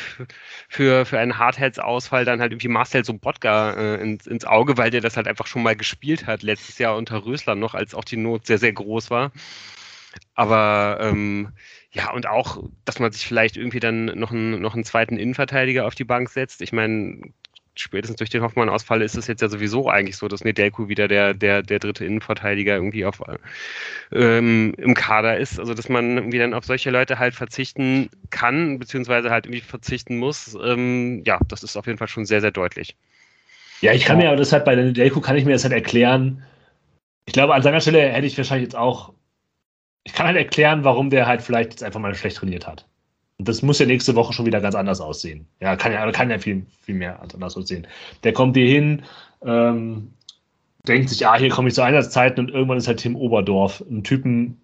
für, 0.70 1.06
für 1.06 1.20
einen 1.20 1.38
Hardheads-Ausfall 1.38 2.26
dann 2.26 2.40
halt 2.40 2.52
irgendwie 2.52 2.70
Marcel 2.70 3.04
Sobotka 3.04 3.74
äh, 3.74 4.02
ins, 4.02 4.28
ins 4.28 4.46
Auge, 4.46 4.78
weil 4.78 4.90
der 4.90 5.02
das 5.02 5.18
halt 5.18 5.28
einfach 5.28 5.48
schon 5.48 5.64
mal 5.64 5.76
gespielt 5.76 6.26
hat, 6.26 6.42
letztes 6.42 6.78
Jahr 6.78 6.96
unter 6.96 7.26
Rösler 7.26 7.56
noch, 7.56 7.76
als 7.76 7.94
auch 7.94 8.06
die 8.06 8.18
Not 8.18 8.48
sehr, 8.48 8.58
sehr 8.58 8.74
groß 8.74 9.10
war. 9.10 9.32
Aber 10.36 11.00
ähm, 11.02 11.54
ja, 11.92 12.12
und 12.12 12.28
auch, 12.28 12.64
dass 12.86 13.00
man 13.00 13.12
sich 13.12 13.26
vielleicht 13.26 13.58
irgendwie 13.58 13.80
dann 13.80 14.06
noch 14.06 14.32
einen, 14.32 14.62
noch 14.62 14.74
einen 14.74 14.84
zweiten 14.84 15.18
Innenverteidiger 15.18 15.86
auf 15.86 15.96
die 15.96 16.06
Bank 16.06 16.30
setzt. 16.30 16.62
Ich 16.62 16.72
meine, 16.72 17.34
spätestens 17.76 18.18
durch 18.18 18.30
den 18.30 18.42
Hoffmann-Ausfall 18.42 19.02
ist 19.02 19.16
es 19.16 19.28
jetzt 19.28 19.42
ja 19.42 19.50
sowieso 19.50 19.90
eigentlich 19.90 20.18
so, 20.18 20.28
dass 20.28 20.44
Nedelku 20.44 20.88
wieder 20.88 21.08
der, 21.08 21.34
der, 21.34 21.64
der 21.64 21.80
dritte 21.80 22.06
Innenverteidiger 22.06 22.76
irgendwie 22.76 23.06
auf, 23.06 23.22
ähm, 24.12 24.74
im 24.78 24.94
Kader 24.94 25.38
ist. 25.38 25.60
Also, 25.60 25.74
dass 25.74 25.90
man 25.90 26.18
irgendwie 26.18 26.38
dann 26.38 26.54
auf 26.54 26.66
solche 26.66 26.92
Leute 26.92 27.20
halt 27.20 27.36
verzichten 27.36 28.10
kann, 28.30 28.80
beziehungsweise 28.80 29.30
halt 29.30 29.46
irgendwie 29.46 29.62
verzichten 29.62 30.18
muss. 30.18 30.58
Ähm, 30.64 31.24
ja, 31.26 31.40
das 31.48 31.64
ist 31.64 31.78
auf 31.78 31.88
jeden 31.88 31.98
Fall 31.98 32.08
schon 32.08 32.26
sehr, 32.26 32.42
sehr 32.42 32.52
deutlich. 32.52 32.96
Ja, 33.82 33.92
ich 33.92 34.06
kann 34.06 34.18
mir 34.18 34.28
aber 34.28 34.38
das 34.38 34.54
halt 34.54 34.66
bei 34.66 34.76
der 34.76 34.86
Nedelku 34.86 35.20
kann 35.20 35.36
ich 35.36 35.46
mir 35.46 35.54
das 35.54 35.64
halt 35.64 35.74
erklären. 35.74 36.44
Ich 37.26 37.34
glaube, 37.34 37.54
an 37.54 37.62
seiner 37.62 37.82
Stelle 37.82 38.02
hätte 38.02 38.28
ich 38.28 38.38
wahrscheinlich 38.38 38.68
jetzt 38.68 38.76
auch 38.76 39.14
ich 40.04 40.14
kann 40.14 40.28
halt 40.28 40.38
erklären, 40.38 40.84
warum 40.84 41.10
der 41.10 41.26
halt 41.26 41.42
vielleicht 41.42 41.72
jetzt 41.72 41.84
einfach 41.84 42.00
mal 42.00 42.14
schlecht 42.16 42.38
trainiert 42.38 42.68
hat. 42.68 42.86
Das 43.44 43.62
muss 43.62 43.80
ja 43.80 43.86
nächste 43.86 44.16
Woche 44.16 44.34
schon 44.34 44.46
wieder 44.46 44.62
ganz 44.62 44.76
anders 44.76 45.02
aussehen. 45.02 45.48
Ja, 45.60 45.76
kann 45.76 45.92
ja, 45.92 46.12
kann 46.12 46.30
ja 46.30 46.40
viel, 46.40 46.66
viel 46.82 46.96
mehr 46.96 47.22
anders 47.22 47.58
aussehen. 47.58 47.88
Der 48.24 48.34
kommt 48.34 48.56
hier 48.56 48.68
hin, 48.68 49.04
ähm, 49.46 50.14
denkt 50.88 51.10
sich, 51.10 51.26
ah, 51.26 51.38
hier 51.38 51.50
komme 51.50 51.70
ich 51.70 51.76
zu 51.76 51.84
Einsatzzeiten 51.84 52.40
und 52.40 52.52
irgendwann 52.52 52.78
ist 52.78 52.88
halt 52.88 53.00
Tim 53.00 53.16
Oberdorf, 53.16 53.84
ein 53.90 54.04
Typen, 54.04 54.60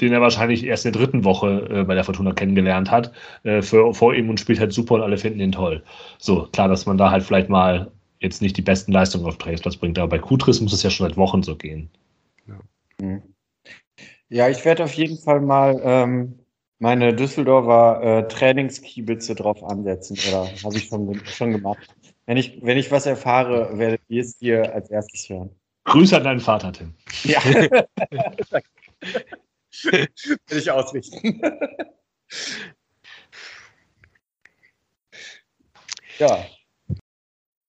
den 0.00 0.12
er 0.12 0.20
wahrscheinlich 0.20 0.64
erst 0.64 0.86
in 0.86 0.92
der 0.92 1.02
dritten 1.02 1.24
Woche 1.24 1.68
äh, 1.70 1.84
bei 1.84 1.94
der 1.94 2.04
Fortuna 2.04 2.32
kennengelernt 2.32 2.90
hat, 2.90 3.12
äh, 3.42 3.62
für, 3.62 3.92
vor 3.94 4.14
ihm 4.14 4.30
und 4.30 4.40
spielt 4.40 4.60
halt 4.60 4.72
super 4.72 4.94
und 4.94 5.02
alle 5.02 5.18
finden 5.18 5.40
ihn 5.40 5.52
toll. 5.52 5.82
So, 6.18 6.48
klar, 6.52 6.68
dass 6.68 6.86
man 6.86 6.98
da 6.98 7.10
halt 7.10 7.24
vielleicht 7.24 7.48
mal 7.48 7.90
jetzt 8.20 8.42
nicht 8.42 8.56
die 8.56 8.62
besten 8.62 8.92
Leistungen 8.92 9.26
auf 9.26 9.38
Trainingsplatz 9.38 9.76
bringt, 9.76 9.98
aber 9.98 10.08
bei 10.08 10.18
Kutris 10.18 10.60
muss 10.60 10.72
es 10.72 10.82
ja 10.82 10.90
schon 10.90 11.08
seit 11.08 11.16
Wochen 11.16 11.42
so 11.42 11.56
gehen. 11.56 11.90
Ja. 12.46 12.58
Mhm. 13.00 13.22
Ja, 14.30 14.48
ich 14.48 14.64
werde 14.64 14.84
auf 14.84 14.92
jeden 14.92 15.18
Fall 15.18 15.40
mal 15.40 15.80
ähm, 15.82 16.38
meine 16.78 17.14
Düsseldorfer 17.14 18.02
äh, 18.02 18.28
Trainingskiebitze 18.28 19.34
drauf 19.34 19.62
ansetzen. 19.64 20.16
Oder 20.28 20.46
habe 20.64 20.76
ich 20.76 20.86
schon, 20.86 21.20
schon 21.26 21.52
gemacht. 21.52 21.88
Wenn 22.26 22.36
ich, 22.36 22.64
wenn 22.64 22.78
ich 22.78 22.90
was 22.90 23.06
erfahre, 23.06 23.78
werdet 23.78 24.02
ihr 24.08 24.22
es 24.22 24.36
hier 24.38 24.74
als 24.74 24.90
erstes 24.90 25.28
hören. 25.28 25.50
Grüße 25.84 26.16
an 26.16 26.24
deinen 26.24 26.40
Vater, 26.40 26.72
Tim. 26.72 26.94
Ja. 27.24 27.42
Will 29.84 30.08
ich 30.50 30.70
ausrichten. 30.70 31.40
ja. 36.18 36.44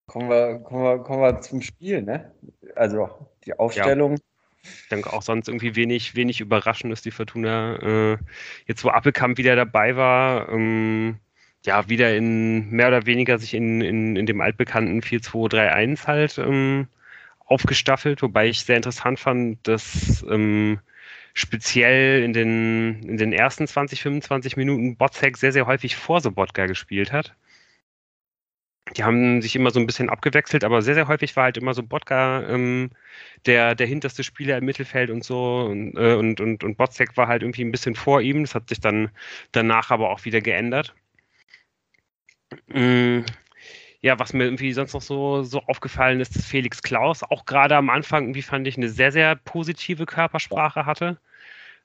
Kommen 0.06 0.30
wir, 0.30 0.60
kommen, 0.60 0.84
wir, 0.84 1.00
kommen 1.00 1.22
wir 1.22 1.40
zum 1.42 1.62
Spiel, 1.62 2.02
ne? 2.02 2.34
Also 2.76 3.10
die 3.46 3.58
Aufstellung. 3.58 4.14
Ja 4.14 4.24
ich 4.64 4.90
denke 4.90 5.14
auch 5.14 5.22
sonst 5.22 5.48
irgendwie 5.48 5.76
wenig, 5.76 6.16
wenig 6.16 6.42
überraschend, 6.42 6.92
dass 6.92 7.02
die 7.02 7.12
Fortuna 7.12 8.14
äh, 8.14 8.18
jetzt, 8.66 8.84
wo 8.84 8.90
Appelkamp 8.90 9.38
wieder 9.38 9.56
dabei 9.56 9.96
war, 9.96 10.50
ähm, 10.50 11.20
ja, 11.66 11.90
wieder 11.90 12.16
in 12.16 12.70
mehr 12.70 12.88
oder 12.88 13.06
weniger 13.06 13.38
sich 13.38 13.54
in, 13.54 13.82
in, 13.82 14.16
in 14.16 14.26
dem 14.26 14.42
altbekannten 14.42 15.02
4-2-3-1 15.02 16.08
halt 16.08 16.38
ähm, 16.38 16.88
aufgestaffelt, 17.40 18.22
wobei 18.22 18.48
ich 18.48 18.62
sehr 18.64 18.78
interessant 18.78 19.20
fand, 19.20 19.68
dass 19.68 20.26
ähm, 20.30 20.80
speziell 21.34 22.24
in 22.24 22.34
den, 22.34 23.04
in 23.04 23.18
den 23.18 23.34
ersten 23.34 23.68
20, 23.68 24.02
25 24.02 24.58
Minuten 24.58 24.98
Botzek 24.98 25.38
sehr, 25.38 25.52
sehr 25.52 25.68
häufig 25.68 25.96
vor 25.96 26.22
Sobotka 26.22 26.66
gespielt 26.66 27.12
hat 27.12 27.36
die 28.98 29.04
haben 29.04 29.42
sich 29.42 29.56
immer 29.56 29.72
so 29.72 29.80
ein 29.80 29.86
bisschen 29.86 30.10
abgewechselt, 30.10 30.64
aber 30.64 30.82
sehr, 30.82 30.96
sehr 30.96 31.08
häufig 31.08 31.36
war 31.36 31.46
halt 31.46 31.58
immer 31.58 31.74
so 31.74 31.84
Botka 31.84 32.48
ähm, 32.50 32.92
der, 33.46 33.76
der 33.76 33.88
hinterste 33.88 34.24
Spieler 34.24 34.58
im 34.58 34.66
Mittelfeld 34.66 35.10
und 35.10 35.24
so 35.24 35.66
und, 35.70 35.96
äh, 35.96 36.16
und, 36.16 36.42
und, 36.42 36.64
und 36.64 36.78
Botzek 36.78 37.18
war 37.18 37.28
halt 37.28 37.44
irgendwie 37.44 37.64
ein 37.64 37.72
bisschen 37.72 37.96
vor 37.96 38.22
ihm. 38.22 38.44
Das 38.44 38.56
hat 38.56 38.70
sich 38.70 38.80
dann 38.80 39.10
danach 39.52 39.92
aber 39.92 40.10
auch 40.10 40.26
wieder 40.26 40.42
geändert. 40.42 40.94
Mm, 42.68 43.22
ja, 44.02 44.18
was 44.20 44.34
mir 44.34 44.46
irgendwie 44.46 44.74
sonst 44.74 44.94
noch 44.94 45.02
so, 45.02 45.44
so 45.44 45.62
aufgefallen 45.64 46.20
ist, 46.22 46.36
dass 46.36 46.46
Felix 46.46 46.82
Klaus 46.82 47.24
auch 47.24 47.46
gerade 47.46 47.76
am 47.76 47.90
Anfang 47.90 48.24
irgendwie 48.24 48.42
fand 48.42 48.68
ich 48.68 48.78
eine 48.78 48.90
sehr, 48.90 49.12
sehr 49.12 49.36
positive 49.36 50.06
Körpersprache 50.06 50.86
hatte. 50.86 51.20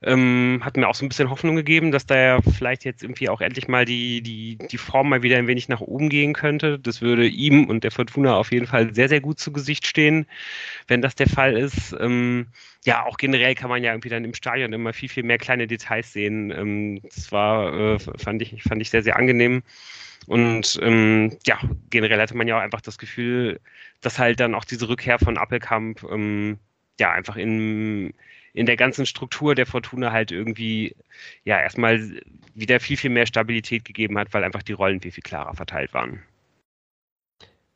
Ähm, 0.03 0.61
hat 0.63 0.77
mir 0.77 0.89
auch 0.89 0.95
so 0.95 1.05
ein 1.05 1.09
bisschen 1.09 1.31
Hoffnung 1.31 1.57
gegeben, 1.57 1.91
dass 1.91 2.07
da 2.07 2.17
ja 2.17 2.39
vielleicht 2.43 2.85
jetzt 2.85 3.03
irgendwie 3.03 3.29
auch 3.29 3.41
endlich 3.41 3.69
mal 3.69 3.85
die, 3.85 4.21
die, 4.23 4.59
die 4.59 4.79
Form 4.79 5.09
mal 5.09 5.23
wieder 5.23 5.39
ein 5.39 5.47
wenig 5.47 5.69
nach 5.69 5.81
oben 5.81 6.11
gehen 6.11 6.35
könnte. 6.35 6.79
Das 6.79 7.01
würde 7.01 7.27
ihm 7.27 7.67
und 7.67 7.85
der 7.85 7.91
Fortuna 7.91 8.37
auf 8.37 8.53
jeden 8.53 8.67
Fall 8.67 8.95
sehr, 8.95 9.09
sehr 9.09 9.21
gut 9.21 9.41
zu 9.41 9.53
Gesicht 9.53 9.87
stehen, 9.87 10.27
wenn 10.89 11.01
das 11.01 11.15
der 11.15 11.29
Fall 11.29 11.57
ist. 11.57 11.97
Ähm, 11.99 12.49
ja, 12.85 13.05
auch 13.07 13.17
generell 13.17 13.55
kann 13.55 13.71
man 13.71 13.83
ja 13.83 13.93
irgendwie 13.93 14.11
dann 14.11 14.25
im 14.25 14.35
Stadion 14.35 14.73
immer 14.73 14.93
viel, 14.93 15.09
viel 15.09 15.23
mehr 15.23 15.39
kleine 15.39 15.67
Details 15.67 16.13
sehen. 16.13 16.51
Ähm, 16.51 17.01
das 17.03 17.33
war, 17.33 17.73
äh, 17.95 17.99
fand, 17.99 18.43
ich, 18.43 18.63
fand 18.63 18.83
ich 18.83 18.91
sehr, 18.91 19.03
sehr 19.03 19.17
angenehm. 19.17 19.63
Und 20.27 20.79
ähm, 20.83 21.37
ja, 21.47 21.59
generell 21.91 22.21
hatte 22.21 22.37
man 22.37 22.49
ja 22.49 22.57
auch 22.59 22.63
einfach 22.63 22.81
das 22.81 22.99
Gefühl, 22.99 23.61
dass 24.01 24.19
halt 24.19 24.41
dann 24.41 24.55
auch 24.55 24.65
diese 24.65 24.89
Rückkehr 24.89 25.19
von 25.19 25.39
Appelkamp 25.39 26.03
ähm, 26.11 26.59
ja 26.99 27.13
einfach 27.13 27.37
in, 27.37 28.15
in 28.55 28.67
der 28.67 28.77
ganzen 28.77 29.05
Struktur 29.05 29.55
der 29.55 29.67
Fortuna 29.67 30.13
halt 30.13 30.31
irgendwie 30.31 30.97
ja 31.43 31.61
erstmal 31.61 32.01
wieder 32.55 32.81
viel, 32.81 32.97
viel 32.97 33.11
mehr 33.11 33.27
Stabilität 33.27 33.85
gegeben 33.85 34.17
hat, 34.17 34.33
weil 34.33 34.45
einfach 34.45 34.63
die 34.63 34.73
Rollen 34.73 35.01
viel, 35.01 35.11
viel 35.11 35.25
klarer 35.25 35.55
verteilt 35.55 35.93
waren. 35.93 36.23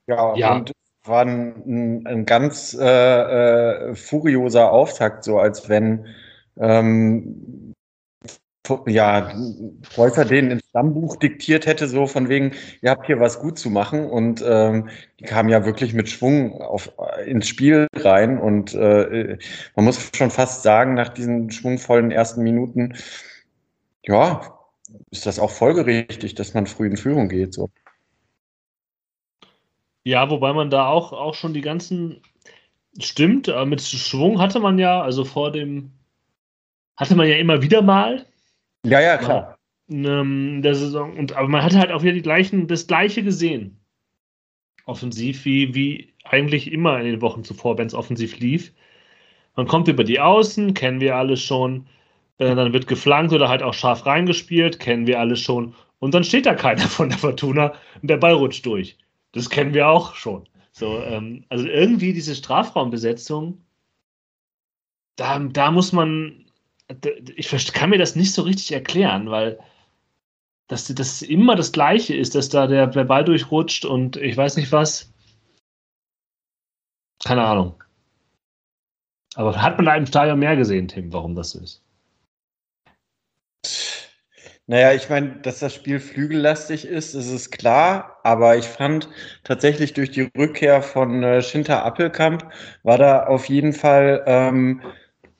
Ja, 0.06 0.34
ja. 0.36 0.54
und 0.54 0.72
war 1.04 1.24
ein, 1.24 2.06
ein 2.06 2.26
ganz 2.26 2.74
äh, 2.74 2.84
äh, 3.90 3.94
furioser 3.94 4.70
Auftakt, 4.72 5.24
so 5.24 5.38
als 5.38 5.68
wenn 5.68 6.06
ähm, 6.58 7.74
ja, 8.86 9.32
Preußer 9.94 10.24
denen 10.24 10.52
ins 10.52 10.68
Stammbuch 10.68 11.16
diktiert 11.16 11.66
hätte, 11.66 11.88
so 11.88 12.06
von 12.06 12.28
wegen, 12.28 12.52
ihr 12.82 12.90
habt 12.90 13.06
hier 13.06 13.20
was 13.20 13.40
gut 13.40 13.58
zu 13.58 13.70
machen. 13.70 14.04
Und 14.06 14.42
ähm, 14.46 14.88
die 15.20 15.24
kamen 15.24 15.48
ja 15.48 15.64
wirklich 15.64 15.94
mit 15.94 16.08
Schwung 16.08 16.60
auf, 16.60 16.92
ins 17.26 17.48
Spiel 17.48 17.86
rein. 17.94 18.38
Und 18.38 18.74
äh, 18.74 19.38
man 19.76 19.84
muss 19.84 20.10
schon 20.14 20.30
fast 20.30 20.62
sagen, 20.62 20.94
nach 20.94 21.08
diesen 21.08 21.50
schwungvollen 21.50 22.10
ersten 22.10 22.42
Minuten, 22.42 22.94
ja, 24.02 24.58
ist 25.10 25.26
das 25.26 25.38
auch 25.38 25.50
folgerichtig, 25.50 26.34
dass 26.34 26.54
man 26.54 26.66
früh 26.66 26.86
in 26.86 26.96
Führung 26.96 27.28
geht. 27.28 27.54
So. 27.54 27.70
Ja, 30.04 30.30
wobei 30.30 30.52
man 30.52 30.70
da 30.70 30.86
auch, 30.86 31.12
auch 31.12 31.34
schon 31.34 31.52
die 31.52 31.60
ganzen, 31.60 32.22
stimmt, 32.98 33.52
mit 33.66 33.82
Schwung 33.82 34.40
hatte 34.40 34.60
man 34.60 34.78
ja, 34.78 35.02
also 35.02 35.24
vor 35.24 35.52
dem, 35.52 35.92
hatte 36.96 37.14
man 37.14 37.28
ja 37.28 37.36
immer 37.36 37.62
wieder 37.62 37.82
mal, 37.82 38.24
ja, 38.88 39.00
ja, 39.00 39.16
klar. 39.16 39.58
Ähm, 39.90 40.60
der 40.62 40.74
Saison. 40.74 41.16
Und, 41.16 41.32
aber 41.32 41.48
man 41.48 41.62
hatte 41.62 41.78
halt 41.78 41.92
auch 41.92 42.02
wieder 42.02 42.12
die 42.12 42.22
gleichen, 42.22 42.66
das 42.66 42.86
Gleiche 42.86 43.22
gesehen. 43.22 43.80
Offensiv, 44.84 45.44
wie, 45.44 45.74
wie 45.74 46.14
eigentlich 46.24 46.72
immer 46.72 46.98
in 46.98 47.06
den 47.06 47.22
Wochen 47.22 47.44
zuvor, 47.44 47.78
wenn 47.78 47.86
es 47.86 47.94
offensiv 47.94 48.38
lief. 48.38 48.72
Man 49.56 49.66
kommt 49.66 49.88
über 49.88 50.04
die 50.04 50.20
Außen, 50.20 50.74
kennen 50.74 51.00
wir 51.00 51.16
alle 51.16 51.36
schon. 51.36 51.86
Äh, 52.38 52.54
dann 52.54 52.72
wird 52.72 52.86
geflankt 52.86 53.32
oder 53.32 53.48
halt 53.48 53.62
auch 53.62 53.74
scharf 53.74 54.06
reingespielt, 54.06 54.78
kennen 54.78 55.06
wir 55.06 55.18
alle 55.20 55.36
schon. 55.36 55.74
Und 55.98 56.14
dann 56.14 56.24
steht 56.24 56.46
da 56.46 56.54
keiner 56.54 56.82
von 56.88 57.08
der 57.08 57.18
Fortuna 57.18 57.74
und 58.00 58.08
der 58.08 58.18
Ball 58.18 58.34
rutscht 58.34 58.64
durch. 58.66 58.96
Das 59.32 59.50
kennen 59.50 59.74
wir 59.74 59.88
auch 59.88 60.14
schon. 60.14 60.48
So, 60.72 61.00
ähm, 61.00 61.44
also 61.48 61.66
irgendwie 61.66 62.12
diese 62.12 62.34
Strafraumbesetzung, 62.34 63.60
da, 65.16 65.38
da 65.40 65.70
muss 65.72 65.92
man 65.92 66.44
ich 67.36 67.72
kann 67.72 67.90
mir 67.90 67.98
das 67.98 68.16
nicht 68.16 68.32
so 68.32 68.42
richtig 68.42 68.72
erklären, 68.72 69.30
weil 69.30 69.58
das, 70.68 70.86
das 70.86 71.22
immer 71.22 71.56
das 71.56 71.72
Gleiche 71.72 72.14
ist, 72.14 72.34
dass 72.34 72.48
da 72.48 72.66
der, 72.66 72.86
Ball 72.86 73.24
durchrutscht 73.24 73.84
und 73.84 74.16
ich 74.16 74.36
weiß 74.36 74.56
nicht 74.56 74.72
was. 74.72 75.12
Keine 77.24 77.44
Ahnung. 77.44 77.82
Aber 79.34 79.60
hat 79.60 79.76
man 79.76 79.86
da 79.86 79.96
im 79.96 80.06
Stadion 80.06 80.38
mehr 80.38 80.56
gesehen, 80.56 80.88
Tim, 80.88 81.12
warum 81.12 81.34
das 81.34 81.50
so 81.50 81.60
ist? 81.60 81.82
Naja, 84.66 84.92
ich 84.92 85.08
meine, 85.08 85.36
dass 85.40 85.60
das 85.60 85.74
Spiel 85.74 85.98
flügellastig 85.98 86.84
ist, 86.84 87.14
ist 87.14 87.30
es 87.30 87.50
klar, 87.50 88.18
aber 88.22 88.58
ich 88.58 88.66
fand 88.66 89.08
tatsächlich 89.42 89.94
durch 89.94 90.10
die 90.10 90.28
Rückkehr 90.36 90.82
von 90.82 91.22
äh, 91.22 91.40
Schinter 91.40 91.86
Appelkamp 91.86 92.52
war 92.82 92.98
da 92.98 93.26
auf 93.26 93.46
jeden 93.46 93.72
Fall 93.72 94.22
ähm, 94.26 94.82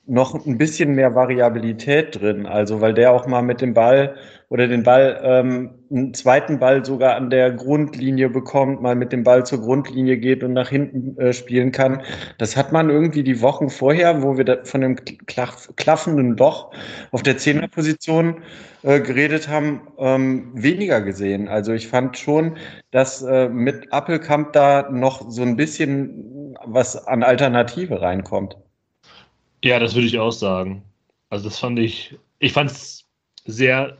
noch 0.09 0.45
ein 0.45 0.57
bisschen 0.57 0.95
mehr 0.95 1.15
Variabilität 1.15 2.19
drin. 2.19 2.45
Also, 2.45 2.81
weil 2.81 2.93
der 2.93 3.11
auch 3.11 3.27
mal 3.27 3.41
mit 3.41 3.61
dem 3.61 3.73
Ball 3.73 4.15
oder 4.49 4.67
den 4.67 4.81
Ball, 4.81 5.19
ähm, 5.23 5.69
einen 5.91 6.13
zweiten 6.15 6.57
Ball 6.59 6.83
sogar 6.83 7.15
an 7.15 7.29
der 7.29 7.51
Grundlinie 7.51 8.29
bekommt, 8.29 8.81
mal 8.81 8.95
mit 8.95 9.11
dem 9.11 9.23
Ball 9.23 9.45
zur 9.45 9.61
Grundlinie 9.61 10.17
geht 10.17 10.43
und 10.43 10.53
nach 10.53 10.69
hinten 10.69 11.17
äh, 11.19 11.33
spielen 11.33 11.71
kann. 11.71 12.01
Das 12.39 12.57
hat 12.57 12.71
man 12.71 12.89
irgendwie 12.89 13.23
die 13.23 13.41
Wochen 13.41 13.69
vorher, 13.69 14.23
wo 14.23 14.37
wir 14.37 14.65
von 14.65 14.81
dem 14.81 14.95
klaff 15.27 15.69
klaffenden 15.75 16.35
Loch 16.37 16.71
auf 17.11 17.21
der 17.21 17.37
Zehnerposition 17.37 18.37
äh, 18.81 18.99
geredet 18.99 19.47
haben, 19.47 19.81
ähm, 19.99 20.51
weniger 20.55 21.01
gesehen. 21.01 21.47
Also 21.47 21.73
ich 21.73 21.87
fand 21.87 22.17
schon, 22.17 22.57
dass 22.91 23.21
äh, 23.21 23.49
mit 23.49 23.93
Appelkamp 23.93 24.53
da 24.53 24.89
noch 24.89 25.29
so 25.29 25.43
ein 25.43 25.55
bisschen 25.55 26.55
was 26.65 27.07
an 27.07 27.21
Alternative 27.23 28.01
reinkommt. 28.01 28.57
Ja, 29.63 29.79
das 29.79 29.95
würde 29.95 30.07
ich 30.07 30.19
auch 30.19 30.31
sagen. 30.31 30.83
Also 31.29 31.49
das 31.49 31.59
fand 31.59 31.79
ich, 31.79 32.17
ich 32.39 32.53
fand 32.53 32.71
es 32.71 33.05
sehr 33.45 33.97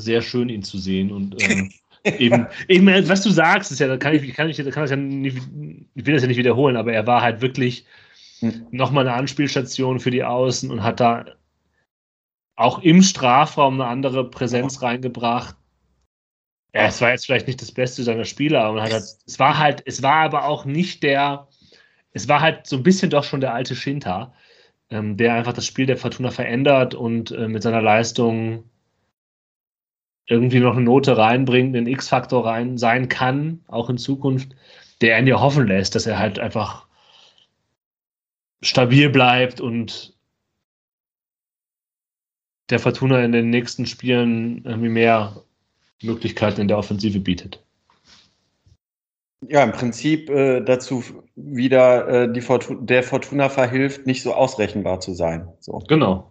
sehr 0.00 0.22
schön, 0.22 0.48
ihn 0.48 0.62
zu 0.62 0.78
sehen. 0.78 1.12
Und 1.12 1.42
ähm, 1.42 1.70
eben, 2.04 2.46
eben, 2.68 2.86
was 3.08 3.22
du 3.22 3.30
sagst, 3.30 3.70
ist 3.70 3.78
ja, 3.78 3.88
da 3.88 3.96
kann 3.96 4.14
ich, 4.14 4.34
kann 4.34 4.48
ich, 4.48 4.56
kann 4.56 4.82
das 4.82 4.90
ja 4.90 4.96
nicht, 4.96 5.36
ich 5.94 6.06
will 6.06 6.14
das 6.14 6.22
ja 6.22 6.28
nicht 6.28 6.36
wiederholen, 6.36 6.76
aber 6.76 6.92
er 6.92 7.06
war 7.06 7.22
halt 7.22 7.40
wirklich 7.40 7.84
hm. 8.40 8.66
nochmal 8.70 9.06
eine 9.06 9.16
Anspielstation 9.16 10.00
für 10.00 10.10
die 10.10 10.24
Außen 10.24 10.70
und 10.70 10.82
hat 10.82 11.00
da 11.00 11.26
auch 12.56 12.80
im 12.80 13.02
Strafraum 13.02 13.80
eine 13.80 13.88
andere 13.88 14.28
Präsenz 14.28 14.82
reingebracht. 14.82 15.56
Ja, 16.74 16.82
es 16.82 17.00
war 17.00 17.10
jetzt 17.10 17.26
vielleicht 17.26 17.46
nicht 17.46 17.60
das 17.60 17.72
Beste 17.72 18.02
seiner 18.02 18.24
Spieler, 18.24 18.64
aber 18.64 18.82
halt, 18.82 18.92
es 18.92 19.38
war 19.38 19.58
halt, 19.58 19.82
es 19.86 20.02
war 20.02 20.16
aber 20.16 20.44
auch 20.44 20.64
nicht 20.64 21.02
der, 21.02 21.48
es 22.12 22.28
war 22.28 22.40
halt 22.40 22.66
so 22.66 22.76
ein 22.76 22.82
bisschen 22.82 23.10
doch 23.10 23.24
schon 23.24 23.40
der 23.40 23.54
alte 23.54 23.74
Shinta, 23.74 24.34
ähm, 24.90 25.16
der 25.16 25.34
einfach 25.34 25.52
das 25.52 25.66
Spiel 25.66 25.86
der 25.86 25.96
Fortuna 25.96 26.30
verändert 26.30 26.94
und 26.94 27.30
äh, 27.32 27.48
mit 27.48 27.62
seiner 27.62 27.82
Leistung 27.82 28.64
irgendwie 30.26 30.60
noch 30.60 30.76
eine 30.76 30.84
Note 30.84 31.16
reinbringt, 31.16 31.76
einen 31.76 31.86
X-Faktor 31.86 32.46
rein 32.46 32.78
sein 32.78 33.08
kann, 33.08 33.64
auch 33.66 33.90
in 33.90 33.98
Zukunft, 33.98 34.54
der 35.00 35.18
ihn 35.18 35.26
ja 35.26 35.40
hoffen 35.40 35.66
lässt, 35.66 35.94
dass 35.94 36.06
er 36.06 36.18
halt 36.18 36.38
einfach 36.38 36.86
stabil 38.62 39.10
bleibt 39.10 39.60
und 39.60 40.14
der 42.70 42.78
Fortuna 42.78 43.24
in 43.24 43.32
den 43.32 43.50
nächsten 43.50 43.86
Spielen 43.86 44.64
irgendwie 44.64 44.88
mehr 44.88 45.42
Möglichkeiten 46.02 46.60
in 46.60 46.68
der 46.68 46.78
Offensive 46.78 47.18
bietet. 47.18 47.64
Ja, 49.48 49.64
im 49.64 49.72
Prinzip 49.72 50.28
äh, 50.28 50.60
dazu 50.60 51.02
wieder 51.34 52.08
äh, 52.08 52.32
die 52.32 52.42
Fortuna, 52.42 52.80
der 52.82 53.02
Fortuna 53.02 53.48
verhilft, 53.48 54.06
nicht 54.06 54.22
so 54.22 54.34
ausrechenbar 54.34 55.00
zu 55.00 55.14
sein. 55.14 55.48
So. 55.60 55.78
Genau. 55.88 56.30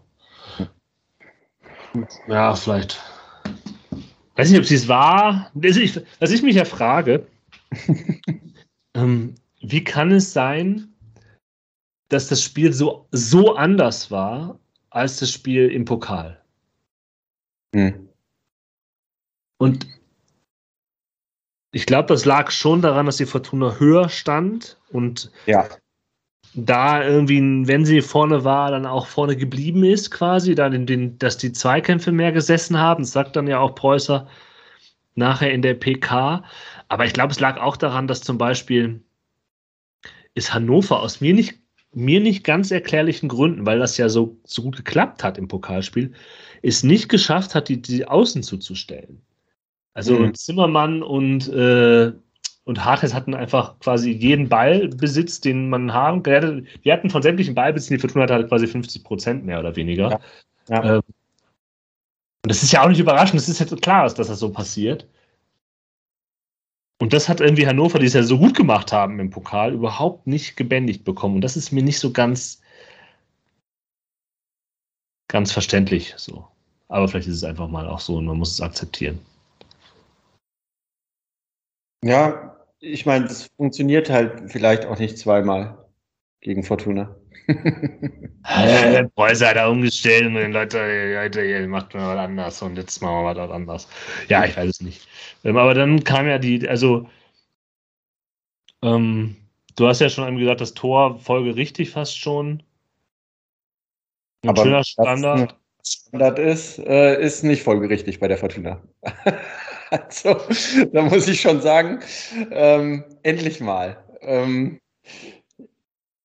Ja, 2.28 2.54
vielleicht 2.54 3.02
weiß 4.36 4.52
nicht, 4.52 4.60
ob 4.60 4.66
sie 4.66 4.76
es 4.76 4.88
war. 4.88 5.52
Also 5.62 5.80
ich, 5.80 6.00
was 6.20 6.32
ich 6.32 6.44
mich 6.44 6.56
ja 6.56 6.66
frage, 6.66 7.26
ähm, 8.94 9.36
wie 9.60 9.84
kann 9.84 10.12
es 10.12 10.32
sein, 10.32 10.94
dass 12.10 12.28
das 12.28 12.44
Spiel 12.44 12.72
so, 12.74 13.08
so 13.12 13.56
anders 13.56 14.12
war 14.12 14.60
als 14.92 15.18
das 15.18 15.32
Spiel 15.32 15.70
im 15.70 15.84
Pokal? 15.84 16.40
Hm. 17.76 18.08
Und 19.58 19.88
ich 21.72 21.86
glaube, 21.86 22.08
das 22.08 22.26
lag 22.26 22.52
schon 22.52 22.82
daran, 22.82 23.06
dass 23.06 23.18
die 23.18 23.26
Fortuna 23.26 23.76
höher 23.80 24.10
stand 24.10 24.78
und 24.92 25.32
ja 25.46 25.68
da 26.54 27.04
irgendwie, 27.04 27.68
wenn 27.68 27.86
sie 27.86 28.02
vorne 28.02 28.44
war, 28.44 28.72
dann 28.72 28.86
auch 28.86 29.08
vorne 29.08 29.36
geblieben 29.36 29.84
ist, 29.84 30.12
quasi, 30.12 30.56
dann 30.56 30.74
in 30.74 30.86
den, 30.86 31.18
dass 31.20 31.38
die 31.38 31.52
Zweikämpfe 31.52 32.12
mehr 32.12 32.32
gesessen 32.32 32.78
haben. 32.78 33.04
Das 33.04 33.12
sagt 33.12 33.36
dann 33.36 33.48
ja 33.48 33.60
auch 33.60 33.76
Preußer 33.76 34.28
nachher 35.16 35.52
in 35.52 35.62
der 35.62 35.76
PK. 35.76 36.44
Aber 36.88 37.06
ich 37.06 37.14
glaube, 37.14 37.32
es 37.32 37.40
lag 37.40 37.60
auch 37.60 37.78
daran, 37.78 38.08
dass 38.08 38.22
zum 38.22 38.38
Beispiel 38.38 39.02
ist 40.34 40.54
Hannover 40.54 41.02
aus 41.02 41.22
mir 41.22 41.34
nicht, 41.34 41.60
mir 41.94 42.20
nicht 42.20 42.44
ganz 42.44 42.72
erklärlichen 42.72 43.30
Gründen, 43.30 43.66
weil 43.66 43.80
das 43.80 43.98
ja 43.98 44.10
so, 44.10 44.38
so 44.44 44.64
gut 44.64 44.78
geklappt 44.78 45.24
hat 45.24 45.38
im 45.38 45.48
Pokalspiel, 45.48 46.14
es 46.62 46.84
nicht 46.84 47.10
geschafft 47.10 47.56
hat, 47.56 47.70
die, 47.70 47.82
die 47.82 48.08
Außen 48.08 48.44
zuzustellen. 48.44 49.22
Also 49.94 50.20
mhm. 50.20 50.34
Zimmermann 50.36 51.04
und 51.04 51.48
äh, 51.50 52.14
und 52.66 52.86
Hartes 52.86 53.16
hatten 53.16 53.34
einfach 53.34 53.80
quasi 53.80 54.12
jeden 54.12 54.48
Ballbesitz, 54.48 55.42
den 55.42 55.70
man 55.70 55.92
haben. 55.92 56.24
Wir 56.24 56.94
hatten 56.94 57.10
von 57.10 57.24
sämtlichen 57.24 57.56
Ballbesitzen, 57.56 57.96
die 57.96 58.00
Fortuna 58.00 58.32
hatte 58.32 58.48
quasi 58.48 58.68
50 58.68 59.04
Prozent 59.04 59.44
mehr 59.44 59.60
oder 59.60 59.76
weniger. 59.76 60.12
Ja. 60.12 60.20
Ja. 60.70 60.96
Ähm, 60.96 61.02
und 62.44 62.52
das 62.52 62.62
ist 62.64 62.72
ja 62.72 62.84
auch 62.84 62.88
nicht 62.88 63.00
überraschend, 63.00 63.42
es 63.42 63.50
ist 63.50 63.60
jetzt 63.60 63.82
klar, 63.82 64.04
dass 64.04 64.14
das 64.14 64.40
so 64.40 64.52
passiert. 64.52 65.08
Und 67.02 67.14
das 67.14 67.28
hat 67.28 67.42
irgendwie 67.42 67.66
Hannover, 67.66 67.98
die 67.98 68.06
es 68.06 68.14
ja 68.14 68.24
so 68.24 68.38
gut 68.38 68.56
gemacht 68.56 68.92
haben 68.92 69.20
im 69.20 69.30
Pokal, 69.30 69.74
überhaupt 69.74 70.28
nicht 70.28 70.56
gebändigt 70.56 71.04
bekommen. 71.06 71.36
Und 71.36 71.42
das 71.42 71.58
ist 71.58 71.72
mir 71.72 71.82
nicht 71.82 72.00
so 72.00 72.12
ganz, 72.12 72.62
ganz 75.28 75.52
verständlich 75.52 76.14
so. 76.18 76.46
Aber 76.88 77.08
vielleicht 77.08 77.28
ist 77.28 77.36
es 77.36 77.44
einfach 77.44 77.68
mal 77.68 77.88
auch 77.88 78.00
so 78.00 78.18
und 78.18 78.26
man 78.26 78.38
muss 78.38 78.52
es 78.52 78.62
akzeptieren. 78.62 79.20
Ja, 82.04 82.58
ich 82.80 83.06
meine, 83.06 83.26
das 83.26 83.50
funktioniert 83.58 84.10
halt 84.10 84.52
vielleicht 84.52 84.86
auch 84.86 85.00
nicht 85.00 85.18
zweimal 85.18 85.86
gegen 86.42 86.64
Fortuna. 86.64 87.16
Preußer 89.16 89.50
hat 89.50 89.56
er 89.56 89.70
umgestellt 89.70 90.28
und 90.28 90.36
den 90.36 90.52
Leute, 90.52 90.78
Leute, 91.14 91.44
ihr 91.44 91.68
macht 91.68 91.94
mal 91.94 92.16
was 92.16 92.26
anders 92.26 92.62
und 92.62 92.78
jetzt 92.78 93.02
machen 93.02 93.26
wir 93.26 93.36
was 93.36 93.52
anders. 93.52 93.88
Ja, 94.28 94.46
ich 94.46 94.56
weiß 94.56 94.70
es 94.70 94.82
nicht. 94.82 95.08
Ähm, 95.44 95.58
aber 95.58 95.74
dann 95.74 96.04
kam 96.04 96.28
ja 96.28 96.38
die, 96.38 96.68
also 96.70 97.10
ähm, 98.82 99.36
du 99.76 99.88
hast 99.88 100.00
ja 100.00 100.10
schon 100.10 100.24
einem 100.24 100.38
gesagt, 100.38 100.62
das 100.62 100.74
Tor 100.74 101.20
folge 101.20 101.56
richtig 101.56 101.90
fast 101.90 102.18
schon. 102.18 102.64
Ein 104.44 104.50
aber 104.50 104.64
schöner 104.64 104.84
Standard. 104.84 105.58
Standard 105.84 106.40
ist, 106.40 106.80
äh, 106.80 107.22
ist 107.22 107.44
nicht 107.44 107.64
folgerichtig 107.64 108.20
bei 108.20 108.28
der 108.28 108.38
Fortuna. 108.38 108.82
Also, 109.92 110.40
da 110.94 111.02
muss 111.02 111.28
ich 111.28 111.42
schon 111.42 111.62
sagen, 111.62 112.00
ähm, 112.52 113.04
endlich 113.24 113.60
mal. 113.60 113.98
Ähm, 114.22 114.80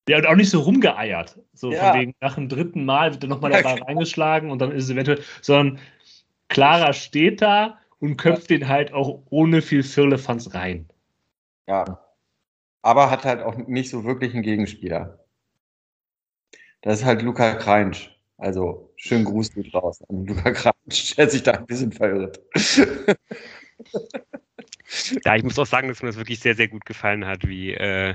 ja, 0.08 0.18
und 0.18 0.26
auch 0.26 0.34
nicht 0.34 0.50
so 0.50 0.60
rumgeeiert. 0.60 1.38
So 1.54 1.72
ja. 1.72 1.92
von 1.92 2.00
wegen 2.00 2.14
nach 2.20 2.34
dem 2.34 2.48
dritten 2.48 2.84
Mal 2.84 3.12
wird 3.12 3.24
er 3.24 3.28
nochmal 3.28 3.52
der 3.52 3.62
Ball 3.62 3.82
reingeschlagen 3.82 4.50
und 4.50 4.58
dann 4.58 4.72
ist 4.72 4.84
es 4.84 4.90
eventuell, 4.90 5.22
sondern 5.40 5.78
Clara 6.48 6.92
steht 6.92 7.40
da 7.40 7.78
und 8.00 8.16
köpft 8.18 8.50
ja. 8.50 8.58
den 8.58 8.68
halt 8.68 8.92
auch 8.92 9.22
ohne 9.30 9.62
viel 9.62 9.82
Firlefanz 9.82 10.52
rein. 10.52 10.88
Ja. 11.66 12.00
Aber 12.82 13.10
hat 13.10 13.24
halt 13.24 13.42
auch 13.42 13.56
nicht 13.56 13.88
so 13.88 14.04
wirklich 14.04 14.34
einen 14.34 14.42
Gegenspieler. 14.42 15.24
Das 16.82 17.00
ist 17.00 17.04
halt 17.06 17.22
Luca 17.22 17.54
Kreinsch. 17.54 18.14
Also 18.36 18.92
schönen 18.96 19.24
Gruß 19.24 19.54
geht 19.54 19.72
raus 19.72 20.02
an 20.08 20.26
Luca 20.26 20.50
Kratsch, 20.50 20.73
der 21.16 21.30
sich 21.30 21.42
da 21.42 21.52
ein 21.52 21.66
bisschen 21.66 21.92
verirrt. 21.92 22.40
Ja, 25.24 25.34
ich 25.34 25.42
muss 25.42 25.58
auch 25.58 25.66
sagen, 25.66 25.88
dass 25.88 26.02
mir 26.02 26.08
das 26.08 26.16
wirklich 26.16 26.40
sehr, 26.40 26.54
sehr 26.54 26.68
gut 26.68 26.84
gefallen 26.84 27.26
hat, 27.26 27.46
wie, 27.46 27.72
äh, 27.72 28.14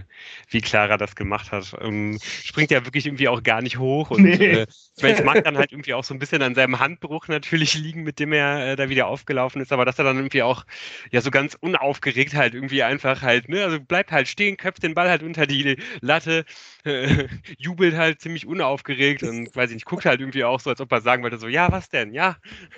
wie 0.50 0.62
Clara 0.62 0.98
das 0.98 1.16
gemacht 1.16 1.52
hat. 1.52 1.76
Ähm, 1.82 2.18
springt 2.22 2.72
ja 2.72 2.86
wirklich 2.86 3.06
irgendwie 3.06 3.28
auch 3.28 3.44
gar 3.44 3.62
nicht 3.62 3.78
hoch. 3.80 4.12
Und 4.12 4.24
nee. 4.24 4.36
äh, 4.36 4.66
ich 4.96 5.04
meine, 5.04 5.18
es 5.18 5.24
mag 5.24 5.44
dann 5.44 5.58
halt 5.58 5.72
irgendwie 5.72 5.94
auch 5.94 6.04
so 6.04 6.14
ein 6.14 6.20
bisschen 6.20 6.42
an 6.42 6.56
seinem 6.56 6.80
Handbruch 6.80 7.28
natürlich 7.28 7.74
liegen, 7.74 8.04
mit 8.04 8.20
dem 8.20 8.34
er 8.34 8.72
äh, 8.72 8.76
da 8.76 8.90
wieder 8.90 9.08
aufgelaufen 9.08 9.62
ist, 9.62 9.72
aber 9.72 9.86
dass 9.86 9.98
er 10.00 10.06
dann 10.06 10.18
irgendwie 10.18 10.44
auch 10.44 10.66
ja 11.12 11.22
so 11.22 11.32
ganz 11.32 11.56
unaufgeregt 11.60 12.34
halt 12.36 12.54
irgendwie 12.54 12.84
einfach 12.84 13.22
halt, 13.22 13.50
ne, 13.50 13.64
also 13.64 13.80
bleibt 13.80 14.12
halt 14.12 14.28
stehen, 14.28 14.58
köpft 14.58 14.84
den 14.84 14.94
Ball 14.94 15.10
halt 15.10 15.24
unter 15.24 15.48
die 15.48 15.78
Latte, 16.02 16.46
äh, 16.86 17.28
jubelt 17.58 17.96
halt 17.96 18.22
ziemlich 18.22 18.46
unaufgeregt 18.46 19.24
und 19.24 19.56
weiß 19.56 19.70
ich 19.70 19.76
nicht, 19.76 19.86
guckt 19.86 20.06
halt 20.06 20.20
irgendwie 20.20 20.44
auch 20.44 20.60
so, 20.60 20.70
als 20.70 20.82
ob 20.82 20.92
er 20.92 21.02
sagen 21.02 21.24
wollte, 21.24 21.38
so, 21.38 21.48
ja, 21.48 21.72
was 21.72 21.90
denn? 21.90 22.14
Ja. 22.14 22.38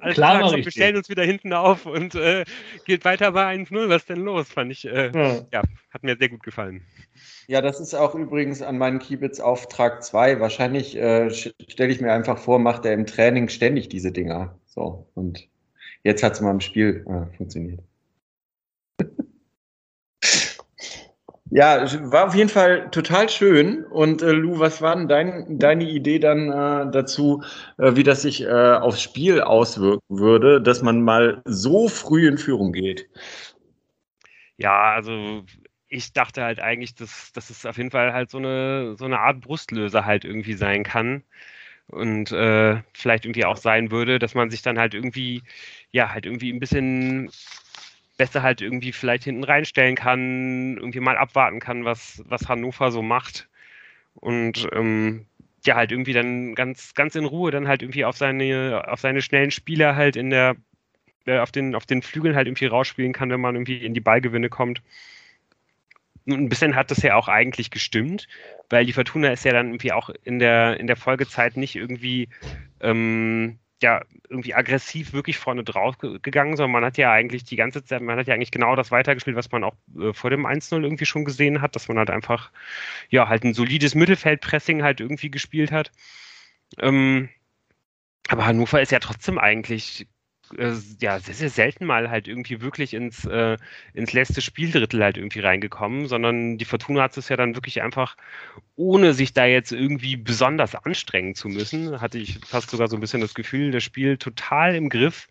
Alles 0.00 0.14
klar, 0.14 0.38
klar 0.38 0.56
wir 0.56 0.70
stellen 0.70 0.96
uns 0.96 1.08
wieder 1.08 1.24
hinten 1.24 1.52
auf 1.52 1.86
und 1.86 2.14
äh, 2.14 2.44
geht 2.84 3.04
weiter 3.04 3.32
bei 3.32 3.54
1-0. 3.54 3.88
Was 3.88 4.06
denn 4.06 4.20
los? 4.20 4.48
Fand 4.50 4.72
ich, 4.72 4.86
äh, 4.86 5.10
ja. 5.14 5.46
ja. 5.52 5.62
hat 5.90 6.02
mir 6.02 6.16
sehr 6.16 6.28
gut 6.28 6.42
gefallen. 6.42 6.82
Ja, 7.48 7.60
das 7.60 7.80
ist 7.80 7.94
auch 7.94 8.14
übrigens 8.14 8.62
an 8.62 8.78
meinen 8.78 8.98
Kiebitz 8.98 9.40
Auftrag 9.40 10.02
2. 10.02 10.40
Wahrscheinlich 10.40 10.96
äh, 10.96 11.30
stelle 11.30 11.92
ich 11.92 12.00
mir 12.00 12.12
einfach 12.12 12.38
vor, 12.38 12.58
macht 12.58 12.84
er 12.84 12.94
im 12.94 13.06
Training 13.06 13.48
ständig 13.48 13.88
diese 13.88 14.12
Dinger. 14.12 14.58
So, 14.66 15.06
und 15.14 15.48
jetzt 16.02 16.22
hat 16.22 16.32
es 16.32 16.40
mal 16.40 16.52
im 16.52 16.60
Spiel 16.60 17.04
äh, 17.08 17.36
funktioniert. 17.36 17.80
Ja, 21.54 21.84
war 22.10 22.28
auf 22.28 22.34
jeden 22.34 22.48
Fall 22.48 22.88
total 22.90 23.28
schön. 23.28 23.84
Und 23.84 24.22
äh, 24.22 24.32
Lou, 24.32 24.58
was 24.58 24.80
war 24.80 24.96
denn 24.96 25.06
dein, 25.06 25.58
deine 25.58 25.84
Idee 25.84 26.18
dann 26.18 26.48
äh, 26.50 26.90
dazu, 26.90 27.42
äh, 27.76 27.94
wie 27.94 28.02
das 28.04 28.22
sich 28.22 28.42
äh, 28.42 28.48
aufs 28.48 29.02
Spiel 29.02 29.42
auswirken 29.42 30.18
würde, 30.18 30.62
dass 30.62 30.80
man 30.82 31.02
mal 31.02 31.42
so 31.44 31.88
früh 31.88 32.26
in 32.26 32.38
Führung 32.38 32.72
geht? 32.72 33.06
Ja, 34.56 34.92
also 34.94 35.44
ich 35.88 36.12
dachte 36.14 36.42
halt 36.42 36.60
eigentlich, 36.60 36.94
dass, 36.94 37.32
dass 37.32 37.50
es 37.50 37.66
auf 37.66 37.76
jeden 37.76 37.90
Fall 37.90 38.14
halt 38.14 38.30
so 38.30 38.38
eine, 38.38 38.96
so 38.96 39.04
eine 39.04 39.20
Art 39.20 39.40
Brustlöser 39.42 40.06
halt 40.06 40.24
irgendwie 40.24 40.54
sein 40.54 40.84
kann. 40.84 41.22
Und 41.88 42.32
äh, 42.32 42.82
vielleicht 42.94 43.26
irgendwie 43.26 43.44
auch 43.44 43.58
sein 43.58 43.90
würde, 43.90 44.18
dass 44.18 44.34
man 44.34 44.50
sich 44.50 44.62
dann 44.62 44.78
halt 44.78 44.94
irgendwie, 44.94 45.42
ja, 45.92 46.12
halt 46.12 46.26
irgendwie 46.26 46.52
ein 46.52 46.60
bisschen 46.60 47.30
besser 48.16 48.42
halt 48.42 48.60
irgendwie 48.60 48.92
vielleicht 48.92 49.24
hinten 49.24 49.44
reinstellen 49.44 49.96
kann, 49.96 50.76
irgendwie 50.76 51.00
mal 51.00 51.16
abwarten 51.16 51.60
kann, 51.60 51.84
was, 51.84 52.22
was 52.26 52.48
Hannover 52.48 52.90
so 52.90 53.02
macht. 53.02 53.48
Und 54.14 54.68
ähm, 54.72 55.26
ja, 55.64 55.76
halt 55.76 55.92
irgendwie 55.92 56.12
dann 56.12 56.54
ganz, 56.54 56.94
ganz 56.94 57.14
in 57.14 57.24
Ruhe 57.24 57.50
dann 57.50 57.68
halt 57.68 57.82
irgendwie 57.82 58.04
auf 58.04 58.16
seine, 58.16 58.84
auf 58.88 59.00
seine 59.00 59.22
schnellen 59.22 59.50
Spieler 59.50 59.96
halt 59.96 60.16
in 60.16 60.30
der, 60.30 60.56
äh, 61.26 61.38
auf 61.38 61.52
den, 61.52 61.74
auf 61.74 61.86
den 61.86 62.02
Flügeln 62.02 62.36
halt 62.36 62.46
irgendwie 62.46 62.66
rausspielen 62.66 63.12
kann, 63.12 63.30
wenn 63.30 63.40
man 63.40 63.54
irgendwie 63.54 63.78
in 63.78 63.94
die 63.94 64.00
Ballgewinne 64.00 64.48
kommt 64.48 64.82
ein 66.26 66.48
bisschen 66.48 66.76
hat 66.76 66.90
das 66.90 67.02
ja 67.02 67.16
auch 67.16 67.28
eigentlich 67.28 67.70
gestimmt, 67.70 68.28
weil 68.70 68.86
die 68.86 68.92
Fortuna 68.92 69.32
ist 69.32 69.44
ja 69.44 69.52
dann 69.52 69.68
irgendwie 69.68 69.92
auch 69.92 70.10
in 70.24 70.38
der, 70.38 70.78
in 70.78 70.86
der 70.86 70.96
Folgezeit 70.96 71.56
nicht 71.56 71.74
irgendwie, 71.74 72.28
ähm, 72.80 73.58
ja, 73.82 74.02
irgendwie 74.28 74.54
aggressiv 74.54 75.12
wirklich 75.12 75.38
vorne 75.38 75.64
drauf 75.64 75.98
gegangen, 75.98 76.56
sondern 76.56 76.72
man 76.72 76.84
hat 76.84 76.96
ja 76.96 77.12
eigentlich 77.12 77.44
die 77.44 77.56
ganze 77.56 77.84
Zeit, 77.84 78.00
man 78.00 78.18
hat 78.18 78.26
ja 78.26 78.34
eigentlich 78.34 78.50
genau 78.50 78.74
das 78.76 78.90
weitergespielt, 78.90 79.36
was 79.36 79.50
man 79.52 79.64
auch 79.64 79.74
äh, 79.98 80.12
vor 80.12 80.30
dem 80.30 80.46
1-0 80.46 80.82
irgendwie 80.82 81.06
schon 81.06 81.24
gesehen 81.24 81.60
hat, 81.60 81.76
dass 81.76 81.88
man 81.88 81.98
halt 81.98 82.10
einfach, 82.10 82.50
ja, 83.10 83.28
halt 83.28 83.44
ein 83.44 83.54
solides 83.54 83.94
Mittelfeldpressing 83.94 84.82
halt 84.82 85.00
irgendwie 85.00 85.30
gespielt 85.30 85.72
hat. 85.72 85.92
Ähm, 86.78 87.28
aber 88.28 88.46
Hannover 88.46 88.80
ist 88.80 88.92
ja 88.92 89.00
trotzdem 89.00 89.38
eigentlich 89.38 90.06
äh, 90.58 90.74
ja, 91.00 91.18
sehr, 91.18 91.34
sehr 91.34 91.50
selten 91.50 91.86
mal 91.86 92.10
halt 92.10 92.28
irgendwie 92.28 92.60
wirklich 92.60 92.94
ins, 92.94 93.24
äh, 93.24 93.56
ins 93.94 94.12
letzte 94.12 94.40
Spieldrittel 94.40 95.02
halt 95.02 95.16
irgendwie 95.16 95.40
reingekommen, 95.40 96.06
sondern 96.06 96.58
die 96.58 96.64
Fortuna 96.64 97.02
hat 97.02 97.16
es 97.16 97.28
ja 97.28 97.36
dann 97.36 97.54
wirklich 97.54 97.82
einfach, 97.82 98.16
ohne 98.76 99.14
sich 99.14 99.32
da 99.32 99.46
jetzt 99.46 99.72
irgendwie 99.72 100.16
besonders 100.16 100.74
anstrengen 100.74 101.34
zu 101.34 101.48
müssen, 101.48 102.00
hatte 102.00 102.18
ich 102.18 102.40
fast 102.46 102.70
sogar 102.70 102.88
so 102.88 102.96
ein 102.96 103.00
bisschen 103.00 103.20
das 103.20 103.34
Gefühl, 103.34 103.70
das 103.70 103.82
Spiel 103.82 104.16
total 104.18 104.74
im 104.74 104.88
Griff 104.88 105.28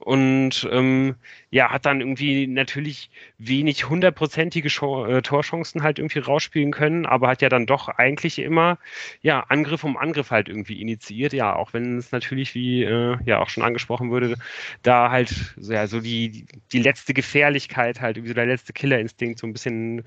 und 0.00 0.68
ähm, 0.70 1.14
ja, 1.50 1.70
hat 1.70 1.86
dann 1.86 2.00
irgendwie 2.00 2.46
natürlich 2.46 3.10
wenig 3.38 3.88
hundertprozentige 3.88 4.68
äh, 4.68 5.22
Torchancen 5.22 5.82
halt 5.82 5.98
irgendwie 5.98 6.18
rausspielen 6.18 6.72
können, 6.72 7.06
aber 7.06 7.28
hat 7.28 7.42
ja 7.42 7.48
dann 7.48 7.66
doch 7.66 7.88
eigentlich 7.88 8.38
immer 8.38 8.78
ja 9.22 9.40
Angriff 9.48 9.84
um 9.84 9.96
Angriff 9.96 10.30
halt 10.30 10.48
irgendwie 10.48 10.80
initiiert, 10.80 11.32
ja, 11.32 11.54
auch 11.54 11.72
wenn 11.72 11.98
es 11.98 12.12
natürlich, 12.12 12.54
wie 12.54 12.82
äh, 12.84 13.16
ja 13.24 13.40
auch 13.40 13.48
schon 13.48 13.62
angesprochen 13.62 14.10
wurde, 14.10 14.36
da 14.82 15.10
halt 15.10 15.54
ja, 15.58 15.86
so 15.86 16.00
die, 16.00 16.46
die 16.72 16.80
letzte 16.80 17.14
Gefährlichkeit 17.14 18.00
halt, 18.00 18.16
irgendwie 18.16 18.30
so 18.30 18.34
der 18.34 18.46
letzte 18.46 18.72
Killerinstinkt 18.72 19.38
so 19.38 19.46
ein 19.46 19.52
bisschen 19.52 20.04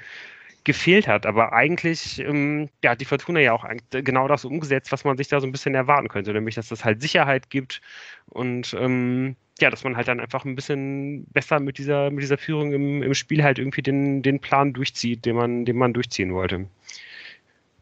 gefehlt 0.67 1.07
hat. 1.07 1.25
Aber 1.25 1.53
eigentlich 1.53 2.19
ähm, 2.19 2.69
ja, 2.83 2.91
hat 2.91 3.01
die 3.01 3.05
Fortuna 3.05 3.39
ja 3.39 3.53
auch 3.53 3.65
genau 3.89 4.27
das 4.27 4.45
umgesetzt, 4.45 4.91
was 4.91 5.05
man 5.05 5.17
sich 5.17 5.29
da 5.29 5.39
so 5.39 5.47
ein 5.47 5.51
bisschen 5.51 5.73
erwarten 5.73 6.09
könnte, 6.09 6.33
nämlich 6.33 6.55
dass 6.55 6.67
das 6.67 6.85
halt 6.85 7.01
Sicherheit 7.01 7.49
gibt 7.49 7.81
und 8.27 8.75
ähm, 8.77 9.37
ja, 9.59 9.71
dass 9.71 9.83
man 9.83 9.95
halt 9.95 10.09
dann 10.09 10.19
einfach 10.19 10.45
ein 10.45 10.55
bisschen 10.55 11.25
besser 11.31 11.59
mit 11.59 11.77
dieser, 11.77 12.11
mit 12.11 12.21
dieser 12.21 12.37
Führung 12.37 12.73
im, 12.73 13.01
im 13.01 13.13
Spiel 13.13 13.43
halt 13.43 13.57
irgendwie 13.57 13.81
den, 13.81 14.21
den 14.21 14.39
Plan 14.39 14.73
durchzieht, 14.73 15.25
den 15.25 15.37
man, 15.37 15.65
den 15.65 15.77
man 15.77 15.93
durchziehen 15.93 16.33
wollte. 16.33 16.67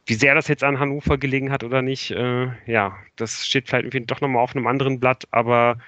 Wie 0.05 0.13
sehr 0.13 0.35
das 0.35 0.47
jetzt 0.47 0.63
an 0.63 0.79
Hannover 0.79 1.17
gelegen 1.17 1.51
hat 1.51 1.63
oder 1.63 1.81
nicht, 1.81 2.11
äh, 2.11 2.47
ja, 2.67 2.97
das 3.15 3.45
steht 3.45 3.67
vielleicht 3.67 3.85
irgendwie 3.85 4.05
doch 4.05 4.21
nochmal 4.21 4.43
auf 4.43 4.55
einem 4.55 4.67
anderen 4.67 4.99
Blatt, 4.99 5.27
aber 5.31 5.79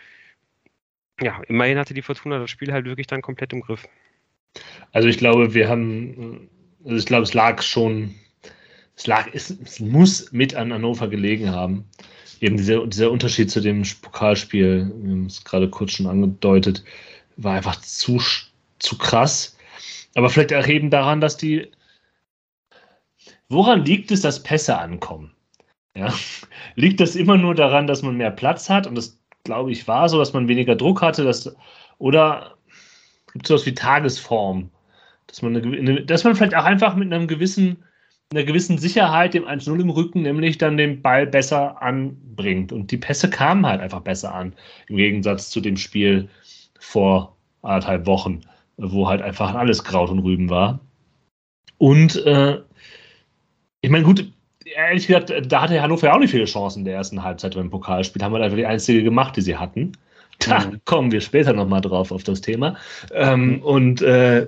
ja, 1.22 1.42
immerhin 1.48 1.78
hatte 1.78 1.94
die 1.94 2.02
Fortuna 2.02 2.40
das 2.40 2.50
Spiel 2.50 2.74
halt 2.74 2.86
wirklich 2.86 3.08
dann 3.08 3.22
komplett 3.22 3.54
im 3.54 3.62
Griff. 3.62 3.88
Also 4.92 5.08
ich 5.08 5.20
glaube, 5.20 5.54
wir 5.54 5.70
haben, 5.70 6.50
also 6.88 6.98
ich 6.98 7.06
glaube, 7.06 7.24
es 7.24 7.34
lag 7.34 7.62
schon, 7.62 8.16
es 8.96 9.06
lag, 9.08 9.28
es, 9.34 9.50
es 9.50 9.80
muss 9.80 10.32
mit 10.32 10.56
an 10.56 10.74
Hannover 10.74 11.08
gelegen 11.08 11.52
haben 11.52 11.86
eben 12.42 12.58
dieser, 12.58 12.86
dieser 12.88 13.12
Unterschied 13.12 13.52
zu 13.52 13.62
dem 13.62 13.84
Pokalspiel, 14.02 14.92
wir 14.96 15.12
haben 15.12 15.26
es 15.26 15.44
gerade 15.44 15.70
kurz 15.70 15.94
schon 15.94 16.08
angedeutet, 16.08 16.84
war 17.38 17.56
einfach 17.56 17.80
zu, 17.82 18.22
zu 18.80 18.98
krass. 18.98 19.58
Aber 20.16 20.30
vielleicht 20.30 20.54
auch 20.54 20.68
eben 20.68 20.90
daran, 20.90 21.22
dass 21.22 21.38
die. 21.38 21.72
Woran 23.50 23.86
liegt 23.86 24.12
es, 24.12 24.22
dass 24.22 24.44
Pässe 24.44 24.78
ankommen? 24.78 25.32
Ja? 25.96 26.14
Liegt 26.76 27.00
das 27.00 27.16
immer 27.16 27.38
nur 27.38 27.56
daran, 27.56 27.88
dass 27.88 28.02
man 28.02 28.18
mehr 28.18 28.32
Platz 28.32 28.70
hat? 28.70 28.88
Und 28.88 28.96
das, 28.96 29.20
glaube 29.44 29.72
ich, 29.72 29.88
war 29.88 30.10
so, 30.10 30.18
dass 30.18 30.34
man 30.34 30.48
weniger 30.48 30.76
Druck 30.76 31.02
hatte? 31.02 31.24
Dass, 31.24 31.56
oder 31.98 32.58
gibt 33.32 33.46
es 33.46 33.50
sowas 33.50 33.66
wie 33.66 33.74
Tagesform? 33.74 34.70
Dass 35.28 35.42
man, 35.42 35.56
eine, 35.56 36.06
dass 36.06 36.24
man 36.24 36.36
vielleicht 36.36 36.56
auch 36.56 36.66
einfach 36.66 36.96
mit 36.96 37.12
einem 37.14 37.28
gewissen 37.28 37.84
einer 38.32 38.44
gewissen 38.44 38.78
Sicherheit 38.78 39.34
dem 39.34 39.46
1-0 39.46 39.80
im 39.80 39.90
Rücken, 39.90 40.24
nämlich 40.24 40.58
dann 40.58 40.76
den 40.76 41.02
Ball 41.02 41.26
besser 41.26 41.82
anbringt. 41.82 42.74
Und 42.74 42.92
die 42.92 42.98
Pässe 42.98 43.30
kamen 43.30 43.66
halt 43.66 43.80
einfach 43.80 44.02
besser 44.02 44.34
an, 44.34 44.54
im 44.90 44.98
Gegensatz 44.98 45.50
zu 45.50 45.62
dem 45.62 45.78
Spiel 45.78 46.28
vor 46.80 47.38
anderthalb 47.62 48.06
Wochen, 48.06 48.42
wo 48.78 49.08
halt 49.08 49.22
einfach 49.22 49.56
alles 49.56 49.84
Kraut 49.84 50.10
und 50.10 50.20
Rüben 50.20 50.50
war. 50.50 50.80
Und 51.78 52.18
äh, 52.26 52.60
ich 53.82 53.90
meine, 53.90 54.04
gut, 54.04 54.30
ehrlich 54.66 55.08
gesagt, 55.08 55.32
da 55.48 55.62
hatte 55.62 55.82
Hannover 55.82 56.08
ja 56.08 56.16
auch 56.16 56.20
nicht 56.20 56.32
viele 56.32 56.46
Chancen 56.46 56.80
in 56.80 56.86
der 56.86 56.96
ersten 56.96 57.24
Halbzeit 57.24 57.56
beim 57.56 57.70
Pokalspiel. 57.70 58.22
Haben 58.22 58.34
wir 58.34 58.42
einfach 58.42 58.58
die 58.58 58.66
einzige 58.66 59.04
gemacht, 59.04 59.38
die 59.38 59.42
sie 59.42 59.56
hatten. 59.56 59.94
Da 60.40 60.60
mhm. 60.60 60.82
kommen 60.86 61.12
wir 61.12 61.22
später 61.22 61.54
nochmal 61.54 61.82
drauf 61.82 62.12
auf 62.12 62.24
das 62.24 62.42
Thema. 62.42 62.76
Ähm, 63.12 63.62
und 63.64 64.02
äh, 64.02 64.48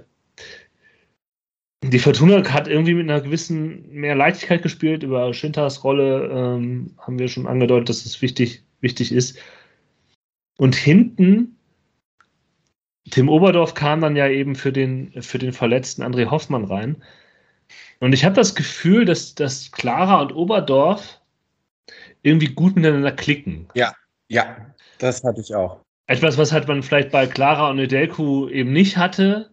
die 1.84 2.00
Fortuna 2.00 2.44
hat 2.52 2.68
irgendwie 2.68 2.94
mit 2.94 3.10
einer 3.10 3.22
gewissen 3.22 3.89
mehr 3.92 4.15
Leichtigkeit 4.15 4.62
gespielt. 4.62 5.04
Über 5.04 5.34
Schinters 5.34 5.84
Rolle 5.84 6.30
ähm, 6.30 6.96
haben 6.98 7.20
wir 7.20 7.28
schon 7.30 7.48
angedeutet, 7.48 7.89
dass 7.89 8.06
es 8.06 8.22
wichtig, 8.22 8.63
wichtig 8.82 9.12
ist. 9.12 9.38
Und 10.58 10.76
hinten, 10.76 11.58
Tim 13.10 13.30
Oberdorf 13.30 13.76
kam 13.76 14.02
dann 14.02 14.18
ja 14.18 14.28
eben 14.28 14.56
für 14.56 14.74
den, 14.74 15.13
für 15.22 15.39
den 15.39 15.54
verletzten 15.54 16.04
André 16.04 16.30
Hoffmann 16.30 16.65
rein. 16.65 17.02
Und 18.02 18.13
ich 18.13 18.26
habe 18.26 18.36
das 18.36 18.56
Gefühl, 18.56 19.06
dass, 19.06 19.36
dass 19.36 19.72
Clara 19.72 20.22
und 20.22 20.34
Oberdorf 20.34 21.22
irgendwie 22.24 22.54
gut 22.54 22.76
miteinander 22.76 23.13
klicken. 23.13 23.70
Ja, 23.74 23.94
ja, 24.28 24.74
das 24.98 25.24
hatte 25.24 25.39
ich 25.39 25.56
auch. 25.56 25.80
Etwas, 26.08 26.38
was 26.38 26.52
halt 26.52 26.68
man 26.68 26.84
vielleicht 26.84 27.12
bei 27.12 27.26
Clara 27.26 27.70
und 27.70 27.78
Nedelku 27.78 28.50
eben 28.50 28.74
nicht 28.74 28.98
hatte 28.98 29.52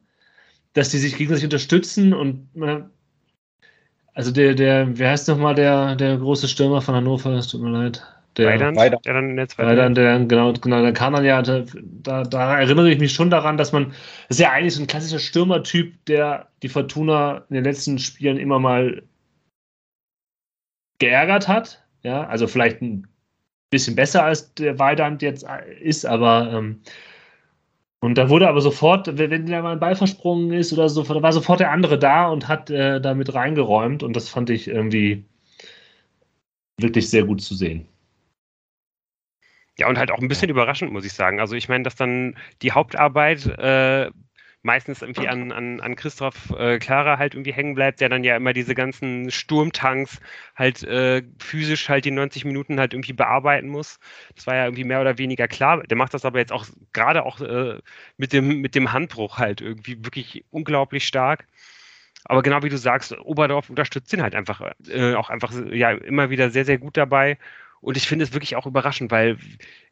dass 0.77 0.91
die 0.91 0.99
sich 0.99 1.17
gegenseitig 1.17 1.45
unterstützen 1.45 2.13
und 2.13 2.55
man, 2.55 2.91
also 4.13 4.31
der, 4.31 4.55
der, 4.55 4.99
wer 4.99 5.11
heißt 5.11 5.27
nochmal 5.29 5.55
der, 5.55 5.97
der 5.97 6.19
große 6.19 6.49
Stürmer 6.49 6.83
von 6.83 6.95
Hannover? 6.95 7.33
Es 7.33 7.49
tut 7.49 7.63
mir 7.63 7.71
leid. 7.71 8.03
Der, 8.37 8.49
Weidand, 8.49 9.07
der 9.07 9.15
dann 9.15 9.49
zweiten 9.49 9.71
Weidand, 9.71 9.97
der, 9.97 10.19
genau, 10.27 10.53
genau, 10.53 10.83
der 10.83 10.93
kam 10.93 11.15
dann 11.15 11.25
ja, 11.25 11.41
da, 11.41 11.65
da 12.23 12.59
erinnere 12.59 12.91
ich 12.91 12.99
mich 12.99 13.15
schon 13.15 13.31
daran, 13.31 13.57
dass 13.57 13.73
man, 13.73 13.89
das 14.29 14.37
ist 14.37 14.41
ja 14.41 14.51
eigentlich 14.53 14.75
so 14.75 14.83
ein 14.83 14.87
klassischer 14.87 15.19
Stürmertyp, 15.19 16.05
der 16.05 16.49
die 16.63 16.69
Fortuna 16.69 17.45
in 17.49 17.55
den 17.55 17.65
letzten 17.65 17.99
Spielen 17.99 18.37
immer 18.37 18.59
mal 18.59 19.03
geärgert 20.99 21.49
hat. 21.49 21.83
Ja, 22.03 22.27
also 22.27 22.47
vielleicht 22.47 22.83
ein 22.83 23.09
bisschen 23.71 23.97
besser 23.97 24.25
als 24.25 24.53
der 24.53 24.79
Weidand 24.79 25.23
jetzt 25.23 25.47
ist, 25.81 26.05
aber 26.05 26.53
ähm, 26.53 26.83
und 28.01 28.19
da 28.19 28.29
wurde 28.29 28.49
aber 28.49 28.61
sofort, 28.61 29.19
wenn 29.19 29.47
da 29.47 29.63
mal 29.63 29.73
ein 29.73 29.81
Ball 29.81 29.97
versprungen 29.97 30.53
ist 30.53 30.73
oder 30.73 30.89
so, 30.89 31.03
da 31.03 31.23
war 31.23 31.33
sofort 31.33 31.61
der 31.61 31.71
andere 31.71 31.99
da 31.99 32.29
und 32.29 32.47
hat 32.49 32.71
äh, 32.71 33.01
damit 33.01 33.35
reingeräumt. 33.35 34.03
Und 34.03 34.15
das 34.15 34.29
fand 34.29 34.51
ich 34.51 34.69
irgendwie 34.69 35.25
wirklich 36.79 37.09
sehr 37.11 37.25
gut 37.25 37.41
zu 37.41 37.55
sehen. 37.55 37.89
Ja, 39.79 39.89
und 39.89 39.99
halt 39.99 40.11
auch 40.11 40.19
ein 40.19 40.29
bisschen 40.29 40.51
überraschend, 40.51 40.93
muss 40.93 41.05
ich 41.05 41.13
sagen. 41.13 41.41
Also 41.41 41.55
ich 41.55 41.69
meine, 41.69 41.85
dass 41.85 41.97
dann 41.97 42.37
die 42.63 42.73
Hauptarbeit 42.73 43.47
äh, 43.59 44.11
meistens 44.63 45.03
irgendwie 45.03 45.29
an, 45.29 45.53
an, 45.53 45.81
an 45.81 45.97
Christoph 45.97 46.51
äh, 46.59 46.79
Klara 46.79 47.19
halt 47.19 47.35
irgendwie 47.35 47.53
hängen 47.53 47.75
bleibt, 47.75 48.01
der 48.01 48.09
dann 48.09 48.25
ja 48.25 48.37
immer 48.37 48.53
diese 48.53 48.75
ganzen 48.75 49.31
Sturmtanks 49.31 50.21
halt 50.57 50.83
äh, 50.83 51.23
physisch 51.39 51.89
halt 51.89 52.05
die 52.05 52.11
90 52.11 52.45
Minuten 52.45 52.81
halt 52.81 52.93
irgendwie 52.93 53.13
bearbeiten 53.13 53.69
muss. 53.69 53.99
Das 54.35 54.47
war 54.47 54.57
ja 54.57 54.65
irgendwie 54.65 54.85
mehr 54.85 55.01
oder 55.01 55.19
weniger 55.19 55.49
klar. 55.49 55.83
Der 55.85 55.97
macht 55.97 56.15
das 56.15 56.25
aber 56.25 56.39
jetzt 56.39 56.53
auch 56.53 56.67
gerade 56.93 57.25
auch 57.25 57.41
äh, 57.41 57.79
mit, 58.17 58.33
dem, 58.33 58.61
mit 58.61 58.75
dem 58.75 58.93
Handbruch 58.93 59.39
halt 59.39 59.61
irgendwie 59.61 60.05
wirklich 60.05 60.45
unglaublich 60.51 61.07
stark. 61.07 61.47
Aber 62.25 62.43
genau 62.43 62.63
wie 62.63 62.69
du 62.69 62.79
sagst, 62.79 63.17
Oberdorf 63.21 63.71
unterstützt 63.71 64.13
ihn 64.13 64.23
halt 64.23 64.35
einfach 64.35 64.61
äh, 64.89 65.15
auch 65.15 65.31
einfach 65.31 65.53
ja 65.71 65.93
immer 65.93 66.31
wieder 66.31 66.51
sehr, 66.51 66.65
sehr 66.65 66.79
gut 66.79 66.97
dabei. 66.97 67.39
Und 67.81 67.97
ich 67.97 68.07
finde 68.09 68.25
es 68.25 68.33
wirklich 68.33 68.57
auch 68.57 68.67
überraschend, 68.67 69.11
weil 69.11 69.39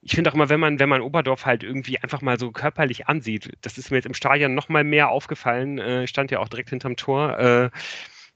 ich 0.02 0.12
finde 0.14 0.30
auch 0.30 0.34
immer, 0.34 0.48
wenn 0.48 0.60
man, 0.60 0.78
wenn 0.78 0.88
man 0.88 1.00
Oberdorf 1.02 1.46
halt 1.46 1.62
irgendwie 1.62 1.98
einfach 1.98 2.22
mal 2.22 2.38
so 2.38 2.50
körperlich 2.50 3.08
ansieht, 3.08 3.52
das 3.60 3.78
ist 3.78 3.90
mir 3.90 3.98
jetzt 3.98 4.06
im 4.06 4.14
Stadion 4.14 4.54
noch 4.54 4.68
mal 4.68 4.84
mehr 4.84 5.10
aufgefallen, 5.10 5.78
äh, 5.78 6.06
stand 6.06 6.30
ja 6.30 6.40
auch 6.40 6.48
direkt 6.48 6.70
hinterm 6.70 6.96
Tor, 6.96 7.38
äh, 7.38 7.70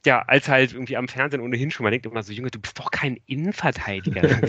ja, 0.07 0.23
als 0.23 0.49
halt 0.49 0.73
irgendwie 0.73 0.97
am 0.97 1.09
Fernsehen 1.09 1.41
ohnehin 1.41 1.71
schon, 1.71 1.85
man 1.85 1.91
denkt 1.91 2.07
immer 2.07 2.23
so, 2.23 2.33
Junge, 2.33 2.51
du 2.51 2.61
bist 2.61 2.79
doch 2.79 2.91
kein 2.91 3.19
Innenverteidiger. 3.27 4.23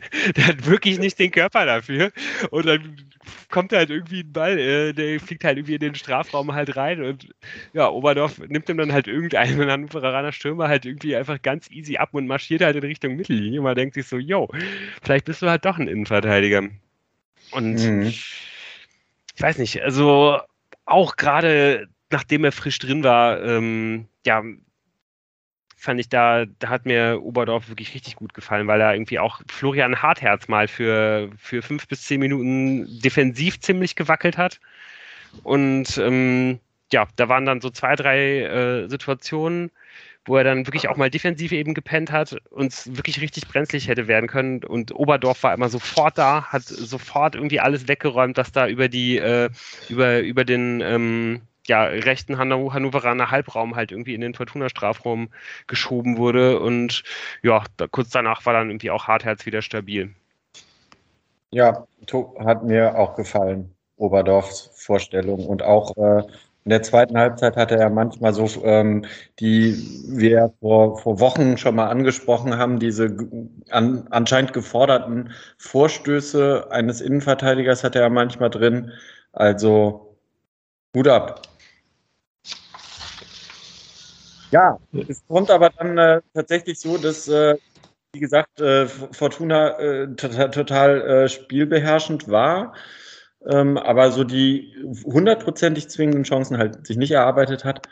der 0.36 0.46
hat 0.46 0.66
wirklich 0.66 0.98
nicht 0.98 1.18
den 1.18 1.30
Körper 1.30 1.64
dafür. 1.66 2.10
Und 2.50 2.66
dann 2.66 2.96
kommt 3.50 3.72
halt 3.72 3.90
irgendwie 3.90 4.20
ein 4.20 4.32
Ball, 4.32 4.58
äh, 4.58 4.92
der 4.92 5.20
fliegt 5.20 5.44
halt 5.44 5.58
irgendwie 5.58 5.74
in 5.74 5.80
den 5.80 5.94
Strafraum 5.94 6.52
halt 6.52 6.76
rein 6.76 7.02
und 7.02 7.28
ja, 7.72 7.88
Oberdorf 7.88 8.38
nimmt 8.48 8.68
ihm 8.68 8.78
dann 8.78 8.92
halt 8.92 9.06
irgendeinen 9.06 9.70
Hannoveraner 9.70 10.32
Stürmer 10.32 10.68
halt 10.68 10.84
irgendwie 10.84 11.14
einfach 11.14 11.40
ganz 11.42 11.70
easy 11.70 11.96
ab 11.96 12.10
und 12.12 12.26
marschiert 12.26 12.62
halt 12.62 12.76
in 12.76 12.84
Richtung 12.84 13.16
Mittellinie. 13.16 13.60
Man 13.60 13.76
denkt 13.76 13.94
sich 13.94 14.06
so, 14.06 14.18
yo, 14.18 14.48
vielleicht 15.02 15.26
bist 15.26 15.42
du 15.42 15.48
halt 15.48 15.64
doch 15.64 15.78
ein 15.78 15.88
Innenverteidiger. 15.88 16.68
Und 17.52 17.74
mhm. 17.74 18.02
ich 18.02 18.34
weiß 19.38 19.58
nicht, 19.58 19.82
also 19.82 20.40
auch 20.84 21.16
gerade 21.16 21.88
nachdem 22.10 22.44
er 22.44 22.52
frisch 22.52 22.78
drin 22.78 23.04
war, 23.04 23.42
ähm, 23.42 24.08
ja, 24.24 24.42
fand 25.78 26.00
ich 26.00 26.08
da, 26.08 26.44
da 26.58 26.68
hat 26.68 26.86
mir 26.86 27.20
Oberdorf 27.22 27.68
wirklich 27.68 27.94
richtig 27.94 28.16
gut 28.16 28.34
gefallen, 28.34 28.66
weil 28.66 28.80
er 28.80 28.94
irgendwie 28.94 29.20
auch 29.20 29.40
Florian 29.48 30.02
Hartherz 30.02 30.48
mal 30.48 30.66
für, 30.66 31.30
für 31.38 31.62
fünf 31.62 31.86
bis 31.86 32.02
zehn 32.02 32.18
Minuten 32.18 33.00
defensiv 33.00 33.60
ziemlich 33.60 33.94
gewackelt 33.94 34.36
hat. 34.36 34.58
Und 35.44 35.96
ähm, 35.98 36.58
ja, 36.92 37.06
da 37.14 37.28
waren 37.28 37.46
dann 37.46 37.60
so 37.60 37.70
zwei, 37.70 37.94
drei 37.94 38.40
äh, 38.40 38.88
Situationen, 38.88 39.70
wo 40.24 40.36
er 40.36 40.44
dann 40.44 40.66
wirklich 40.66 40.88
auch 40.88 40.96
mal 40.96 41.10
defensiv 41.10 41.52
eben 41.52 41.74
gepennt 41.74 42.10
hat 42.10 42.36
und 42.50 42.72
es 42.72 42.96
wirklich 42.96 43.20
richtig 43.20 43.46
brenzlig 43.46 43.86
hätte 43.86 44.08
werden 44.08 44.28
können. 44.28 44.64
Und 44.64 44.92
Oberdorf 44.92 45.44
war 45.44 45.54
immer 45.54 45.68
sofort 45.68 46.18
da, 46.18 46.44
hat 46.46 46.64
sofort 46.64 47.36
irgendwie 47.36 47.60
alles 47.60 47.86
weggeräumt, 47.86 48.36
was 48.36 48.50
da 48.50 48.66
über 48.66 48.88
die, 48.88 49.18
äh, 49.18 49.48
über, 49.88 50.20
über 50.20 50.44
den 50.44 50.80
ähm, 50.80 51.42
ja, 51.68 51.84
rechten 51.84 52.38
Hanno 52.38 52.72
Hannoveraner 52.72 53.30
Halbraum 53.30 53.76
halt 53.76 53.92
irgendwie 53.92 54.14
in 54.14 54.22
den 54.22 54.34
Fortuna-Strafraum 54.34 55.28
geschoben 55.66 56.16
wurde. 56.16 56.60
Und 56.60 57.02
ja, 57.42 57.62
da, 57.76 57.86
kurz 57.86 58.10
danach 58.10 58.46
war 58.46 58.54
dann 58.54 58.70
irgendwie 58.70 58.90
auch 58.90 59.06
Hartherz 59.06 59.46
wieder 59.46 59.62
stabil. 59.62 60.14
Ja, 61.50 61.86
hat 62.38 62.64
mir 62.64 62.98
auch 62.98 63.14
gefallen, 63.14 63.74
Oberdorfs 63.96 64.70
Vorstellung. 64.74 65.46
Und 65.46 65.62
auch 65.62 65.96
äh, 65.96 66.22
in 66.64 66.70
der 66.70 66.82
zweiten 66.82 67.16
Halbzeit 67.16 67.56
hatte 67.56 67.76
er 67.76 67.90
manchmal 67.90 68.32
so, 68.34 68.46
ähm, 68.64 69.04
die 69.38 69.74
wir 70.08 70.52
vor, 70.60 70.98
vor 70.98 71.20
Wochen 71.20 71.56
schon 71.56 71.76
mal 71.76 71.88
angesprochen 71.88 72.56
haben, 72.56 72.78
diese 72.78 73.16
an, 73.70 74.06
anscheinend 74.10 74.52
geforderten 74.52 75.30
Vorstöße 75.58 76.68
eines 76.70 77.00
Innenverteidigers 77.00 77.84
hatte 77.84 78.00
er 78.00 78.10
manchmal 78.10 78.50
drin. 78.50 78.92
Also 79.32 80.16
Hut 80.94 81.08
ab. 81.08 81.42
Ja, 84.50 84.78
es 85.08 85.26
kommt 85.26 85.50
aber 85.50 85.70
dann 85.70 85.98
äh, 85.98 86.20
tatsächlich 86.34 86.80
so, 86.80 86.96
dass, 86.96 87.28
äh, 87.28 87.56
wie 88.12 88.20
gesagt, 88.20 88.60
äh, 88.60 88.86
Fortuna 88.86 89.78
äh, 89.78 90.14
total 90.16 91.00
äh, 91.02 91.28
spielbeherrschend 91.28 92.28
war, 92.28 92.74
ähm, 93.46 93.76
aber 93.76 94.10
so 94.10 94.24
die 94.24 94.74
hundertprozentig 95.04 95.88
zwingenden 95.88 96.24
Chancen 96.24 96.58
halt 96.58 96.86
sich 96.86 96.96
nicht 96.96 97.10
erarbeitet 97.10 97.64
hat. 97.64 97.86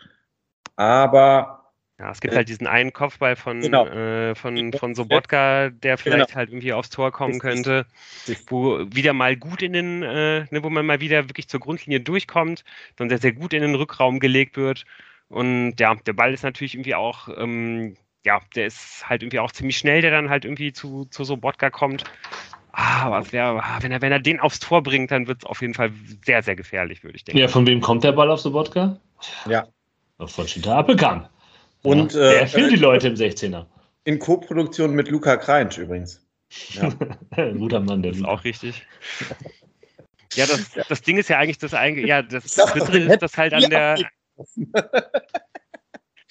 Aber 0.76 1.72
ja, 1.98 2.10
es 2.10 2.20
gibt 2.20 2.34
halt 2.34 2.48
diesen 2.50 2.66
einen 2.66 2.92
Kopfball 2.92 3.36
von, 3.36 3.60
genau. 3.60 3.86
äh, 3.86 4.34
von, 4.34 4.72
von 4.74 4.94
Sobotka, 4.94 5.70
der 5.70 5.96
vielleicht 5.96 6.28
genau. 6.28 6.36
halt 6.36 6.50
irgendwie 6.50 6.74
aufs 6.74 6.90
Tor 6.90 7.10
kommen 7.10 7.38
könnte, 7.38 7.86
wo 8.48 8.80
wieder 8.92 9.14
mal 9.14 9.34
gut 9.34 9.62
in 9.62 9.72
den, 9.72 10.02
äh, 10.02 10.44
ne, 10.50 10.62
wo 10.62 10.68
man 10.68 10.84
mal 10.84 11.00
wieder 11.00 11.26
wirklich 11.28 11.48
zur 11.48 11.60
Grundlinie 11.60 12.00
durchkommt, 12.00 12.64
dann 12.96 13.08
sehr, 13.08 13.18
sehr 13.18 13.32
gut 13.32 13.54
in 13.54 13.62
den 13.62 13.74
Rückraum 13.74 14.20
gelegt 14.20 14.58
wird 14.58 14.84
und 15.28 15.74
ja, 15.78 15.94
der 15.94 16.12
Ball 16.12 16.32
ist 16.32 16.44
natürlich 16.44 16.74
irgendwie 16.74 16.94
auch, 16.94 17.28
ähm, 17.36 17.96
ja, 18.24 18.40
der 18.54 18.66
ist 18.66 19.08
halt 19.08 19.22
irgendwie 19.22 19.40
auch 19.40 19.52
ziemlich 19.52 19.76
schnell, 19.76 20.00
der 20.00 20.10
dann 20.10 20.30
halt 20.30 20.44
irgendwie 20.44 20.72
zu, 20.72 21.06
zu 21.06 21.24
Sobotka 21.24 21.70
kommt. 21.70 22.04
Ah, 22.72 23.04
aber 23.04 23.32
wär, 23.32 23.44
ah, 23.44 23.78
wenn, 23.80 23.90
er, 23.90 24.02
wenn 24.02 24.12
er 24.12 24.20
den 24.20 24.38
aufs 24.38 24.60
Tor 24.60 24.82
bringt, 24.82 25.10
dann 25.10 25.26
wird 25.26 25.38
es 25.42 25.44
auf 25.46 25.62
jeden 25.62 25.74
Fall 25.74 25.92
sehr, 26.24 26.42
sehr 26.42 26.56
gefährlich, 26.56 27.02
würde 27.02 27.16
ich 27.16 27.24
denken. 27.24 27.40
Ja, 27.40 27.48
von 27.48 27.66
wem 27.66 27.80
kommt 27.80 28.04
der 28.04 28.12
Ball 28.12 28.30
auf 28.30 28.40
Sobotka? 28.40 29.00
Ja. 29.48 29.66
Von 30.18 30.46
Schinter 30.46 30.76
Appelkamp. 30.76 31.30
Und 31.82 32.12
ja, 32.14 32.20
der 32.20 32.42
äh, 32.42 32.46
findet 32.46 32.72
die 32.72 32.76
Leute 32.76 33.08
im 33.08 33.14
16er. 33.14 33.66
In 34.04 34.18
Co-Produktion 34.18 34.94
mit 34.94 35.08
Luca 35.08 35.36
Kreinsch 35.36 35.78
übrigens. 35.78 36.24
Ja. 36.70 36.90
Guter 37.52 37.80
Mann, 37.80 38.02
der 38.02 38.12
ist 38.12 38.24
auch 38.24 38.44
richtig. 38.44 38.86
Ja, 40.34 40.46
das, 40.46 40.70
das 40.88 41.02
Ding 41.02 41.16
ist 41.16 41.28
ja 41.28 41.38
eigentlich 41.38 41.58
das 41.58 41.74
eigentlich, 41.74 42.06
ja, 42.06 42.22
das 42.22 42.56
Bittere 42.74 42.98
ist, 42.98 43.22
dass 43.22 43.38
halt 43.38 43.54
an 43.54 43.70
der, 43.70 43.96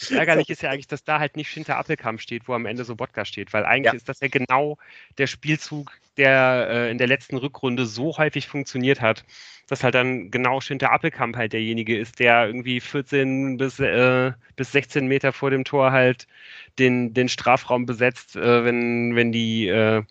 Ärgerlich 0.09 0.49
ist 0.49 0.61
ja 0.61 0.71
eigentlich, 0.71 0.87
dass 0.87 1.03
da 1.03 1.19
halt 1.19 1.37
nicht 1.37 1.49
Schinter 1.49 1.77
Appelkamp 1.77 2.19
steht, 2.19 2.47
wo 2.47 2.53
am 2.53 2.65
Ende 2.65 2.83
so 2.83 2.95
Bodka 2.95 3.23
steht, 3.23 3.53
weil 3.53 3.65
eigentlich 3.65 3.93
ja. 3.93 3.93
ist 3.93 4.09
das 4.09 4.19
ja 4.19 4.27
genau 4.27 4.77
der 5.17 5.27
Spielzug, 5.27 5.93
der 6.17 6.67
äh, 6.69 6.91
in 6.91 6.97
der 6.97 7.07
letzten 7.07 7.37
Rückrunde 7.37 7.85
so 7.85 8.17
häufig 8.17 8.47
funktioniert 8.47 8.99
hat, 8.99 9.23
dass 9.67 9.83
halt 9.83 9.95
dann 9.95 10.31
genau 10.31 10.59
Schinter 10.59 10.91
Appelkamp 10.91 11.37
halt 11.37 11.53
derjenige 11.53 11.97
ist, 11.97 12.19
der 12.19 12.45
irgendwie 12.45 12.81
14 12.81 13.57
bis, 13.57 13.79
äh, 13.79 14.33
bis 14.57 14.73
16 14.73 15.07
Meter 15.07 15.31
vor 15.31 15.49
dem 15.49 15.63
Tor 15.63 15.91
halt 15.91 16.27
den, 16.77 17.13
den 17.13 17.29
Strafraum 17.29 17.85
besetzt, 17.85 18.35
äh, 18.35 18.65
wenn, 18.65 19.15
wenn 19.15 19.31
die 19.31 19.67
äh, 19.67 20.03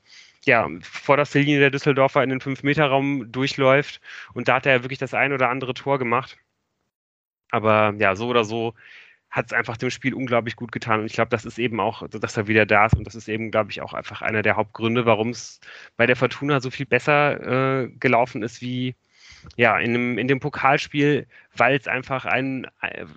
ja, 0.47 0.69
vorderste 0.83 1.41
Linie 1.41 1.61
der 1.61 1.71
Düsseldorfer 1.71 2.23
in 2.23 2.31
den 2.31 2.41
5-Meter-Raum 2.41 3.33
durchläuft. 3.33 4.01
Und 4.35 4.49
da 4.49 4.57
hat 4.57 4.67
er 4.67 4.83
wirklich 4.83 4.99
das 4.99 5.15
ein 5.15 5.33
oder 5.33 5.51
andere 5.51 5.75
Tor 5.75 5.99
gemacht. 5.99 6.37
Aber 7.51 7.95
ja, 7.99 8.17
so 8.17 8.29
oder 8.29 8.45
so 8.45 8.75
hat 9.31 9.47
es 9.47 9.53
einfach 9.53 9.77
dem 9.77 9.91
Spiel 9.91 10.15
unglaublich 10.15 10.57
gut 10.57 10.71
getan. 10.73 11.01
Und 11.01 11.07
ich 11.07 11.15
glaube, 11.15 11.31
das 11.31 11.45
ist 11.45 11.59
eben 11.59 11.81
auch, 11.81 12.07
dass 12.09 12.37
er 12.37 12.47
wieder 12.47 12.67
da 12.67 12.87
ist. 12.87 12.95
Und 12.95 13.05
das 13.05 13.17
ist 13.17 13.29
eben, 13.29 13.51
glaube 13.51 13.71
ich, 13.73 13.83
auch 13.83 13.93
einfach 13.93 14.23
einer 14.23 14.43
der 14.43 14.57
Hauptgründe, 14.57 15.07
warum 15.07 15.31
es 15.31 15.61
bei 15.97 16.07
der 16.07 16.17
Fortuna 16.17 16.61
so 16.61 16.71
viel 16.71 16.87
besser 16.87 17.83
äh, 17.83 17.89
gelaufen 17.99 18.43
ist 18.43 18.61
wie 18.63 18.95
ja, 19.57 19.79
in 19.79 19.93
dem, 19.93 20.19
in 20.19 20.29
dem 20.29 20.41
Pokalspiel, 20.41 21.27
weil 21.57 21.77
es 21.77 21.89
einfach 21.89 22.25
ein, 22.25 22.67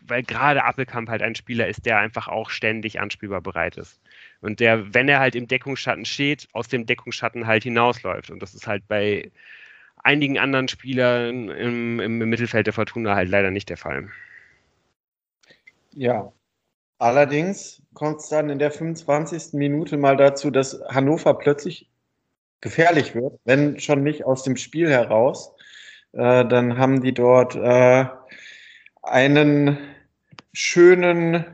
weil 0.02 0.24
gerade 0.24 0.64
Appelkamp 0.64 1.10
halt 1.10 1.22
ein 1.22 1.36
Spieler 1.36 1.68
ist, 1.68 1.86
der 1.86 2.00
einfach 2.00 2.28
auch 2.28 2.50
ständig 2.50 3.00
anspielbar 3.00 3.42
bereit 3.42 3.78
ist. 3.78 4.00
Und 4.42 4.60
der, 4.60 4.94
wenn 4.94 5.10
er 5.10 5.20
halt 5.20 5.36
im 5.36 5.48
Deckungsschatten 5.48 6.06
steht, 6.06 6.48
aus 6.54 6.68
dem 6.68 6.86
Deckungsschatten 6.86 7.48
halt 7.48 7.64
hinausläuft. 7.64 8.30
Und 8.30 8.42
das 8.42 8.54
ist 8.54 8.68
halt 8.68 8.88
bei 8.88 9.32
einigen 10.04 10.38
anderen 10.38 10.68
Spielern 10.68 11.50
im, 11.50 12.00
im 12.00 12.18
Mittelfeld 12.18 12.68
der 12.68 12.74
Fortuna 12.74 13.16
halt 13.16 13.30
leider 13.30 13.52
nicht 13.52 13.70
der 13.70 13.78
Fall. 13.78 14.10
Ja, 15.94 16.32
allerdings 17.00 17.82
kommt 17.94 18.20
es 18.20 18.30
dann 18.30 18.50
in 18.50 18.60
der 18.60 18.72
25. 18.72 19.54
Minute 19.54 19.98
mal 19.98 20.16
dazu, 20.16 20.52
dass 20.52 20.80
Hannover 20.90 21.34
plötzlich 21.34 21.90
gefährlich 22.62 23.16
wird, 23.16 23.40
wenn 23.46 23.80
schon 23.80 24.04
nicht 24.04 24.26
aus 24.26 24.44
dem 24.44 24.58
Spiel 24.58 24.90
heraus. 24.90 25.56
Äh, 26.14 26.46
dann 26.46 26.78
haben 26.78 27.02
die 27.02 27.14
dort 27.14 27.56
äh, 27.56 28.06
einen 29.04 29.78
schönen 30.54 31.46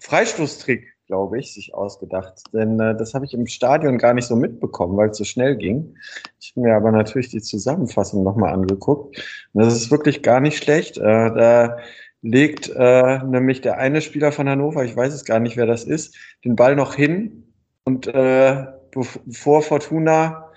Freistoßtrick, 0.00 0.93
glaube 1.06 1.38
ich, 1.38 1.52
sich 1.52 1.74
ausgedacht. 1.74 2.42
Denn 2.52 2.80
äh, 2.80 2.96
das 2.96 3.14
habe 3.14 3.24
ich 3.24 3.34
im 3.34 3.46
Stadion 3.46 3.98
gar 3.98 4.14
nicht 4.14 4.26
so 4.26 4.36
mitbekommen, 4.36 4.96
weil 4.96 5.10
es 5.10 5.18
so 5.18 5.24
schnell 5.24 5.56
ging. 5.56 5.96
Ich 6.40 6.52
habe 6.56 6.66
mir 6.66 6.76
aber 6.76 6.92
natürlich 6.92 7.30
die 7.30 7.42
Zusammenfassung 7.42 8.22
nochmal 8.22 8.52
angeguckt. 8.52 9.16
Und 9.52 9.64
das 9.64 9.74
ist 9.74 9.90
wirklich 9.90 10.22
gar 10.22 10.40
nicht 10.40 10.62
schlecht. 10.62 10.98
Äh, 10.98 11.02
da 11.02 11.76
legt 12.24 12.70
äh, 12.74 13.18
nämlich 13.22 13.60
der 13.60 13.76
eine 13.76 14.00
Spieler 14.00 14.32
von 14.32 14.48
Hannover, 14.48 14.82
ich 14.82 14.96
weiß 14.96 15.12
es 15.12 15.26
gar 15.26 15.40
nicht, 15.40 15.58
wer 15.58 15.66
das 15.66 15.84
ist, 15.84 16.16
den 16.42 16.56
Ball 16.56 16.74
noch 16.74 16.94
hin 16.94 17.52
und 17.84 18.06
äh, 18.06 18.64
bevor 18.90 19.60
Fortuna 19.60 20.50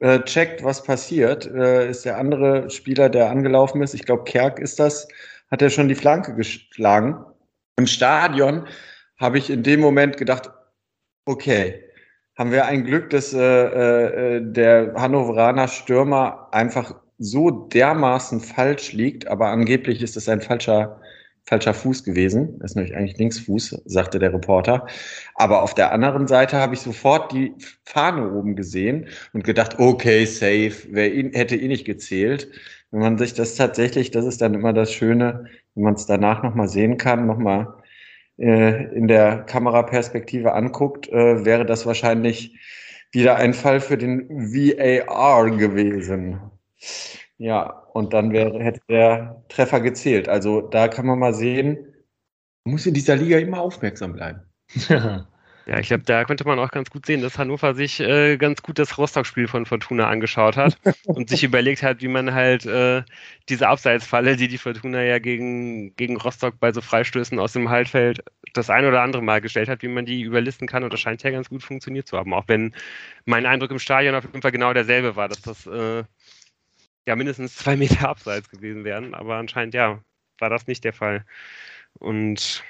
äh, 0.00 0.20
checkt, 0.20 0.64
was 0.64 0.82
passiert, 0.82 1.46
äh, 1.46 1.88
ist 1.88 2.04
der 2.04 2.18
andere 2.18 2.70
Spieler, 2.70 3.08
der 3.08 3.30
angelaufen 3.30 3.82
ist, 3.82 3.94
ich 3.94 4.04
glaube 4.04 4.24
Kerk 4.24 4.58
ist 4.58 4.80
das, 4.80 5.06
hat 5.48 5.62
er 5.62 5.70
schon 5.70 5.88
die 5.88 5.94
Flanke 5.94 6.34
geschlagen. 6.34 7.24
Im 7.76 7.86
Stadion 7.86 8.66
habe 9.18 9.38
ich 9.38 9.50
in 9.50 9.62
dem 9.62 9.80
Moment 9.80 10.16
gedacht, 10.16 10.50
okay, 11.24 11.82
haben 12.36 12.52
wir 12.52 12.66
ein 12.66 12.84
Glück, 12.84 13.10
dass 13.10 13.32
äh, 13.32 13.38
äh, 14.36 14.40
der 14.42 14.94
Hannoveraner 14.94 15.68
Stürmer 15.68 16.48
einfach 16.52 16.94
so 17.18 17.50
dermaßen 17.50 18.40
falsch 18.40 18.92
liegt, 18.92 19.26
aber 19.26 19.48
angeblich 19.48 20.02
ist 20.02 20.18
es 20.18 20.28
ein 20.28 20.42
falscher, 20.42 21.00
falscher 21.46 21.72
Fuß 21.72 22.04
gewesen. 22.04 22.58
Das 22.58 22.72
ist 22.72 22.76
nämlich 22.76 22.94
eigentlich 22.94 23.16
Linksfuß, 23.16 23.82
sagte 23.86 24.18
der 24.18 24.34
Reporter. 24.34 24.86
Aber 25.34 25.62
auf 25.62 25.72
der 25.74 25.92
anderen 25.92 26.26
Seite 26.26 26.58
habe 26.58 26.74
ich 26.74 26.80
sofort 26.80 27.32
die 27.32 27.54
Fahne 27.84 28.32
oben 28.32 28.54
gesehen 28.54 29.08
und 29.32 29.44
gedacht, 29.44 29.78
okay, 29.78 30.26
safe, 30.26 30.74
wer 30.90 31.14
ihn, 31.14 31.32
hätte 31.32 31.56
ihn 31.56 31.68
nicht 31.68 31.86
gezählt. 31.86 32.50
Wenn 32.90 33.00
man 33.00 33.18
sich 33.18 33.32
das 33.32 33.54
tatsächlich, 33.54 34.10
das 34.10 34.26
ist 34.26 34.42
dann 34.42 34.52
immer 34.54 34.74
das 34.74 34.92
Schöne, 34.92 35.46
wenn 35.74 35.84
man 35.84 35.94
es 35.94 36.04
danach 36.04 36.42
nochmal 36.42 36.68
sehen 36.68 36.98
kann, 36.98 37.26
nochmal 37.26 37.74
in 38.38 39.08
der 39.08 39.44
Kameraperspektive 39.44 40.52
anguckt, 40.52 41.08
äh, 41.08 41.44
wäre 41.44 41.64
das 41.66 41.86
wahrscheinlich 41.86 42.58
wieder 43.12 43.36
ein 43.36 43.54
Fall 43.54 43.80
für 43.80 43.96
den 43.98 44.28
VAR 44.30 45.50
gewesen. 45.50 46.40
Ja, 47.38 47.64
und 47.92 48.12
dann 48.12 48.32
wäre, 48.32 48.62
hätte 48.62 48.80
der 48.88 49.44
Treffer 49.48 49.80
gezählt. 49.80 50.28
Also 50.28 50.60
da 50.62 50.88
kann 50.88 51.06
man 51.06 51.18
mal 51.18 51.34
sehen, 51.34 51.94
Man 52.64 52.72
muss 52.74 52.86
in 52.86 52.94
dieser 52.94 53.16
Liga 53.16 53.38
immer 53.38 53.60
aufmerksam 53.60 54.14
bleiben. 54.14 54.42
Ja, 55.68 55.80
ich 55.80 55.88
glaube, 55.88 56.04
da 56.04 56.24
könnte 56.24 56.46
man 56.46 56.60
auch 56.60 56.70
ganz 56.70 56.90
gut 56.90 57.06
sehen, 57.06 57.22
dass 57.22 57.38
Hannover 57.38 57.74
sich 57.74 57.98
äh, 57.98 58.36
ganz 58.36 58.62
gut 58.62 58.78
das 58.78 58.96
Rostock-Spiel 58.98 59.48
von 59.48 59.66
Fortuna 59.66 60.08
angeschaut 60.08 60.56
hat 60.56 60.78
und 61.06 61.28
sich 61.28 61.42
überlegt 61.42 61.82
hat, 61.82 62.02
wie 62.02 62.08
man 62.08 62.32
halt 62.32 62.64
äh, 62.66 63.02
diese 63.48 63.66
Abseitsfalle, 63.66 64.36
die 64.36 64.46
die 64.46 64.58
Fortuna 64.58 65.02
ja 65.02 65.18
gegen, 65.18 65.96
gegen 65.96 66.18
Rostock 66.18 66.60
bei 66.60 66.72
so 66.72 66.80
Freistößen 66.80 67.40
aus 67.40 67.52
dem 67.52 67.68
Halbfeld 67.68 68.22
das 68.52 68.70
ein 68.70 68.84
oder 68.84 69.02
andere 69.02 69.22
Mal 69.22 69.40
gestellt 69.40 69.68
hat, 69.68 69.82
wie 69.82 69.88
man 69.88 70.06
die 70.06 70.22
überlisten 70.22 70.68
kann. 70.68 70.84
Und 70.84 70.92
das 70.92 71.00
scheint 71.00 71.24
ja 71.24 71.30
ganz 71.30 71.48
gut 71.48 71.64
funktioniert 71.64 72.06
zu 72.06 72.16
haben. 72.16 72.32
Auch 72.32 72.44
wenn 72.46 72.72
mein 73.24 73.44
Eindruck 73.44 73.72
im 73.72 73.80
Stadion 73.80 74.14
auf 74.14 74.24
jeden 74.24 74.42
Fall 74.42 74.52
genau 74.52 74.72
derselbe 74.72 75.16
war, 75.16 75.28
dass 75.28 75.42
das 75.42 75.66
äh, 75.66 76.04
ja 77.06 77.16
mindestens 77.16 77.56
zwei 77.56 77.76
Meter 77.76 78.08
abseits 78.08 78.48
gewesen 78.50 78.84
wären. 78.84 79.14
Aber 79.14 79.34
anscheinend 79.34 79.74
ja, 79.74 80.00
war 80.38 80.48
das 80.48 80.68
nicht 80.68 80.84
der 80.84 80.92
Fall. 80.92 81.24
Und 81.94 82.62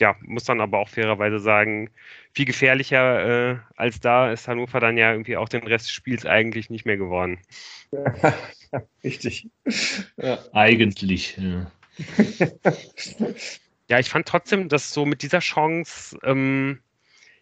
ja, 0.00 0.16
muss 0.22 0.44
dann 0.44 0.60
aber 0.60 0.78
auch 0.78 0.88
fairerweise 0.88 1.38
sagen, 1.38 1.90
viel 2.32 2.46
gefährlicher 2.46 3.52
äh, 3.52 3.58
als 3.76 4.00
da 4.00 4.32
ist 4.32 4.48
Hannover 4.48 4.80
dann 4.80 4.96
ja 4.96 5.12
irgendwie 5.12 5.36
auch 5.36 5.48
den 5.48 5.62
Rest 5.62 5.86
des 5.86 5.92
Spiels 5.92 6.26
eigentlich 6.26 6.70
nicht 6.70 6.86
mehr 6.86 6.96
geworden. 6.96 7.38
Richtig. 9.04 9.48
Ja. 10.16 10.38
Eigentlich, 10.52 11.36
ja. 11.36 11.70
ja, 13.88 13.98
ich 13.98 14.08
fand 14.08 14.26
trotzdem, 14.26 14.68
dass 14.68 14.92
so 14.92 15.04
mit 15.04 15.22
dieser 15.22 15.40
Chance 15.40 16.18
ähm, 16.22 16.80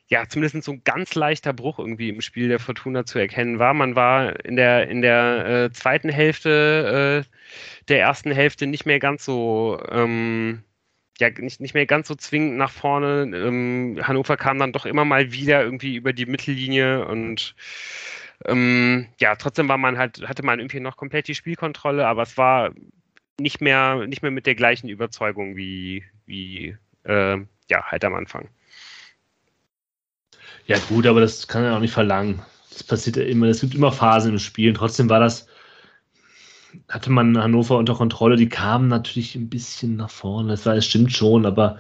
ja, 0.09 0.27
zumindest 0.27 0.65
so 0.65 0.73
ein 0.73 0.83
ganz 0.85 1.15
leichter 1.15 1.53
Bruch 1.53 1.79
irgendwie 1.79 2.09
im 2.09 2.23
Spiel 2.23 2.49
der 2.49 2.59
Fortuna 2.59 3.05
zu 3.05 3.19
erkennen 3.19 3.59
war. 3.59 3.75
Man 3.75 3.95
war 3.95 4.43
in 4.45 4.57
der, 4.57 4.89
in 4.89 5.03
der 5.03 5.47
äh, 5.47 5.71
zweiten 5.71 6.09
Hälfte 6.09 7.25
äh, 7.29 7.85
der 7.89 8.01
ersten 8.01 8.33
Hälfte 8.33 8.67
nicht 8.67 8.87
mehr 8.87 8.99
ganz 8.99 9.25
so 9.25 9.81
ähm, 9.91 10.65
ja 11.21 11.31
nicht, 11.31 11.61
nicht 11.61 11.75
mehr 11.75 11.87
ganz 11.87 12.09
so 12.09 12.15
zwingend 12.15 12.57
nach 12.57 12.71
vorne. 12.71 13.23
Ähm, 13.35 13.99
Hannover 14.03 14.37
kam 14.37 14.59
dann 14.59 14.73
doch 14.73 14.87
immer 14.87 15.05
mal 15.05 15.33
wieder 15.33 15.63
irgendwie 15.63 15.97
über 15.97 16.13
die 16.13 16.27
Mittellinie 16.27 17.07
und 17.07 17.55
ähm, 18.45 19.09
ja, 19.19 19.35
trotzdem 19.37 19.69
war 19.69 19.79
man 19.79 19.99
halt, 19.99 20.27
hatte 20.29 20.45
man 20.45 20.61
irgendwie 20.61 20.81
noch 20.81 20.97
komplett 20.97 21.29
die 21.29 21.35
Spielkontrolle, 21.35 22.07
aber 22.07 22.23
es 22.23 22.37
war 22.37 22.71
nicht 23.41 23.61
mehr, 23.61 24.07
nicht 24.07 24.23
mehr 24.23 24.31
mit 24.31 24.47
der 24.47 24.55
gleichen 24.55 24.89
Überzeugung 24.89 25.57
wie, 25.57 26.05
wie 26.27 26.77
äh, 27.05 27.39
ja, 27.69 27.85
halt 27.85 28.05
am 28.05 28.15
Anfang. 28.15 28.49
Ja, 30.67 30.79
gut, 30.89 31.07
aber 31.07 31.21
das 31.21 31.49
kann 31.49 31.65
er 31.65 31.77
auch 31.77 31.81
nicht 31.81 31.95
verlangen. 31.95 32.43
Das 32.71 32.85
passiert 32.85 33.17
ja 33.17 33.25
immer, 33.25 33.47
es 33.47 33.61
gibt 33.61 33.75
immer 33.75 33.91
Phasen 33.91 34.33
im 34.33 34.39
Spiel. 34.39 34.73
Trotzdem 34.73 35.09
war 35.09 35.21
das 35.21 35.49
hatte 36.89 37.11
man 37.11 37.39
Hannover 37.39 37.79
unter 37.79 37.95
Kontrolle. 37.95 38.37
Die 38.37 38.49
kamen 38.49 38.89
natürlich 38.89 39.35
ein 39.35 39.49
bisschen 39.49 39.97
nach 39.97 40.11
vorne. 40.11 40.51
Das, 40.51 40.67
war, 40.67 40.75
das 40.75 40.87
stimmt 40.87 41.13
schon, 41.13 41.47
aber 41.47 41.79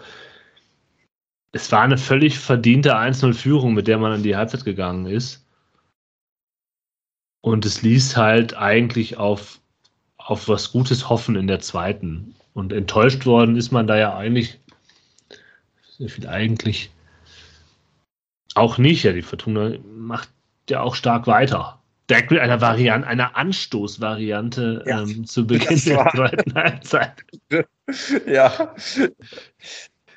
es 1.52 1.70
war 1.72 1.82
eine 1.82 1.98
völlig 1.98 2.38
verdiente 2.38 2.96
1-0-Führung, 2.96 3.74
mit 3.74 3.88
der 3.88 3.98
man 3.98 4.14
in 4.14 4.22
die 4.22 4.36
Halbzeit 4.36 4.64
gegangen 4.64 5.06
ist. 5.06 5.46
Und 7.40 7.64
es 7.64 7.82
ließ 7.82 8.16
halt 8.16 8.56
eigentlich 8.56 9.16
auf, 9.16 9.60
auf 10.16 10.48
was 10.48 10.72
Gutes 10.72 11.08
hoffen 11.08 11.36
in 11.36 11.46
der 11.46 11.60
zweiten. 11.60 12.34
Und 12.52 12.72
enttäuscht 12.72 13.24
worden 13.26 13.56
ist 13.56 13.70
man 13.70 13.86
da 13.86 13.96
ja 13.96 14.16
eigentlich, 14.16 14.58
eigentlich 16.26 16.90
auch 18.54 18.78
nicht. 18.78 19.04
Ja, 19.04 19.12
die 19.12 19.22
Fortuna 19.22 19.78
macht 19.94 20.28
ja 20.68 20.82
auch 20.82 20.94
stark 20.94 21.26
weiter 21.26 21.78
direkt 22.08 22.30
mit 22.30 22.40
einer 22.40 22.60
Variante, 22.60 23.06
einer 23.06 23.36
Anstoßvariante 23.36 24.84
ja, 24.86 25.02
ähm, 25.02 25.24
zu 25.26 25.46
Beginn 25.46 25.80
der 25.86 26.10
zweiten 26.10 26.54
Halbzeit. 26.54 27.24
Ja. 28.26 28.74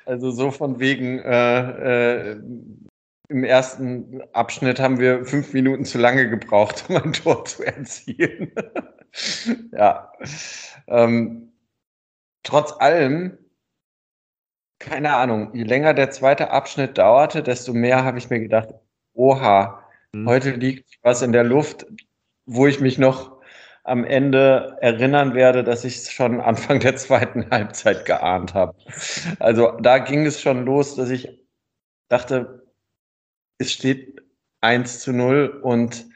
Also 0.04 0.30
so 0.30 0.50
von 0.50 0.78
wegen, 0.78 1.20
äh, 1.20 2.32
äh, 2.32 2.42
im 3.28 3.44
ersten 3.44 4.20
Abschnitt 4.34 4.78
haben 4.78 4.98
wir 5.00 5.24
fünf 5.24 5.54
Minuten 5.54 5.86
zu 5.86 5.96
lange 5.96 6.28
gebraucht, 6.28 6.84
um 6.88 6.96
ein 6.96 7.14
Tor 7.14 7.46
zu 7.46 7.64
erzielen. 7.64 8.52
ja. 9.72 10.12
Ähm, 10.86 11.52
trotz 12.42 12.72
allem, 12.78 13.38
keine 14.78 15.14
Ahnung, 15.14 15.54
je 15.54 15.62
länger 15.62 15.94
der 15.94 16.10
zweite 16.10 16.50
Abschnitt 16.50 16.98
dauerte, 16.98 17.42
desto 17.42 17.72
mehr 17.72 18.04
habe 18.04 18.18
ich 18.18 18.28
mir 18.28 18.40
gedacht, 18.40 18.68
oha, 19.14 19.81
Mhm. 20.12 20.28
Heute 20.28 20.50
liegt 20.50 20.98
was 21.02 21.22
in 21.22 21.32
der 21.32 21.44
Luft, 21.44 21.86
wo 22.46 22.66
ich 22.66 22.80
mich 22.80 22.98
noch 22.98 23.40
am 23.84 24.04
Ende 24.04 24.76
erinnern 24.80 25.34
werde, 25.34 25.64
dass 25.64 25.84
ich 25.84 25.96
es 25.96 26.12
schon 26.12 26.40
Anfang 26.40 26.80
der 26.80 26.96
zweiten 26.96 27.46
Halbzeit 27.50 28.04
geahnt 28.04 28.54
habe. 28.54 28.76
Also 29.40 29.72
da 29.80 29.98
ging 29.98 30.26
es 30.26 30.40
schon 30.40 30.64
los, 30.64 30.94
dass 30.94 31.10
ich 31.10 31.40
dachte, 32.08 32.66
es 33.58 33.72
steht 33.72 34.20
1 34.60 35.00
zu 35.00 35.12
0 35.12 35.60
und 35.62 36.06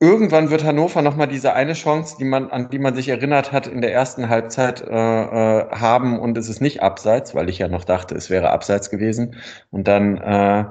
irgendwann 0.00 0.50
wird 0.50 0.64
Hannover 0.64 1.00
nochmal 1.00 1.28
diese 1.28 1.54
eine 1.54 1.72
Chance, 1.72 2.16
die 2.18 2.24
man, 2.24 2.50
an 2.50 2.70
die 2.70 2.78
man 2.78 2.94
sich 2.94 3.08
erinnert 3.08 3.52
hat, 3.52 3.66
in 3.66 3.80
der 3.80 3.92
ersten 3.92 4.28
Halbzeit 4.28 4.82
äh, 4.82 4.86
äh, 4.90 5.70
haben 5.70 6.18
und 6.18 6.36
es 6.36 6.48
ist 6.48 6.60
nicht 6.60 6.82
abseits, 6.82 7.34
weil 7.34 7.48
ich 7.48 7.58
ja 7.58 7.68
noch 7.68 7.84
dachte, 7.84 8.14
es 8.14 8.30
wäre 8.30 8.50
abseits 8.50 8.90
gewesen. 8.90 9.36
Und 9.70 9.88
dann 9.88 10.18
äh, 10.18 10.64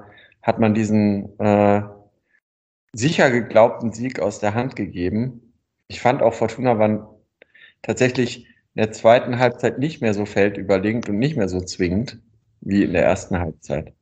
hat 0.48 0.60
man 0.60 0.74
diesen 0.74 1.38
äh, 1.40 1.84
sicher 2.94 3.30
geglaubten 3.30 3.92
Sieg 3.92 4.22
aus 4.22 4.40
der 4.40 4.56
Hand 4.56 4.78
gegeben. 4.78 5.54
Ich 5.90 6.00
fand 6.00 6.24
auch 6.24 6.34
Fortuna 6.34 6.80
waren 6.80 7.06
tatsächlich 7.82 8.46
in 8.46 8.84
der 8.84 8.94
zweiten 8.94 9.40
Halbzeit 9.40 9.78
nicht 9.78 10.02
mehr 10.02 10.14
so 10.14 10.26
feldüberlegend 10.26 11.10
und 11.10 11.20
nicht 11.20 11.36
mehr 11.36 11.50
so 11.50 11.60
zwingend 11.60 12.20
wie 12.62 12.84
in 12.84 12.94
der 12.94 13.04
ersten 13.04 13.38
Halbzeit. 13.38 13.94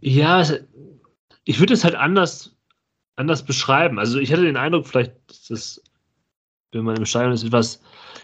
Ja, 0.00 0.44
ich 1.44 1.58
würde 1.60 1.72
es 1.72 1.82
halt 1.82 1.94
anders, 1.94 2.56
anders 3.16 3.42
beschreiben. 3.42 3.98
Also 3.98 4.18
ich 4.18 4.32
hatte 4.32 4.42
den 4.42 4.58
Eindruck, 4.58 4.86
vielleicht 4.86 5.14
ist 5.30 5.50
das, 5.50 5.82
wenn 6.72 6.84
man 6.84 6.96
im 6.96 7.06
Stadion 7.06 7.32
ist, 7.32 7.44
etwas, 7.44 7.80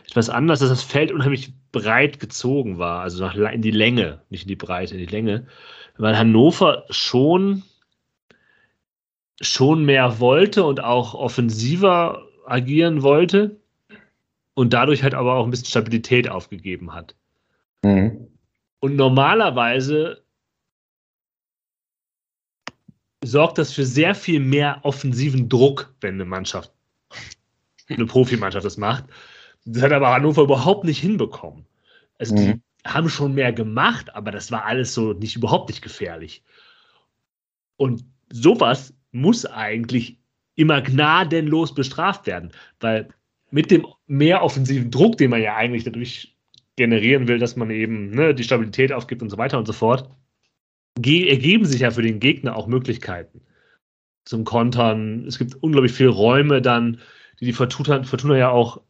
etwas 0.07 0.29
anders, 0.29 0.61
dass 0.61 0.69
das 0.69 0.83
Feld 0.83 1.11
unheimlich 1.11 1.55
breit 1.73 2.21
gezogen 2.21 2.77
war, 2.77 3.01
also 3.01 3.25
nach, 3.25 3.35
in 3.35 3.63
die 3.63 3.71
Länge, 3.71 4.21
nicht 4.29 4.43
in 4.43 4.49
die 4.49 4.57
Breite, 4.57 4.95
in 4.95 5.01
die 5.01 5.07
Länge 5.07 5.47
weil 5.99 6.19
Hannover 6.19 6.85
schon, 6.91 7.63
schon 9.41 9.85
mehr 9.85 10.21
wollte 10.21 10.65
und 10.65 10.83
auch 10.83 11.15
offensiver 11.15 12.27
agieren 12.47 13.03
wollte 13.03 13.57
und 14.55 14.73
dadurch 14.73 15.03
halt 15.03 15.15
aber 15.15 15.35
auch 15.35 15.45
ein 15.45 15.51
bisschen 15.51 15.67
Stabilität 15.67 16.29
aufgegeben 16.29 16.95
hat. 16.95 17.15
Mhm. 17.83 18.29
Und 18.81 18.97
normalerweise 18.97 20.23
sorgt 23.25 23.59
das 23.59 23.73
für 23.73 23.85
sehr 23.85 24.15
viel 24.15 24.41
mehr 24.41 24.81
offensiven 24.83 25.49
Druck, 25.49 25.95
wenn 26.01 26.15
eine 26.15 26.25
Mannschaft, 26.25 26.73
eine 27.89 28.07
Profimannschaft 28.07 28.65
das 28.65 28.77
macht. 28.77 29.05
Das 29.65 29.83
hat 29.83 29.93
aber 29.93 30.11
Hannover 30.11 30.43
überhaupt 30.43 30.85
nicht 30.85 31.01
hinbekommen. 31.01 31.67
Also 32.19 32.37
mhm. 32.37 32.63
Haben 32.87 33.09
schon 33.09 33.35
mehr 33.35 33.53
gemacht, 33.53 34.15
aber 34.15 34.31
das 34.31 34.51
war 34.51 34.65
alles 34.65 34.95
so 34.95 35.13
nicht 35.13 35.37
überhaupt 35.37 35.69
nicht 35.69 35.83
gefährlich. 35.83 36.43
Und 37.77 38.05
sowas 38.31 38.95
muss 39.13 39.47
eigentlich 39.47 40.19
immer 40.55 40.81
gnadenlos 40.81 41.75
bestraft 41.75 42.27
werden, 42.27 42.53
weil 42.81 43.09
mit 43.51 43.71
dem 43.71 43.87
mehr 44.07 44.43
offensiven 44.43 44.91
Druck, 44.91 45.19
den 45.19 45.31
man 45.31 45.43
ja 45.43 45.55
eigentlich 45.55 45.85
dadurch 45.85 46.37
generieren 46.77 47.29
will, 47.29 47.39
dass 47.39 47.57
man 47.57 47.71
eben 47.71 48.11
ne, 48.11 48.35
die 48.35 48.45
Stabilität 48.45 48.93
aufgibt 48.93 49.23
und 49.23 49.31
so 49.31 49.39
weiter 49.39 49.59
und 49.59 49.67
so 49.67 49.73
fort, 49.73 50.11
ergeben 50.97 51.65
sich 51.65 51.81
ja 51.81 51.91
für 51.91 52.03
den 52.03 52.21
Gegner 52.21 52.57
auch 52.57 52.67
Möglichkeiten 52.67 53.43
zum 54.25 54.45
Kontern. 54.45 55.27
Es 55.27 55.39
gibt 55.39 55.55
unglaublich 55.55 55.93
viele 55.93 56.11
Räume 56.11 56.61
dann, 56.61 57.01
die 57.41 57.47
die 57.47 57.53
Fortuna, 57.53 58.03
Fortuna 58.03 58.37
ja 58.37 58.51
auch, 58.51 58.81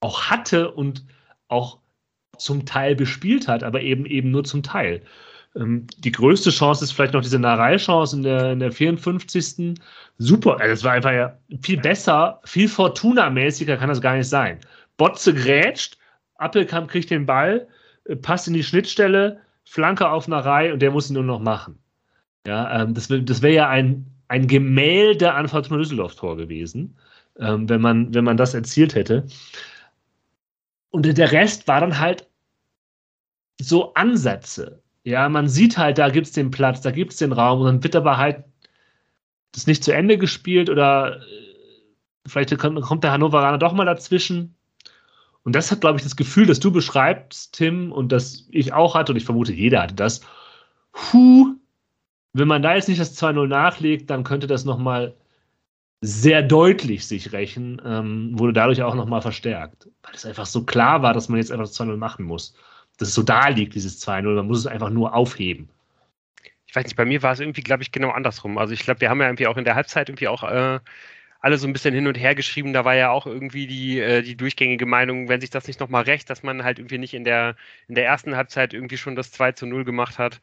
auch 0.00 0.24
hatte 0.24 0.70
und 0.72 1.04
auch 1.48 1.80
zum 2.38 2.66
Teil 2.66 2.94
bespielt 2.94 3.48
hat, 3.48 3.62
aber 3.62 3.80
eben 3.80 4.06
eben 4.06 4.30
nur 4.30 4.44
zum 4.44 4.62
Teil. 4.62 5.02
Ähm, 5.56 5.86
die 5.98 6.12
größte 6.12 6.50
Chance 6.50 6.84
ist 6.84 6.92
vielleicht 6.92 7.14
noch 7.14 7.22
diese 7.22 7.38
Narei-Chance 7.38 8.16
in 8.16 8.22
der, 8.22 8.52
in 8.52 8.60
der 8.60 8.72
54. 8.72 9.74
Super, 10.18 10.60
also 10.60 10.70
das 10.70 10.84
war 10.84 10.92
einfach 10.92 11.12
ja 11.12 11.36
viel 11.62 11.80
besser, 11.80 12.40
viel 12.44 12.68
Fortuna-mäßiger 12.68 13.76
kann 13.76 13.88
das 13.88 14.00
gar 14.00 14.16
nicht 14.16 14.28
sein. 14.28 14.58
Botze 14.96 15.34
grätscht, 15.34 15.96
Appelkamp 16.36 16.90
kriegt 16.90 17.10
den 17.10 17.26
Ball, 17.26 17.68
äh, 18.04 18.16
passt 18.16 18.48
in 18.48 18.54
die 18.54 18.64
Schnittstelle, 18.64 19.40
Flanke 19.64 20.08
auf 20.08 20.28
Narei 20.28 20.72
und 20.72 20.80
der 20.80 20.90
muss 20.90 21.10
ihn 21.10 21.14
nur 21.14 21.24
noch 21.24 21.40
machen. 21.40 21.78
Ja, 22.46 22.82
ähm, 22.82 22.94
das, 22.94 23.08
das 23.08 23.42
wäre 23.42 23.54
ja 23.54 23.68
ein, 23.68 24.06
ein 24.28 24.46
Gemälde 24.46 25.34
an 25.34 25.48
Fortuna 25.48 25.78
Düsseldorf-Tor 25.78 26.36
gewesen, 26.36 26.96
ähm, 27.38 27.68
wenn, 27.68 27.80
man, 27.80 28.14
wenn 28.14 28.24
man 28.24 28.36
das 28.36 28.54
erzielt 28.54 28.94
hätte. 28.94 29.26
Und 30.90 31.04
der 31.06 31.32
Rest 31.32 31.68
war 31.68 31.80
dann 31.80 31.98
halt 31.98 32.28
so 33.60 33.94
Ansätze. 33.94 34.82
Ja, 35.04 35.28
man 35.28 35.48
sieht 35.48 35.78
halt, 35.78 35.98
da 35.98 36.10
gibt 36.10 36.26
es 36.26 36.32
den 36.32 36.50
Platz, 36.50 36.80
da 36.82 36.90
gibt 36.90 37.12
es 37.12 37.18
den 37.18 37.32
Raum 37.32 37.60
und 37.60 37.66
dann 37.66 37.84
wird 37.84 37.96
aber 37.96 38.18
halt 38.18 38.44
das 39.52 39.66
nicht 39.66 39.84
zu 39.84 39.92
Ende 39.92 40.18
gespielt 40.18 40.70
oder 40.70 41.16
äh, 41.16 41.20
vielleicht 42.26 42.56
kommt 42.58 43.04
der 43.04 43.12
Hannoveraner 43.12 43.58
doch 43.58 43.72
mal 43.72 43.86
dazwischen 43.86 44.54
Und 45.44 45.54
das 45.54 45.70
hat, 45.70 45.80
glaube 45.80 45.98
ich, 45.98 46.04
das 46.04 46.16
Gefühl, 46.16 46.46
das 46.46 46.60
du 46.60 46.70
beschreibst, 46.72 47.54
Tim, 47.54 47.92
und 47.92 48.12
das 48.12 48.46
ich 48.50 48.72
auch 48.72 48.94
hatte, 48.94 49.12
und 49.12 49.16
ich 49.16 49.24
vermute, 49.24 49.52
jeder 49.52 49.82
hatte 49.82 49.94
das. 49.94 50.20
Puh, 50.92 51.56
wenn 52.34 52.48
man 52.48 52.62
da 52.62 52.74
jetzt 52.74 52.88
nicht 52.88 53.00
das 53.00 53.16
2-0 53.20 53.46
nachlegt, 53.48 54.10
dann 54.10 54.24
könnte 54.24 54.46
das 54.46 54.64
nochmal 54.64 55.14
sehr 56.00 56.42
deutlich 56.42 57.06
sich 57.06 57.32
rächen, 57.32 57.82
ähm, 57.84 58.38
wurde 58.38 58.52
dadurch 58.52 58.82
auch 58.82 58.94
nochmal 58.94 59.22
verstärkt. 59.22 59.88
Weil 60.02 60.14
es 60.14 60.24
einfach 60.24 60.46
so 60.46 60.64
klar 60.64 61.02
war, 61.02 61.12
dass 61.12 61.28
man 61.28 61.38
jetzt 61.38 61.50
einfach 61.50 61.66
das 61.66 61.78
2-0 61.78 61.96
machen 61.96 62.24
muss. 62.24 62.54
Dass 62.98 63.08
es 63.08 63.14
so 63.14 63.22
da 63.22 63.48
liegt, 63.48 63.74
dieses 63.74 64.00
2-0, 64.06 64.34
man 64.34 64.46
muss 64.46 64.58
es 64.58 64.66
einfach 64.66 64.90
nur 64.90 65.14
aufheben. 65.14 65.68
Ich 66.66 66.76
weiß 66.76 66.84
nicht, 66.84 66.96
bei 66.96 67.04
mir 67.04 67.22
war 67.22 67.32
es 67.32 67.40
irgendwie, 67.40 67.62
glaube 67.62 67.82
ich, 67.82 67.92
genau 67.92 68.10
andersrum. 68.10 68.58
Also 68.58 68.74
ich 68.74 68.80
glaube, 68.80 69.00
wir 69.00 69.10
haben 69.10 69.20
ja 69.20 69.26
irgendwie 69.26 69.46
auch 69.46 69.56
in 69.56 69.64
der 69.64 69.74
Halbzeit 69.74 70.08
irgendwie 70.08 70.28
auch 70.28 70.44
äh, 70.44 70.80
alle 71.40 71.58
so 71.58 71.66
ein 71.66 71.72
bisschen 71.72 71.94
hin 71.94 72.06
und 72.06 72.16
her 72.16 72.34
geschrieben. 72.34 72.72
Da 72.72 72.84
war 72.84 72.94
ja 72.94 73.10
auch 73.10 73.26
irgendwie 73.26 73.66
die, 73.66 73.98
äh, 74.00 74.22
die 74.22 74.36
durchgängige 74.36 74.86
Meinung, 74.86 75.28
wenn 75.28 75.40
sich 75.40 75.50
das 75.50 75.66
nicht 75.66 75.80
nochmal 75.80 76.04
rächt, 76.04 76.30
dass 76.30 76.42
man 76.42 76.64
halt 76.64 76.78
irgendwie 76.78 76.98
nicht 76.98 77.14
in 77.14 77.24
der, 77.24 77.56
in 77.88 77.94
der 77.94 78.06
ersten 78.06 78.36
Halbzeit 78.36 78.74
irgendwie 78.74 78.98
schon 78.98 79.16
das 79.16 79.32
2 79.32 79.52
zu 79.52 79.66
0 79.66 79.84
gemacht 79.84 80.18
hat. 80.18 80.40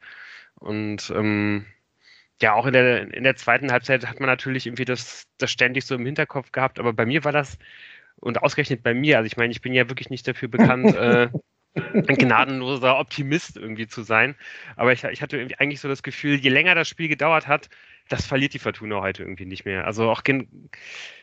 Und 0.56 1.12
ähm, 1.14 1.66
ja, 2.42 2.54
auch 2.54 2.66
in 2.66 2.72
der, 2.72 3.14
in 3.14 3.24
der 3.24 3.36
zweiten 3.36 3.72
Halbzeit 3.72 4.06
hat 4.06 4.20
man 4.20 4.28
natürlich 4.28 4.66
irgendwie 4.66 4.84
das, 4.84 5.26
das 5.38 5.50
ständig 5.50 5.84
so 5.86 5.94
im 5.94 6.04
Hinterkopf 6.04 6.52
gehabt, 6.52 6.78
aber 6.78 6.92
bei 6.92 7.06
mir 7.06 7.24
war 7.24 7.32
das, 7.32 7.58
und 8.16 8.42
ausgerechnet 8.42 8.82
bei 8.82 8.94
mir, 8.94 9.18
also 9.18 9.26
ich 9.26 9.36
meine, 9.36 9.52
ich 9.52 9.60
bin 9.60 9.72
ja 9.72 9.88
wirklich 9.88 10.10
nicht 10.10 10.26
dafür 10.28 10.48
bekannt, 10.48 10.86
äh, 10.96 11.28
ein 11.74 12.16
gnadenloser 12.16 12.98
Optimist 12.98 13.56
irgendwie 13.56 13.86
zu 13.86 14.02
sein, 14.02 14.34
aber 14.76 14.92
ich, 14.92 15.04
ich 15.04 15.22
hatte 15.22 15.36
irgendwie 15.36 15.58
eigentlich 15.58 15.80
so 15.80 15.88
das 15.88 16.02
Gefühl, 16.02 16.36
je 16.36 16.50
länger 16.50 16.74
das 16.74 16.88
Spiel 16.88 17.08
gedauert 17.08 17.46
hat, 17.46 17.68
das 18.08 18.26
verliert 18.26 18.54
die 18.54 18.58
Fortuna 18.58 19.00
heute 19.00 19.22
irgendwie 19.22 19.46
nicht 19.46 19.64
mehr. 19.64 19.84
Also 19.86 20.10
auch 20.10 20.22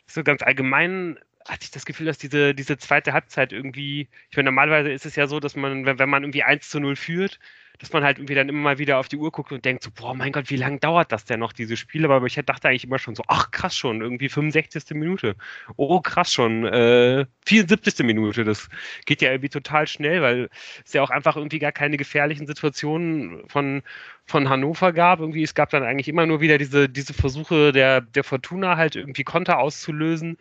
so 0.05 0.23
ganz 0.23 0.41
allgemein 0.41 1.17
hatte 1.47 1.63
ich 1.63 1.71
das 1.71 1.85
Gefühl, 1.85 2.05
dass 2.05 2.17
diese, 2.17 2.53
diese 2.55 2.77
zweite 2.77 3.13
Halbzeit 3.13 3.51
irgendwie, 3.51 4.07
ich 4.29 4.37
meine, 4.37 4.47
normalerweise 4.47 4.91
ist 4.91 5.05
es 5.05 5.15
ja 5.15 5.27
so, 5.27 5.39
dass 5.39 5.55
man, 5.55 5.85
wenn, 5.85 5.99
wenn 5.99 6.09
man 6.09 6.23
irgendwie 6.23 6.43
1 6.43 6.69
zu 6.69 6.79
0 6.79 6.95
führt, 6.95 7.39
dass 7.79 7.91
man 7.91 8.03
halt 8.03 8.17
irgendwie 8.17 8.35
dann 8.35 8.49
immer 8.49 8.61
mal 8.61 8.77
wieder 8.77 8.97
auf 8.97 9.07
die 9.07 9.17
Uhr 9.17 9.31
guckt 9.31 9.51
und 9.51 9.65
denkt 9.65 9.83
so, 9.83 9.89
boah, 9.91 10.13
mein 10.13 10.31
Gott, 10.31 10.49
wie 10.49 10.55
lange 10.55 10.79
dauert 10.79 11.11
das 11.11 11.25
denn 11.25 11.39
noch, 11.39 11.53
dieses 11.53 11.79
Spiel? 11.79 12.05
Aber 12.05 12.25
ich 12.25 12.35
dachte 12.35 12.69
eigentlich 12.69 12.85
immer 12.85 12.99
schon 12.99 13.15
so, 13.15 13.23
ach 13.27 13.51
krass 13.51 13.75
schon, 13.75 14.01
irgendwie 14.01 14.29
65. 14.29 14.91
Minute. 14.91 15.35
Oh, 15.75 15.99
krass 15.99 16.31
schon, 16.31 16.65
äh, 16.65 17.25
74. 17.45 18.05
Minute. 18.05 18.43
Das 18.43 18.69
geht 19.05 19.21
ja 19.21 19.31
irgendwie 19.31 19.49
total 19.49 19.87
schnell, 19.87 20.21
weil 20.21 20.49
es 20.85 20.93
ja 20.93 21.01
auch 21.01 21.09
einfach 21.09 21.35
irgendwie 21.35 21.59
gar 21.59 21.71
keine 21.71 21.97
gefährlichen 21.97 22.47
Situationen 22.47 23.49
von, 23.49 23.81
von 24.25 24.49
Hannover 24.49 24.93
gab. 24.93 25.19
Irgendwie, 25.19 25.43
es 25.43 25.55
gab 25.55 25.69
dann 25.71 25.83
eigentlich 25.83 26.07
immer 26.07 26.25
nur 26.25 26.41
wieder 26.41 26.57
diese, 26.57 26.87
diese 26.87 27.13
Versuche 27.13 27.71
der, 27.71 28.01
der 28.01 28.23
Fortuna 28.23 28.77
halt 28.77 28.95
irgendwie 28.95 29.23
Konter 29.23 29.57
auszulösen, 29.59 30.37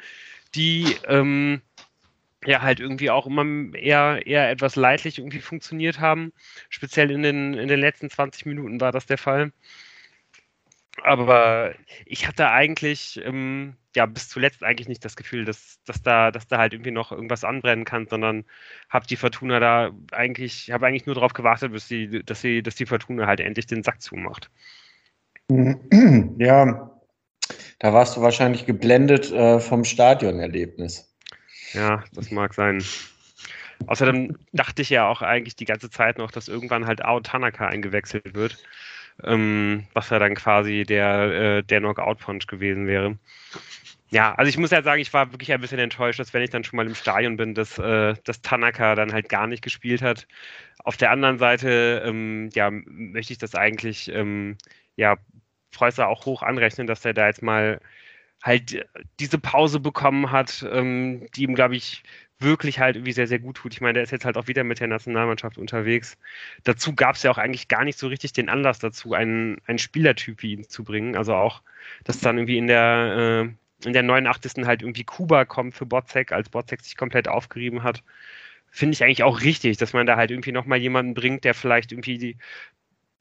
die, 0.54 0.96
ähm, 1.06 1.62
ja 2.44 2.62
halt 2.62 2.80
irgendwie 2.80 3.10
auch 3.10 3.26
immer 3.26 3.44
eher, 3.74 4.26
eher 4.26 4.50
etwas 4.50 4.76
leidlich 4.76 5.18
irgendwie 5.18 5.40
funktioniert 5.40 6.00
haben. 6.00 6.32
Speziell 6.68 7.10
in 7.10 7.22
den, 7.22 7.54
in 7.54 7.68
den 7.68 7.80
letzten 7.80 8.10
20 8.10 8.46
Minuten 8.46 8.80
war 8.80 8.92
das 8.92 9.06
der 9.06 9.18
Fall. 9.18 9.52
Aber 11.02 11.74
ich 12.04 12.28
hatte 12.28 12.50
eigentlich, 12.50 13.20
ähm, 13.24 13.76
ja, 13.96 14.06
bis 14.06 14.28
zuletzt 14.28 14.62
eigentlich 14.62 14.88
nicht 14.88 15.04
das 15.04 15.16
Gefühl, 15.16 15.44
dass, 15.44 15.80
dass, 15.84 16.02
da, 16.02 16.30
dass 16.30 16.46
da 16.46 16.58
halt 16.58 16.74
irgendwie 16.74 16.90
noch 16.90 17.12
irgendwas 17.12 17.44
anbrennen 17.44 17.84
kann, 17.84 18.06
sondern 18.06 18.44
habe 18.88 19.06
die 19.06 19.16
Fortuna 19.16 19.58
da 19.58 19.90
eigentlich, 20.12 20.70
habe 20.70 20.86
eigentlich 20.86 21.06
nur 21.06 21.14
darauf 21.14 21.32
gewartet, 21.32 21.72
bis 21.72 21.88
sie, 21.88 22.22
dass, 22.24 22.40
sie, 22.40 22.62
dass 22.62 22.74
die 22.74 22.86
Fortuna 22.86 23.26
halt 23.26 23.40
endlich 23.40 23.66
den 23.66 23.82
Sack 23.82 24.02
zumacht. 24.02 24.50
Ja, 26.38 26.91
da 27.78 27.92
warst 27.92 28.16
du 28.16 28.22
wahrscheinlich 28.22 28.66
geblendet 28.66 29.30
äh, 29.32 29.60
vom 29.60 29.84
Stadionerlebnis. 29.84 31.12
Ja, 31.72 32.04
das 32.14 32.30
mag 32.30 32.54
sein. 32.54 32.84
Außerdem 33.86 34.36
dachte 34.52 34.82
ich 34.82 34.90
ja 34.90 35.08
auch 35.08 35.22
eigentlich 35.22 35.56
die 35.56 35.64
ganze 35.64 35.90
Zeit 35.90 36.18
noch, 36.18 36.30
dass 36.30 36.48
irgendwann 36.48 36.86
halt 36.86 37.04
Ao 37.04 37.20
Tanaka 37.20 37.66
eingewechselt 37.66 38.34
wird, 38.34 38.58
ähm, 39.24 39.84
was 39.94 40.10
ja 40.10 40.18
dann 40.18 40.34
quasi 40.34 40.84
der, 40.86 41.32
äh, 41.32 41.62
der 41.62 41.80
Knockout-Punch 41.80 42.46
gewesen 42.46 42.86
wäre. 42.86 43.18
Ja, 44.10 44.34
also 44.34 44.50
ich 44.50 44.58
muss 44.58 44.70
ja 44.70 44.82
sagen, 44.82 45.00
ich 45.00 45.12
war 45.14 45.32
wirklich 45.32 45.52
ein 45.52 45.60
bisschen 45.62 45.78
enttäuscht, 45.78 46.20
dass 46.20 46.34
wenn 46.34 46.42
ich 46.42 46.50
dann 46.50 46.64
schon 46.64 46.76
mal 46.76 46.86
im 46.86 46.94
Stadion 46.94 47.38
bin, 47.38 47.54
dass, 47.54 47.78
äh, 47.78 48.14
dass 48.24 48.42
Tanaka 48.42 48.94
dann 48.94 49.12
halt 49.12 49.30
gar 49.30 49.46
nicht 49.46 49.62
gespielt 49.62 50.02
hat. 50.02 50.26
Auf 50.84 50.98
der 50.98 51.10
anderen 51.10 51.38
Seite, 51.38 52.02
ähm, 52.04 52.50
ja, 52.52 52.70
möchte 52.70 53.32
ich 53.32 53.38
das 53.38 53.54
eigentlich, 53.54 54.12
ähm, 54.12 54.58
ja, 54.96 55.16
Preußer 55.72 56.08
auch 56.08 56.26
hoch 56.26 56.42
anrechnen, 56.42 56.86
dass 56.86 57.04
er 57.04 57.14
da 57.14 57.26
jetzt 57.26 57.42
mal 57.42 57.80
halt 58.42 58.86
diese 59.20 59.38
Pause 59.38 59.80
bekommen 59.80 60.30
hat, 60.32 60.66
ähm, 60.70 61.26
die 61.34 61.44
ihm, 61.44 61.54
glaube 61.54 61.76
ich, 61.76 62.02
wirklich 62.42 62.80
halt 62.80 62.96
irgendwie 62.96 63.12
sehr, 63.12 63.28
sehr 63.28 63.38
gut 63.38 63.56
tut. 63.56 63.72
Ich 63.72 63.80
meine, 63.80 63.94
der 63.94 64.02
ist 64.02 64.10
jetzt 64.10 64.24
halt 64.24 64.36
auch 64.36 64.48
wieder 64.48 64.64
mit 64.64 64.80
der 64.80 64.88
Nationalmannschaft 64.88 65.58
unterwegs. 65.58 66.18
Dazu 66.64 66.94
gab 66.94 67.14
es 67.14 67.22
ja 67.22 67.30
auch 67.30 67.38
eigentlich 67.38 67.68
gar 67.68 67.84
nicht 67.84 67.98
so 67.98 68.08
richtig 68.08 68.32
den 68.32 68.48
Anlass 68.48 68.80
dazu, 68.80 69.14
einen, 69.14 69.58
einen 69.66 69.78
Spielertyp 69.78 70.42
wie 70.42 70.54
ihn 70.54 70.68
zu 70.68 70.84
bringen. 70.84 71.16
Also 71.16 71.34
auch, 71.34 71.62
dass 72.04 72.20
dann 72.20 72.38
irgendwie 72.38 72.58
in 72.58 72.66
der, 72.66 73.46
äh, 73.46 73.86
in 73.86 73.92
der 73.92 74.02
89. 74.02 74.64
halt 74.66 74.82
irgendwie 74.82 75.04
Kuba 75.04 75.44
kommt 75.44 75.74
für 75.74 75.86
Botzek, 75.86 76.32
als 76.32 76.48
Botzek 76.48 76.82
sich 76.82 76.96
komplett 76.96 77.28
aufgerieben 77.28 77.82
hat. 77.82 78.02
Finde 78.70 78.94
ich 78.94 79.04
eigentlich 79.04 79.22
auch 79.22 79.42
richtig, 79.42 79.76
dass 79.76 79.92
man 79.92 80.06
da 80.06 80.16
halt 80.16 80.30
irgendwie 80.30 80.52
nochmal 80.52 80.78
jemanden 80.78 81.14
bringt, 81.14 81.44
der 81.44 81.54
vielleicht 81.54 81.92
irgendwie 81.92 82.18
die, 82.18 82.36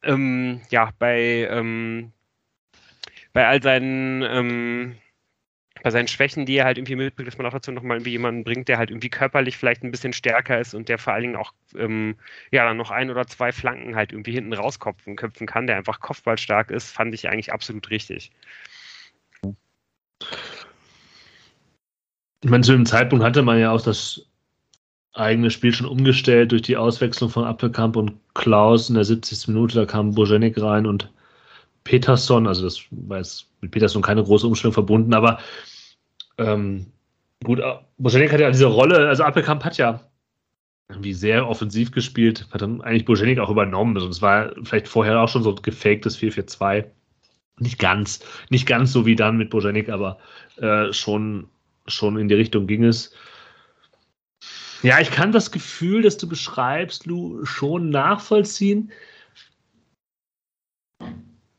ähm, 0.03 0.61
ja, 0.69 0.91
bei, 0.99 1.47
ähm, 1.51 2.11
bei 3.33 3.47
all 3.47 3.61
seinen, 3.61 4.23
ähm, 4.23 4.95
bei 5.83 5.89
seinen 5.89 6.07
Schwächen, 6.07 6.45
die 6.45 6.57
er 6.57 6.65
halt 6.65 6.77
irgendwie 6.77 6.95
mitbringt, 6.95 7.27
dass 7.27 7.37
man 7.37 7.47
auch 7.47 7.53
dazu 7.53 7.71
nochmal 7.71 7.97
irgendwie 7.97 8.11
jemanden 8.11 8.43
bringt, 8.43 8.67
der 8.67 8.77
halt 8.77 8.91
irgendwie 8.91 9.09
körperlich 9.09 9.57
vielleicht 9.57 9.83
ein 9.83 9.91
bisschen 9.91 10.13
stärker 10.13 10.59
ist 10.59 10.73
und 10.73 10.89
der 10.89 10.97
vor 10.97 11.13
allen 11.13 11.23
Dingen 11.23 11.35
auch 11.35 11.53
ähm, 11.75 12.15
ja 12.51 12.65
dann 12.65 12.77
noch 12.77 12.91
ein 12.91 13.09
oder 13.09 13.25
zwei 13.27 13.51
Flanken 13.51 13.95
halt 13.95 14.11
irgendwie 14.11 14.33
hinten 14.33 14.53
rauskopfen 14.53 15.15
köpfen 15.15 15.47
kann, 15.47 15.67
der 15.67 15.77
einfach 15.77 15.99
kopfballstark 15.99 16.71
ist, 16.71 16.91
fand 16.91 17.13
ich 17.13 17.29
eigentlich 17.29 17.51
absolut 17.51 17.89
richtig. 17.89 18.31
Ich 22.43 22.49
meine, 22.49 22.63
zu 22.63 22.73
dem 22.73 22.85
Zeitpunkt 22.85 23.23
hatte 23.23 23.41
man 23.41 23.59
ja 23.59 23.71
auch 23.71 23.81
das 23.81 24.27
eigene 25.13 25.51
Spiel 25.51 25.73
schon 25.73 25.87
umgestellt 25.87 26.51
durch 26.51 26.61
die 26.61 26.77
Auswechslung 26.77 27.29
von 27.29 27.43
Appelkamp 27.43 27.95
und 27.95 28.13
Klaus 28.33 28.89
in 28.89 28.95
der 28.95 29.03
70. 29.03 29.49
Minute. 29.49 29.75
Da 29.75 29.85
kam 29.85 30.15
Bojenik 30.15 30.59
rein 30.61 30.85
und 30.85 31.11
Peterson, 31.83 32.47
also 32.47 32.63
das 32.63 32.81
war 32.91 33.17
jetzt 33.17 33.47
mit 33.61 33.71
Peterson 33.71 34.01
keine 34.01 34.23
große 34.23 34.47
Umstellung 34.47 34.73
verbunden, 34.73 35.13
aber 35.13 35.39
ähm, 36.37 36.87
gut, 37.43 37.59
äh, 37.59 37.75
Bojanik 37.97 38.31
hat 38.31 38.39
ja 38.39 38.51
diese 38.51 38.65
Rolle, 38.65 39.07
also 39.07 39.23
Appelkamp 39.23 39.63
hat 39.63 39.77
ja 39.77 40.01
irgendwie 40.89 41.13
sehr 41.13 41.47
offensiv 41.47 41.91
gespielt, 41.91 42.47
hat 42.51 42.61
dann 42.61 42.81
eigentlich 42.81 43.05
Bojanik 43.05 43.39
auch 43.39 43.49
übernommen. 43.49 43.95
Also 43.95 44.09
es 44.09 44.21
war 44.21 44.53
vielleicht 44.63 44.87
vorher 44.87 45.21
auch 45.21 45.29
schon 45.29 45.43
so 45.43 45.55
ein 45.55 45.61
gefaktes 45.61 46.17
4-4-2. 46.19 46.85
Nicht 47.59 47.79
ganz, 47.79 48.19
nicht 48.49 48.65
ganz 48.65 48.91
so 48.91 49.05
wie 49.05 49.15
dann 49.15 49.37
mit 49.37 49.49
Bojanik, 49.49 49.89
aber 49.89 50.17
äh, 50.57 50.91
schon, 50.91 51.47
schon 51.87 52.17
in 52.17 52.27
die 52.27 52.35
Richtung 52.35 52.67
ging 52.67 52.83
es. 52.83 53.13
Ja, 54.83 54.99
ich 54.99 55.11
kann 55.11 55.31
das 55.31 55.51
Gefühl, 55.51 56.01
das 56.01 56.17
du 56.17 56.27
beschreibst, 56.27 57.05
Lu, 57.05 57.45
schon 57.45 57.89
nachvollziehen 57.89 58.91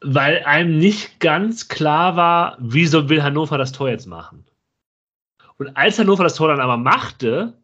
weil 0.03 0.45
einem 0.45 0.79
nicht 0.79 1.21
ganz 1.21 1.69
klar 1.69 2.17
war, 2.17 2.57
wieso 2.61 3.09
will 3.09 3.23
Hannover 3.23 3.59
das 3.59 3.73
Tor 3.73 3.89
jetzt 3.89 4.07
machen. 4.07 4.45
Und 5.59 5.77
als 5.77 5.99
Hannover 5.99 6.25
das 6.25 6.35
Tor 6.35 6.49
dann 6.49 6.61
aber 6.61 6.77
machte, 6.77 7.57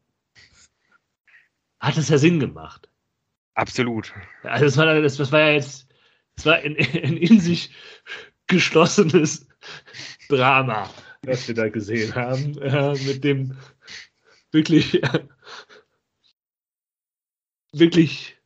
hat 1.80 1.96
es 1.96 2.08
ja 2.08 2.18
Sinn 2.18 2.40
gemacht. 2.40 2.88
Absolut. 3.54 4.12
Also 4.44 4.64
das 4.66 4.76
war, 4.76 5.00
das, 5.00 5.16
das 5.16 5.32
war 5.32 5.40
ja 5.40 5.50
jetzt, 5.52 5.88
das 6.36 6.46
war 6.46 6.54
ein, 6.56 6.76
ein 6.78 7.16
in 7.16 7.40
sich 7.40 7.74
geschlossenes 8.46 9.46
Drama, 10.28 10.88
das 11.22 11.48
wir 11.48 11.54
da 11.54 11.68
gesehen 11.68 12.14
haben, 12.14 12.56
äh, 12.58 12.92
mit 13.04 13.24
dem 13.24 13.56
wirklich, 14.52 15.02
äh, 15.02 15.24
wirklich 17.72 18.37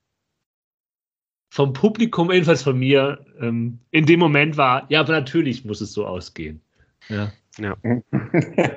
vom 1.53 1.75
Publikum, 1.75 2.33
jedenfalls 2.33 2.63
von 2.63 2.79
mir, 2.79 3.27
ähm, 3.39 3.79
in 3.91 4.07
dem 4.07 4.21
Moment 4.21 4.57
war, 4.57 4.87
ja, 4.89 5.01
aber 5.01 5.13
natürlich 5.13 5.67
muss 5.67 5.83
es 5.83 5.93
so 5.93 6.07
ausgehen. 6.07 6.63
Ja. 7.11 7.31
ja. 7.59 7.77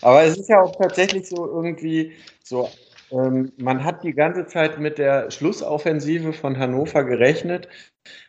aber 0.00 0.22
es 0.22 0.38
ist 0.38 0.48
ja 0.48 0.62
auch 0.62 0.74
tatsächlich 0.76 1.28
so 1.28 1.46
irgendwie 1.46 2.12
so, 2.42 2.70
ähm, 3.10 3.52
man 3.58 3.84
hat 3.84 4.02
die 4.04 4.14
ganze 4.14 4.46
Zeit 4.46 4.80
mit 4.80 4.96
der 4.96 5.30
Schlussoffensive 5.30 6.32
von 6.32 6.58
Hannover 6.58 7.04
gerechnet, 7.04 7.68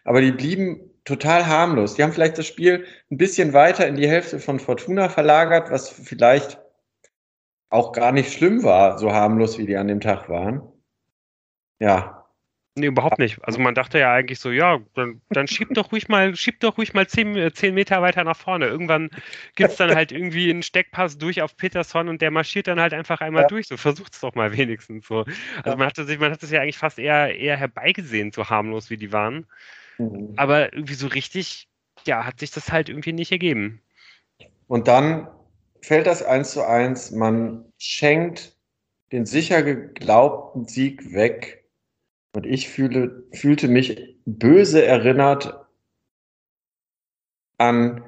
aber 0.04 0.20
die 0.20 0.34
blieben 0.34 0.82
total 1.06 1.48
harmlos. 1.48 1.94
Die 1.94 2.04
haben 2.04 2.12
vielleicht 2.12 2.38
das 2.38 2.48
Spiel 2.48 2.86
ein 3.12 3.18
bisschen 3.18 3.54
weiter 3.54 3.88
in 3.88 3.96
die 3.96 4.10
Hälfte 4.10 4.40
von 4.40 4.60
Fortuna 4.60 5.08
verlagert, 5.08 5.72
was 5.72 5.88
vielleicht 5.88 6.60
auch 7.70 7.94
gar 7.94 8.12
nicht 8.12 8.34
schlimm 8.34 8.62
war, 8.64 9.00
so 9.00 9.14
harmlos 9.14 9.58
wie 9.58 9.68
die 9.68 9.78
an 9.78 9.88
dem 9.88 10.02
Tag 10.02 10.28
waren. 10.28 10.62
Ja, 11.80 12.23
Nee, 12.76 12.88
überhaupt 12.88 13.20
nicht. 13.20 13.38
Also 13.44 13.60
man 13.60 13.76
dachte 13.76 14.00
ja 14.00 14.12
eigentlich 14.12 14.40
so, 14.40 14.50
ja, 14.50 14.80
dann, 14.96 15.22
dann 15.30 15.48
schiebt 15.48 15.78
doch 15.78 15.92
ruhig 15.92 16.08
mal, 16.08 16.36
schiebt 16.36 16.64
doch 16.64 16.80
ruhig 16.80 16.96
mal 16.96 17.08
zehn, 17.08 17.36
äh, 17.36 17.54
zehn 17.54 17.76
Meter 17.76 18.02
weiter 18.02 18.24
nach 18.24 18.36
vorne. 18.36 18.66
Irgendwann 18.66 19.12
gibt 19.56 19.72
es 19.72 19.78
dann 19.78 19.94
halt 19.94 20.12
irgendwie 20.12 20.50
einen 20.50 20.64
Steckpass 20.64 21.20
durch 21.20 21.44
auf 21.44 21.56
Peterson 21.56 22.10
und 22.10 22.20
der 22.24 22.32
marschiert 22.32 22.68
dann 22.68 22.80
halt 22.80 22.96
einfach 22.96 23.22
einmal 23.22 23.44
ja. 23.44 23.48
durch. 23.48 23.68
So 23.68 23.78
versucht 23.78 24.14
es 24.14 24.22
doch 24.22 24.34
mal 24.34 24.58
wenigstens 24.58 25.06
so. 25.06 25.24
Also 25.64 25.78
man 25.78 25.86
hatte 25.86 26.06
sich, 26.06 26.18
man 26.18 26.32
hat 26.32 26.42
das 26.42 26.50
ja 26.50 26.62
eigentlich 26.62 26.80
fast 26.80 26.98
eher, 26.98 27.36
eher 27.36 27.58
herbeigesehen, 27.58 28.32
so 28.32 28.50
harmlos 28.50 28.90
wie 28.90 28.98
die 28.98 29.12
waren. 29.12 29.46
Mhm. 30.00 30.34
Aber 30.38 30.74
irgendwie 30.74 30.96
so 30.96 31.06
richtig, 31.06 31.68
ja, 32.08 32.26
hat 32.26 32.40
sich 32.40 32.50
das 32.50 32.72
halt 32.72 32.90
irgendwie 32.90 33.14
nicht 33.14 33.32
ergeben. 33.32 33.82
Und 34.68 34.88
dann 34.88 35.28
fällt 35.84 36.08
das 36.08 36.24
eins 36.24 36.54
zu 36.54 36.68
eins, 36.68 37.12
man 37.12 37.66
schenkt 37.78 38.58
den 39.12 39.28
sicher 39.28 39.62
geglaubten 39.62 40.66
Sieg 40.66 41.14
weg 41.14 41.63
und 42.34 42.46
ich 42.46 42.70
fühle, 42.70 43.24
fühlte 43.32 43.68
mich 43.68 44.18
böse 44.26 44.86
erinnert 44.86 45.66
an 47.58 48.04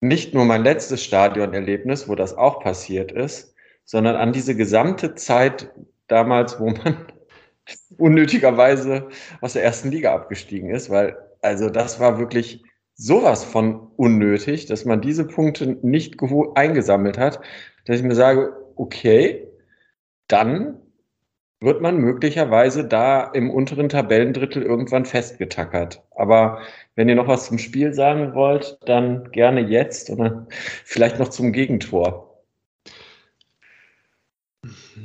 nicht 0.00 0.32
nur 0.34 0.44
mein 0.44 0.64
letztes 0.64 1.04
Stadionerlebnis, 1.04 2.08
wo 2.08 2.14
das 2.14 2.34
auch 2.34 2.60
passiert 2.60 3.12
ist, 3.12 3.54
sondern 3.84 4.16
an 4.16 4.32
diese 4.32 4.54
gesamte 4.56 5.14
Zeit 5.14 5.70
damals, 6.06 6.58
wo 6.58 6.70
man 6.70 7.06
unnötigerweise 7.98 9.08
aus 9.40 9.52
der 9.52 9.64
ersten 9.64 9.90
Liga 9.90 10.14
abgestiegen 10.14 10.70
ist, 10.70 10.88
weil 10.90 11.16
also 11.42 11.68
das 11.68 12.00
war 12.00 12.18
wirklich 12.18 12.64
sowas 12.94 13.44
von 13.44 13.92
unnötig, 13.96 14.66
dass 14.66 14.84
man 14.84 15.00
diese 15.00 15.26
Punkte 15.26 15.78
nicht 15.82 16.16
eingesammelt 16.54 17.18
hat, 17.18 17.40
dass 17.84 17.98
ich 17.98 18.02
mir 18.02 18.14
sage, 18.14 18.56
okay, 18.76 19.48
dann 20.26 20.80
wird 21.60 21.80
man 21.80 21.96
möglicherweise 21.96 22.84
da 22.84 23.24
im 23.24 23.50
unteren 23.50 23.88
Tabellendrittel 23.88 24.62
irgendwann 24.62 25.04
festgetackert. 25.04 26.02
Aber 26.14 26.60
wenn 26.94 27.08
ihr 27.08 27.16
noch 27.16 27.26
was 27.26 27.46
zum 27.46 27.58
Spiel 27.58 27.92
sagen 27.92 28.34
wollt, 28.34 28.78
dann 28.86 29.30
gerne 29.32 29.60
jetzt 29.60 30.10
oder 30.10 30.46
vielleicht 30.84 31.18
noch 31.18 31.28
zum 31.28 31.52
Gegentor. 31.52 32.24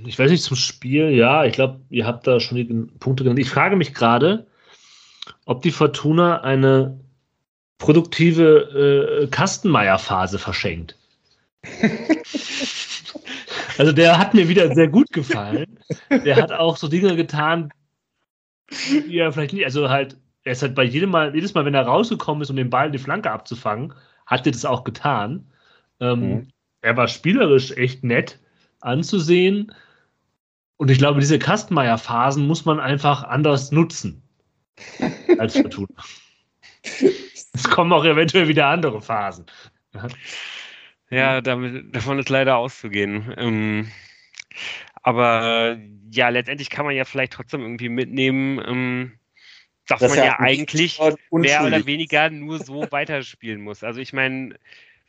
Ich 0.05 0.19
weiß 0.19 0.29
nicht, 0.29 0.43
zum 0.43 0.57
Spiel, 0.57 1.09
ja, 1.09 1.45
ich 1.45 1.53
glaube, 1.53 1.79
ihr 1.89 2.05
habt 2.05 2.27
da 2.27 2.39
schon 2.39 2.57
die 2.57 2.65
Punkte 2.99 3.23
genannt. 3.23 3.39
Ich 3.39 3.49
frage 3.49 3.75
mich 3.75 3.93
gerade, 3.93 4.47
ob 5.45 5.61
die 5.61 5.71
Fortuna 5.71 6.41
eine 6.41 6.99
produktive 7.77 9.23
äh, 9.23 9.27
Kastenmeier-Phase 9.27 10.39
verschenkt. 10.39 10.97
Also 13.77 13.91
der 13.91 14.17
hat 14.17 14.33
mir 14.33 14.47
wieder 14.49 14.73
sehr 14.73 14.87
gut 14.87 15.11
gefallen. 15.11 15.79
Der 16.09 16.35
hat 16.35 16.51
auch 16.51 16.77
so 16.77 16.87
Dinge 16.87 17.15
getan, 17.15 17.71
die 18.89 19.17
er 19.17 19.31
vielleicht 19.31 19.53
nicht, 19.53 19.65
also 19.65 19.89
halt, 19.89 20.17
er 20.43 20.53
ist 20.53 20.61
halt 20.61 20.75
bei 20.75 20.83
jedem 20.83 21.11
Mal, 21.11 21.33
jedes 21.33 21.53
Mal, 21.53 21.65
wenn 21.65 21.73
er 21.73 21.83
rausgekommen 21.83 22.41
ist, 22.41 22.49
um 22.49 22.55
den 22.55 22.69
Ball 22.69 22.87
in 22.87 22.91
die 22.91 22.97
Flanke 22.99 23.31
abzufangen, 23.31 23.93
hat 24.25 24.45
er 24.45 24.51
das 24.51 24.65
auch 24.65 24.83
getan. 24.83 25.47
Ähm, 25.99 26.19
mhm. 26.19 26.47
Er 26.81 26.97
war 26.97 27.07
spielerisch 27.07 27.71
echt 27.71 28.03
nett 28.03 28.39
anzusehen. 28.81 29.73
Und 30.77 30.91
ich 30.91 30.97
glaube, 30.97 31.19
diese 31.19 31.39
Kastenmeier-Phasen 31.39 32.45
muss 32.45 32.65
man 32.65 32.79
einfach 32.79 33.23
anders 33.23 33.71
nutzen 33.71 34.21
als 35.37 35.57
Fortuna. 35.57 36.03
es 37.53 37.63
kommen 37.69 37.93
auch 37.93 38.03
eventuell 38.03 38.47
wieder 38.47 38.67
andere 38.67 39.01
Phasen. 39.01 39.45
Ja, 41.13 41.39
mhm. 41.39 41.43
damit, 41.43 41.95
davon 41.95 42.19
ist 42.19 42.29
leider 42.29 42.57
auszugehen. 42.57 43.33
Ähm, 43.37 43.91
aber 45.01 45.77
ja, 46.11 46.29
letztendlich 46.29 46.69
kann 46.69 46.85
man 46.85 46.95
ja 46.95 47.05
vielleicht 47.05 47.33
trotzdem 47.33 47.61
irgendwie 47.61 47.89
mitnehmen, 47.89 48.61
ähm, 48.65 49.11
dass 49.87 49.99
das 49.99 50.15
man 50.15 50.25
ja, 50.25 50.39
eigentlich 50.39 50.99
mehr 51.31 51.65
oder 51.65 51.85
weniger 51.85 52.29
nur 52.29 52.59
so 52.59 52.87
weiterspielen 52.91 53.61
muss. 53.61 53.83
Also 53.83 53.99
ich 53.99 54.13
meine, 54.13 54.55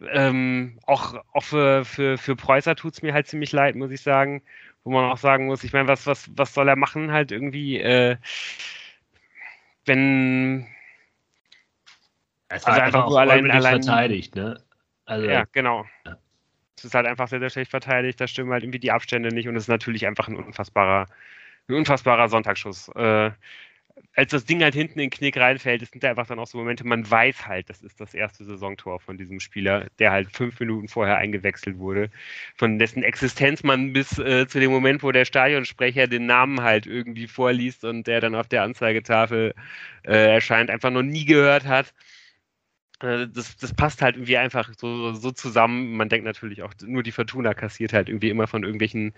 ähm, 0.00 0.78
auch, 0.86 1.14
auch 1.32 1.44
für, 1.44 1.84
für, 1.84 2.18
für 2.18 2.36
Preußer 2.36 2.74
tut 2.74 2.94
es 2.94 3.02
mir 3.02 3.14
halt 3.14 3.28
ziemlich 3.28 3.52
leid, 3.52 3.76
muss 3.76 3.90
ich 3.90 4.00
sagen. 4.00 4.42
Wo 4.82 4.90
man 4.90 5.10
auch 5.10 5.16
sagen 5.16 5.46
muss, 5.46 5.64
ich 5.64 5.72
meine, 5.72 5.88
was, 5.88 6.06
was, 6.06 6.28
was 6.36 6.52
soll 6.52 6.68
er 6.68 6.76
machen? 6.76 7.10
Halt 7.10 7.32
irgendwie, 7.32 7.78
äh, 7.78 8.16
wenn. 9.86 10.66
Also 12.48 12.66
einfach 12.66 13.08
nur 13.08 13.18
allein, 13.18 13.50
allein 13.50 13.82
verteidigt, 13.82 14.36
ne? 14.36 14.62
Also, 15.06 15.26
ja, 15.26 15.44
genau. 15.52 15.84
Ja. 16.04 16.18
Es 16.76 16.84
ist 16.84 16.94
halt 16.94 17.06
einfach 17.06 17.28
sehr, 17.28 17.38
sehr 17.40 17.50
schlecht 17.50 17.70
verteidigt. 17.70 18.20
Da 18.20 18.26
stimmen 18.26 18.52
halt 18.52 18.62
irgendwie 18.62 18.78
die 18.78 18.90
Abstände 18.90 19.30
nicht 19.30 19.48
und 19.48 19.56
es 19.56 19.64
ist 19.64 19.68
natürlich 19.68 20.06
einfach 20.06 20.28
ein 20.28 20.36
unfassbarer, 20.36 21.06
ein 21.68 21.74
unfassbarer 21.74 22.28
Sonntagsschuss. 22.28 22.88
Äh, 22.88 23.30
als 24.16 24.30
das 24.30 24.44
Ding 24.44 24.62
halt 24.62 24.74
hinten 24.74 24.98
in 25.00 25.06
den 25.06 25.10
Knick 25.10 25.36
reinfällt, 25.36 25.82
das 25.82 25.90
sind 25.90 26.02
da 26.04 26.10
einfach 26.10 26.26
dann 26.26 26.38
auch 26.38 26.46
so 26.46 26.58
Momente, 26.58 26.86
man 26.86 27.08
weiß 27.08 27.46
halt, 27.46 27.70
das 27.70 27.82
ist 27.82 28.00
das 28.00 28.14
erste 28.14 28.44
Saisontor 28.44 29.00
von 29.00 29.18
diesem 29.18 29.40
Spieler, 29.40 29.86
der 29.98 30.12
halt 30.12 30.30
fünf 30.30 30.58
Minuten 30.60 30.88
vorher 30.88 31.16
eingewechselt 31.16 31.78
wurde, 31.78 32.10
von 32.56 32.78
dessen 32.78 33.02
Existenz 33.02 33.62
man 33.62 33.92
bis 33.92 34.18
äh, 34.18 34.46
zu 34.46 34.60
dem 34.60 34.70
Moment, 34.70 35.02
wo 35.02 35.12
der 35.12 35.24
Stadionsprecher 35.24 36.06
den 36.06 36.26
Namen 36.26 36.62
halt 36.62 36.86
irgendwie 36.86 37.26
vorliest 37.26 37.84
und 37.84 38.06
der 38.06 38.20
dann 38.20 38.34
auf 38.34 38.48
der 38.48 38.62
Anzeigetafel 38.62 39.54
äh, 40.04 40.34
erscheint, 40.34 40.70
einfach 40.70 40.90
noch 40.90 41.02
nie 41.02 41.24
gehört 41.24 41.66
hat. 41.66 41.92
Äh, 43.04 43.28
das, 43.28 43.56
das 43.56 43.74
passt 43.74 44.02
halt 44.02 44.16
irgendwie 44.16 44.38
einfach 44.38 44.72
so, 44.76 45.12
so 45.12 45.30
zusammen. 45.30 45.96
Man 45.96 46.08
denkt 46.08 46.24
natürlich 46.24 46.62
auch, 46.62 46.72
nur 46.84 47.02
die 47.02 47.12
Fortuna 47.12 47.54
kassiert 47.54 47.92
halt 47.92 48.08
irgendwie 48.08 48.30
immer 48.30 48.46
von 48.46 48.62
irgendwelchen 48.62 49.12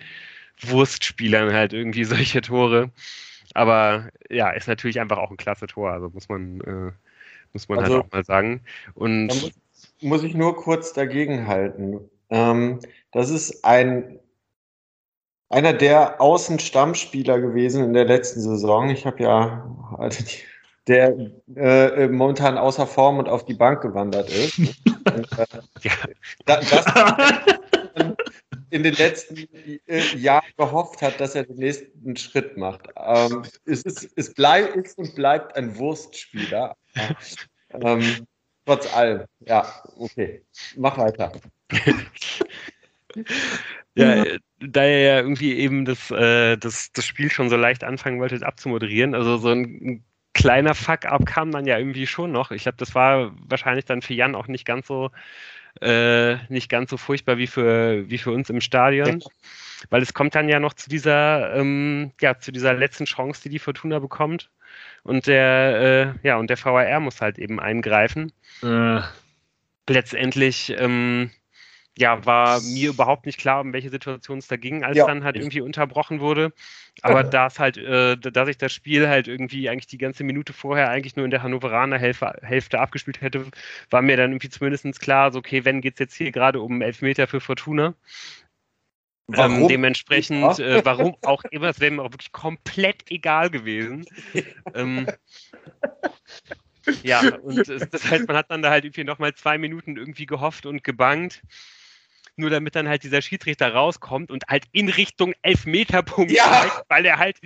Wurstspielern 0.60 1.52
halt 1.52 1.72
irgendwie 1.72 2.04
solche 2.04 2.40
Tore. 2.40 2.90
Aber 3.54 4.08
ja, 4.28 4.50
ist 4.50 4.68
natürlich 4.68 5.00
einfach 5.00 5.18
auch 5.18 5.30
ein 5.30 5.36
klasse 5.36 5.66
Tor, 5.66 5.92
also 5.92 6.10
muss 6.10 6.28
man, 6.28 6.60
äh, 6.60 6.92
muss 7.52 7.68
man 7.68 7.78
halt 7.78 7.86
also, 7.86 7.94
halt 7.96 8.06
auch 8.06 8.12
mal 8.12 8.24
sagen. 8.24 8.60
Und 8.94 9.26
muss, 9.28 9.52
muss, 10.00 10.22
ich 10.24 10.34
nur 10.34 10.56
kurz 10.56 10.92
dagegen 10.92 11.46
halten. 11.46 12.00
Ähm, 12.28 12.80
das 13.12 13.30
ist 13.30 13.64
ein 13.64 14.18
einer 15.48 15.72
der 15.72 16.20
Außenstammspieler 16.20 17.40
gewesen 17.40 17.84
in 17.84 17.92
der 17.92 18.04
letzten 18.04 18.40
Saison. 18.40 18.90
Ich 18.90 19.06
habe 19.06 19.22
ja 19.22 19.64
also 19.98 20.24
die 20.24 20.42
der 20.86 21.16
äh, 21.56 22.04
äh, 22.04 22.08
momentan 22.08 22.58
außer 22.58 22.86
Form 22.86 23.18
und 23.18 23.28
auf 23.28 23.44
die 23.44 23.54
Bank 23.54 23.82
gewandert 23.82 24.30
ist. 24.30 24.58
und, 24.58 24.68
äh, 25.38 25.46
ja. 25.82 25.92
das 26.44 26.86
in 28.70 28.82
den 28.82 28.94
letzten 28.94 29.36
äh, 29.86 30.16
Jahren 30.16 30.46
gehofft 30.56 31.02
hat, 31.02 31.20
dass 31.20 31.34
er 31.34 31.44
den 31.44 31.56
nächsten 31.56 32.16
Schritt 32.16 32.56
macht. 32.56 32.88
Ähm, 32.96 33.42
es, 33.64 33.82
ist, 33.82 34.10
es 34.16 34.34
bleibt 34.34 34.76
ist 34.76 34.98
und 34.98 35.14
bleibt 35.14 35.56
ein 35.56 35.76
Wurstspieler. 35.76 36.76
Ähm, 37.82 38.26
trotz 38.64 38.94
allem. 38.94 39.24
Ja, 39.40 39.66
okay. 39.98 40.42
Mach 40.76 40.96
weiter. 40.96 41.32
Ja, 43.96 44.24
da 44.60 44.82
er 44.82 45.00
ja 45.00 45.16
irgendwie 45.18 45.58
eben 45.58 45.84
das, 45.84 46.10
äh, 46.10 46.56
das, 46.56 46.92
das 46.92 47.04
Spiel 47.04 47.30
schon 47.30 47.50
so 47.50 47.56
leicht 47.56 47.82
anfangen 47.82 48.20
wollte 48.20 48.46
abzumoderieren, 48.46 49.14
also 49.14 49.36
so 49.36 49.48
ein 49.48 50.05
kleiner 50.36 50.74
Fuck-up 50.74 51.24
kam 51.24 51.50
dann 51.50 51.66
ja 51.66 51.78
irgendwie 51.78 52.06
schon 52.06 52.30
noch. 52.30 52.50
Ich 52.50 52.64
glaube, 52.64 52.76
das 52.78 52.94
war 52.94 53.32
wahrscheinlich 53.48 53.86
dann 53.86 54.02
für 54.02 54.12
Jan 54.12 54.34
auch 54.34 54.48
nicht 54.48 54.66
ganz 54.66 54.86
so 54.86 55.10
äh, 55.80 56.36
nicht 56.50 56.68
ganz 56.68 56.90
so 56.90 56.96
furchtbar 56.96 57.38
wie 57.38 57.46
für 57.46 58.08
wie 58.08 58.18
für 58.18 58.30
uns 58.30 58.50
im 58.50 58.60
Stadion, 58.60 59.20
ja. 59.20 59.26
weil 59.90 60.02
es 60.02 60.14
kommt 60.14 60.34
dann 60.34 60.48
ja 60.48 60.60
noch 60.60 60.74
zu 60.74 60.88
dieser 60.90 61.54
ähm, 61.54 62.12
ja 62.20 62.38
zu 62.38 62.52
dieser 62.52 62.74
letzten 62.74 63.06
Chance, 63.06 63.42
die 63.42 63.48
die 63.48 63.58
Fortuna 63.58 63.98
bekommt 63.98 64.50
und 65.02 65.26
der 65.26 66.14
äh, 66.22 66.26
ja 66.26 66.36
und 66.36 66.50
der 66.50 66.62
VAR 66.62 67.00
muss 67.00 67.20
halt 67.20 67.38
eben 67.38 67.58
eingreifen. 67.58 68.32
Äh. 68.62 69.00
Letztendlich 69.88 70.74
ähm, 70.78 71.30
ja, 71.98 72.26
war 72.26 72.60
mir 72.60 72.90
überhaupt 72.90 73.24
nicht 73.24 73.38
klar, 73.38 73.60
um 73.60 73.72
welche 73.72 73.88
Situation 73.88 74.38
es 74.38 74.48
da 74.48 74.56
ging, 74.56 74.84
als 74.84 74.98
ja. 74.98 75.06
dann 75.06 75.24
halt 75.24 75.36
irgendwie 75.36 75.62
unterbrochen 75.62 76.20
wurde. 76.20 76.52
Aber 77.00 77.22
ja. 77.22 77.28
da 77.28 77.46
es 77.46 77.58
halt, 77.58 77.78
äh, 77.78 78.16
da 78.18 78.44
sich 78.44 78.58
das 78.58 78.72
Spiel 78.72 79.08
halt 79.08 79.28
irgendwie 79.28 79.68
eigentlich 79.68 79.86
die 79.86 79.98
ganze 79.98 80.22
Minute 80.22 80.52
vorher 80.52 80.90
eigentlich 80.90 81.16
nur 81.16 81.24
in 81.24 81.30
der 81.30 81.42
Hannoveraner 81.42 81.98
Hälfte, 81.98 82.38
Hälfte 82.42 82.80
abgespielt 82.80 83.22
hätte, 83.22 83.46
war 83.88 84.02
mir 84.02 84.16
dann 84.16 84.32
irgendwie 84.32 84.50
zumindest 84.50 85.00
klar, 85.00 85.32
so, 85.32 85.38
okay, 85.38 85.64
wenn 85.64 85.80
geht 85.80 85.94
es 85.94 86.00
jetzt 86.00 86.14
hier 86.14 86.32
gerade 86.32 86.60
um 86.60 86.82
Elfmeter 86.82 87.26
für 87.26 87.40
Fortuna. 87.40 87.94
Ähm, 89.32 89.66
dementsprechend, 89.66 90.58
äh, 90.60 90.84
warum 90.84 91.16
auch 91.22 91.42
immer, 91.50 91.70
es 91.70 91.80
wäre 91.80 91.90
mir 91.90 92.02
auch 92.02 92.12
wirklich 92.12 92.30
komplett 92.30 93.10
egal 93.10 93.50
gewesen. 93.50 94.04
ähm, 94.74 95.06
ja, 97.02 97.34
und 97.42 97.66
das 97.68 98.10
heißt, 98.10 98.28
man 98.28 98.36
hat 98.36 98.50
dann 98.50 98.62
da 98.62 98.70
halt 98.70 98.84
irgendwie 98.84 99.02
nochmal 99.02 99.34
zwei 99.34 99.58
Minuten 99.58 99.96
irgendwie 99.96 100.26
gehofft 100.26 100.66
und 100.66 100.84
gebangt 100.84 101.42
nur 102.38 102.50
damit 102.50 102.74
dann 102.74 102.88
halt 102.88 103.02
dieser 103.02 103.22
Schiedsrichter 103.22 103.72
rauskommt 103.72 104.30
und 104.30 104.44
halt 104.48 104.64
in 104.72 104.88
Richtung 104.88 105.34
Elfmeterpunkt 105.42 106.32
ja. 106.32 106.44
zeigt, 106.44 106.82
weil 106.88 107.06
er 107.06 107.18
halt 107.18 107.38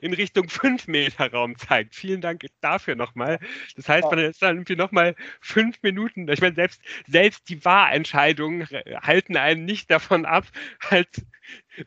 in 0.00 0.14
Richtung 0.14 0.46
5-Meter-Raum 0.46 1.56
zeigt. 1.56 1.94
Vielen 1.94 2.20
Dank 2.20 2.44
dafür 2.60 2.94
nochmal. 2.94 3.38
Das 3.76 3.88
heißt, 3.88 4.10
man 4.10 4.18
ist 4.18 4.42
dann 4.42 4.56
irgendwie 4.56 4.76
nochmal 4.76 5.14
fünf 5.40 5.82
Minuten, 5.82 6.28
ich 6.28 6.40
meine, 6.40 6.54
selbst, 6.54 6.80
selbst 7.06 7.48
die 7.48 7.64
Wahrentscheidungen 7.64 8.66
halten 9.02 9.36
einen 9.36 9.64
nicht 9.64 9.90
davon 9.90 10.24
ab, 10.24 10.46
halt 10.90 11.08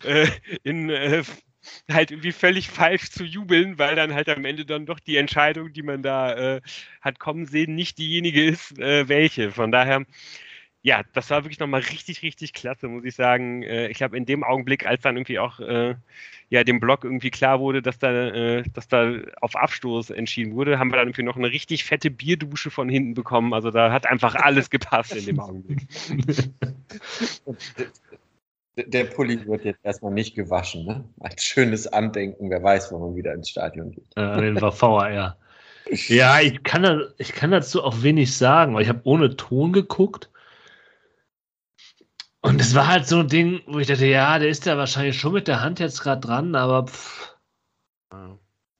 äh, 0.03 0.27
in 0.63 0.89
äh, 0.89 1.23
halt 1.91 2.11
irgendwie 2.11 2.31
völlig 2.31 2.69
falsch 2.69 3.11
zu 3.11 3.23
jubeln, 3.23 3.77
weil 3.77 3.95
dann 3.95 4.13
halt 4.13 4.29
am 4.29 4.45
Ende 4.45 4.65
dann 4.65 4.85
doch 4.85 4.99
die 4.99 5.17
Entscheidung, 5.17 5.73
die 5.73 5.83
man 5.83 6.01
da 6.01 6.55
äh, 6.55 6.61
hat 7.01 7.19
kommen 7.19 7.45
sehen, 7.45 7.75
nicht 7.75 7.97
diejenige 7.97 8.43
ist, 8.43 8.79
äh, 8.79 9.07
welche. 9.07 9.51
Von 9.51 9.71
daher, 9.71 10.05
ja, 10.83 11.03
das 11.13 11.29
war 11.29 11.43
wirklich 11.43 11.59
nochmal 11.59 11.81
richtig, 11.81 12.23
richtig 12.23 12.53
klasse, 12.53 12.87
muss 12.87 13.05
ich 13.05 13.15
sagen. 13.15 13.61
Äh, 13.61 13.89
ich 13.89 14.01
habe 14.01 14.17
in 14.17 14.25
dem 14.25 14.43
Augenblick, 14.43 14.85
als 14.87 15.01
dann 15.01 15.15
irgendwie 15.15 15.37
auch 15.37 15.59
äh, 15.59 15.95
ja, 16.49 16.63
dem 16.63 16.79
Block 16.79 17.03
irgendwie 17.03 17.29
klar 17.29 17.59
wurde, 17.59 17.81
dass 17.81 17.99
da, 17.99 18.11
äh, 18.11 18.63
dass 18.73 18.87
da 18.87 19.13
auf 19.41 19.55
Abstoß 19.55 20.09
entschieden 20.09 20.53
wurde, 20.55 20.79
haben 20.79 20.91
wir 20.91 20.97
dann 20.97 21.07
irgendwie 21.07 21.23
noch 21.23 21.37
eine 21.37 21.51
richtig 21.51 21.83
fette 21.83 22.09
Bierdusche 22.09 22.71
von 22.71 22.89
hinten 22.89 23.13
bekommen. 23.13 23.53
Also 23.53 23.69
da 23.69 23.91
hat 23.91 24.07
einfach 24.07 24.35
alles 24.35 24.69
gepasst 24.69 25.15
in 25.15 25.25
dem 25.25 25.39
Augenblick. 25.39 25.87
Der 28.77 29.03
Pulli 29.03 29.45
wird 29.45 29.65
jetzt 29.65 29.83
erstmal 29.83 30.13
nicht 30.13 30.33
gewaschen, 30.33 30.85
ne? 30.85 31.03
Als 31.19 31.43
schönes 31.43 31.87
Andenken, 31.87 32.49
wer 32.49 32.63
weiß, 32.63 32.91
wann 32.91 33.01
man 33.01 33.15
wieder 33.15 33.33
ins 33.33 33.49
Stadion 33.49 33.91
geht. 33.91 34.05
Ja, 34.15 34.39
den 34.39 34.59
war 34.61 34.71
VAR. 34.71 35.37
Ja, 36.07 36.39
ich 36.39 36.63
kann, 36.63 36.83
da, 36.83 37.01
ich 37.17 37.33
kann 37.33 37.51
dazu 37.51 37.83
auch 37.83 38.01
wenig 38.01 38.37
sagen, 38.37 38.73
weil 38.73 38.83
ich 38.83 38.87
habe 38.87 39.01
ohne 39.03 39.35
Ton 39.35 39.73
geguckt. 39.73 40.30
Und 42.41 42.59
es 42.59 42.73
war 42.73 42.87
halt 42.87 43.07
so 43.07 43.19
ein 43.19 43.27
Ding, 43.27 43.61
wo 43.67 43.79
ich 43.79 43.87
dachte, 43.87 44.07
ja, 44.07 44.39
der 44.39 44.49
ist 44.49 44.65
da 44.65 44.77
wahrscheinlich 44.77 45.19
schon 45.19 45.33
mit 45.33 45.47
der 45.47 45.61
Hand 45.61 45.79
jetzt 45.79 46.01
gerade 46.01 46.21
dran, 46.21 46.55
aber 46.55 46.87
pff. 46.87 47.35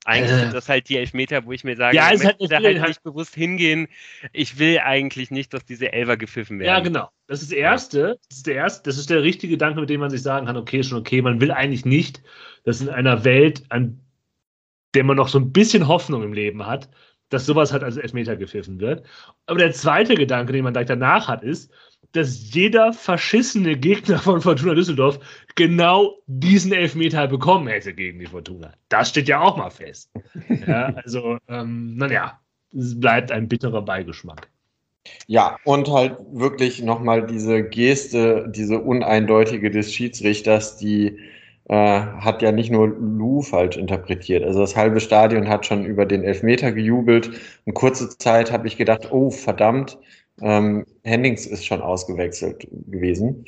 Eigentlich 0.03 0.31
äh, 0.31 0.39
sind 0.39 0.53
das 0.53 0.67
halt 0.67 0.89
die 0.89 0.97
Elfmeter, 0.97 1.45
wo 1.45 1.51
ich 1.51 1.63
mir 1.63 1.75
sage, 1.75 1.95
ja, 1.95 2.11
ich 2.11 2.25
halt 2.25 2.39
möchte 2.39 2.55
halt 2.55 2.87
nicht 2.87 3.03
bewusst 3.03 3.35
hingehen. 3.35 3.87
Ich 4.33 4.57
will 4.57 4.79
eigentlich 4.79 5.29
nicht, 5.29 5.53
dass 5.53 5.63
diese 5.63 5.93
Elfer 5.93 6.17
gepfiffen 6.17 6.57
werden. 6.59 6.67
Ja, 6.67 6.79
genau. 6.79 7.09
Das 7.27 7.43
ist 7.43 7.51
das 7.51 7.57
Erste. 7.57 8.19
Das 8.27 8.37
ist 8.37 8.47
der 8.47 8.55
erste. 8.55 8.89
Das 8.89 8.97
ist 8.97 9.11
der 9.11 9.21
richtige 9.21 9.53
Gedanke, 9.53 9.79
mit 9.79 9.91
dem 9.91 9.99
man 9.99 10.09
sich 10.09 10.23
sagen 10.23 10.47
kann, 10.47 10.57
okay, 10.57 10.81
schon 10.81 10.97
okay. 10.97 11.21
Man 11.21 11.39
will 11.39 11.51
eigentlich 11.51 11.85
nicht, 11.85 12.23
dass 12.63 12.81
in 12.81 12.89
einer 12.89 13.23
Welt, 13.23 13.63
an 13.69 13.99
der 14.95 15.03
man 15.03 15.17
noch 15.17 15.27
so 15.27 15.39
ein 15.39 15.53
bisschen 15.53 15.87
Hoffnung 15.87 16.23
im 16.23 16.33
Leben 16.33 16.65
hat, 16.65 16.89
dass 17.29 17.45
sowas 17.45 17.71
halt 17.71 17.83
als 17.83 17.97
Elfmeter 17.97 18.35
gepfiffen 18.35 18.79
wird. 18.79 19.05
Aber 19.45 19.59
der 19.59 19.71
zweite 19.71 20.15
Gedanke, 20.15 20.51
den 20.51 20.63
man 20.63 20.73
gleich 20.73 20.87
danach 20.87 21.27
hat, 21.27 21.43
ist, 21.43 21.71
dass 22.13 22.53
jeder 22.53 22.93
verschissene 22.93 23.77
Gegner 23.77 24.19
von 24.19 24.41
Fortuna 24.41 24.73
Düsseldorf 24.73 25.19
genau 25.55 26.15
diesen 26.27 26.73
Elfmeter 26.73 27.27
bekommen 27.27 27.67
hätte 27.67 27.93
gegen 27.93 28.19
die 28.19 28.25
Fortuna. 28.25 28.73
Das 28.89 29.09
steht 29.09 29.27
ja 29.27 29.41
auch 29.41 29.57
mal 29.57 29.69
fest. 29.69 30.09
Ja, 30.67 30.93
also, 31.03 31.37
ähm, 31.47 31.95
naja, 31.97 32.39
es 32.77 32.99
bleibt 32.99 33.31
ein 33.31 33.47
bitterer 33.47 33.81
Beigeschmack. 33.81 34.49
Ja, 35.27 35.57
und 35.65 35.89
halt 35.89 36.17
wirklich 36.31 36.81
nochmal 36.83 37.25
diese 37.25 37.63
Geste, 37.63 38.51
diese 38.53 38.79
uneindeutige 38.79 39.71
des 39.71 39.93
Schiedsrichters, 39.93 40.77
die 40.77 41.17
äh, 41.69 41.75
hat 41.75 42.41
ja 42.41 42.51
nicht 42.51 42.71
nur 42.71 42.87
Lou 42.87 43.41
falsch 43.41 43.77
interpretiert. 43.77 44.43
Also 44.43 44.59
das 44.59 44.75
halbe 44.75 44.99
Stadion 44.99 45.47
hat 45.47 45.65
schon 45.65 45.85
über 45.85 46.05
den 46.05 46.23
Elfmeter 46.23 46.71
gejubelt. 46.71 47.31
Und 47.65 47.73
kurze 47.73 48.09
Zeit 48.17 48.51
habe 48.51 48.67
ich 48.67 48.77
gedacht, 48.77 49.11
oh 49.11 49.31
verdammt, 49.31 49.97
ähm, 50.39 50.85
Hennings 51.03 51.45
ist 51.45 51.65
schon 51.65 51.81
ausgewechselt 51.81 52.67
gewesen. 52.87 53.45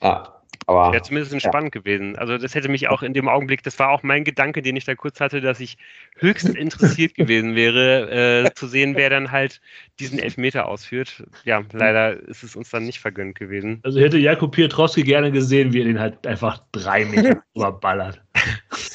Ah, 0.00 0.40
aber, 0.70 0.92
Wäre 0.92 1.02
zumindest 1.02 1.32
entspannt 1.32 1.74
ja. 1.74 1.80
gewesen. 1.80 2.16
Also 2.16 2.38
das 2.38 2.54
hätte 2.54 2.68
mich 2.68 2.88
auch 2.88 3.02
in 3.02 3.12
dem 3.12 3.28
Augenblick, 3.28 3.64
das 3.64 3.78
war 3.80 3.90
auch 3.90 4.04
mein 4.04 4.22
Gedanke, 4.22 4.62
den 4.62 4.76
ich 4.76 4.84
da 4.84 4.94
kurz 4.94 5.18
hatte, 5.18 5.40
dass 5.40 5.58
ich 5.58 5.76
höchst 6.16 6.48
interessiert 6.48 7.14
gewesen 7.16 7.56
wäre, 7.56 8.44
äh, 8.44 8.54
zu 8.54 8.68
sehen, 8.68 8.94
wer 8.94 9.10
dann 9.10 9.32
halt 9.32 9.60
diesen 9.98 10.20
Elfmeter 10.20 10.68
ausführt. 10.68 11.24
Ja, 11.44 11.64
leider 11.72 12.20
ist 12.28 12.44
es 12.44 12.54
uns 12.54 12.70
dann 12.70 12.84
nicht 12.84 13.00
vergönnt 13.00 13.36
gewesen. 13.36 13.80
Also 13.82 13.98
hätte 13.98 14.18
Jakub 14.18 14.52
Pietrowski 14.52 15.02
gerne 15.02 15.32
gesehen, 15.32 15.72
wie 15.72 15.80
er 15.80 15.86
den 15.86 15.98
halt 15.98 16.24
einfach 16.24 16.62
drei 16.70 17.04
Meter 17.04 17.42
überballert. 17.56 18.20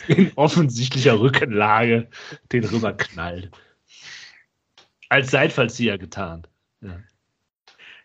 In 0.08 0.32
offensichtlicher 0.36 1.20
Rückenlage 1.20 2.08
den 2.54 2.64
rüberknallt. 2.64 3.52
Als 5.10 5.32
Seitfallzieher 5.32 5.98
getarnt. 5.98 6.48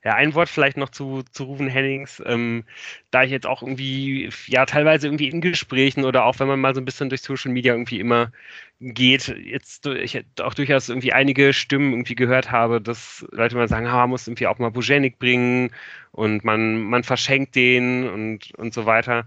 Ja. 0.02 0.14
Ein 0.14 0.34
Wort 0.34 0.48
vielleicht 0.48 0.78
noch 0.78 0.88
zu, 0.88 1.22
zu 1.30 1.44
Rufen 1.44 1.68
Hennings. 1.68 2.22
Ähm, 2.24 2.64
da 3.10 3.22
ich 3.22 3.30
jetzt 3.30 3.46
auch 3.46 3.62
irgendwie, 3.62 4.30
ja, 4.46 4.64
teilweise 4.64 5.06
irgendwie 5.08 5.28
in 5.28 5.42
Gesprächen 5.42 6.04
oder 6.04 6.24
auch 6.24 6.38
wenn 6.38 6.48
man 6.48 6.60
mal 6.60 6.74
so 6.74 6.80
ein 6.80 6.86
bisschen 6.86 7.10
durch 7.10 7.20
Social 7.20 7.52
Media 7.52 7.74
irgendwie 7.74 8.00
immer 8.00 8.32
geht, 8.80 9.28
jetzt 9.28 9.84
ich 9.86 10.24
auch 10.40 10.54
durchaus 10.54 10.88
irgendwie 10.88 11.12
einige 11.12 11.52
Stimmen 11.52 11.92
irgendwie 11.92 12.14
gehört 12.14 12.50
habe, 12.50 12.80
dass 12.80 13.26
Leute 13.30 13.56
mal 13.56 13.68
sagen, 13.68 13.86
ah, 13.86 13.98
man 13.98 14.10
muss 14.10 14.26
irgendwie 14.26 14.46
auch 14.46 14.58
mal 14.58 14.70
Bujenik 14.70 15.18
bringen 15.18 15.70
und 16.12 16.44
man, 16.44 16.80
man 16.82 17.04
verschenkt 17.04 17.54
den 17.54 18.08
und, 18.08 18.54
und 18.56 18.72
so 18.72 18.86
weiter. 18.86 19.26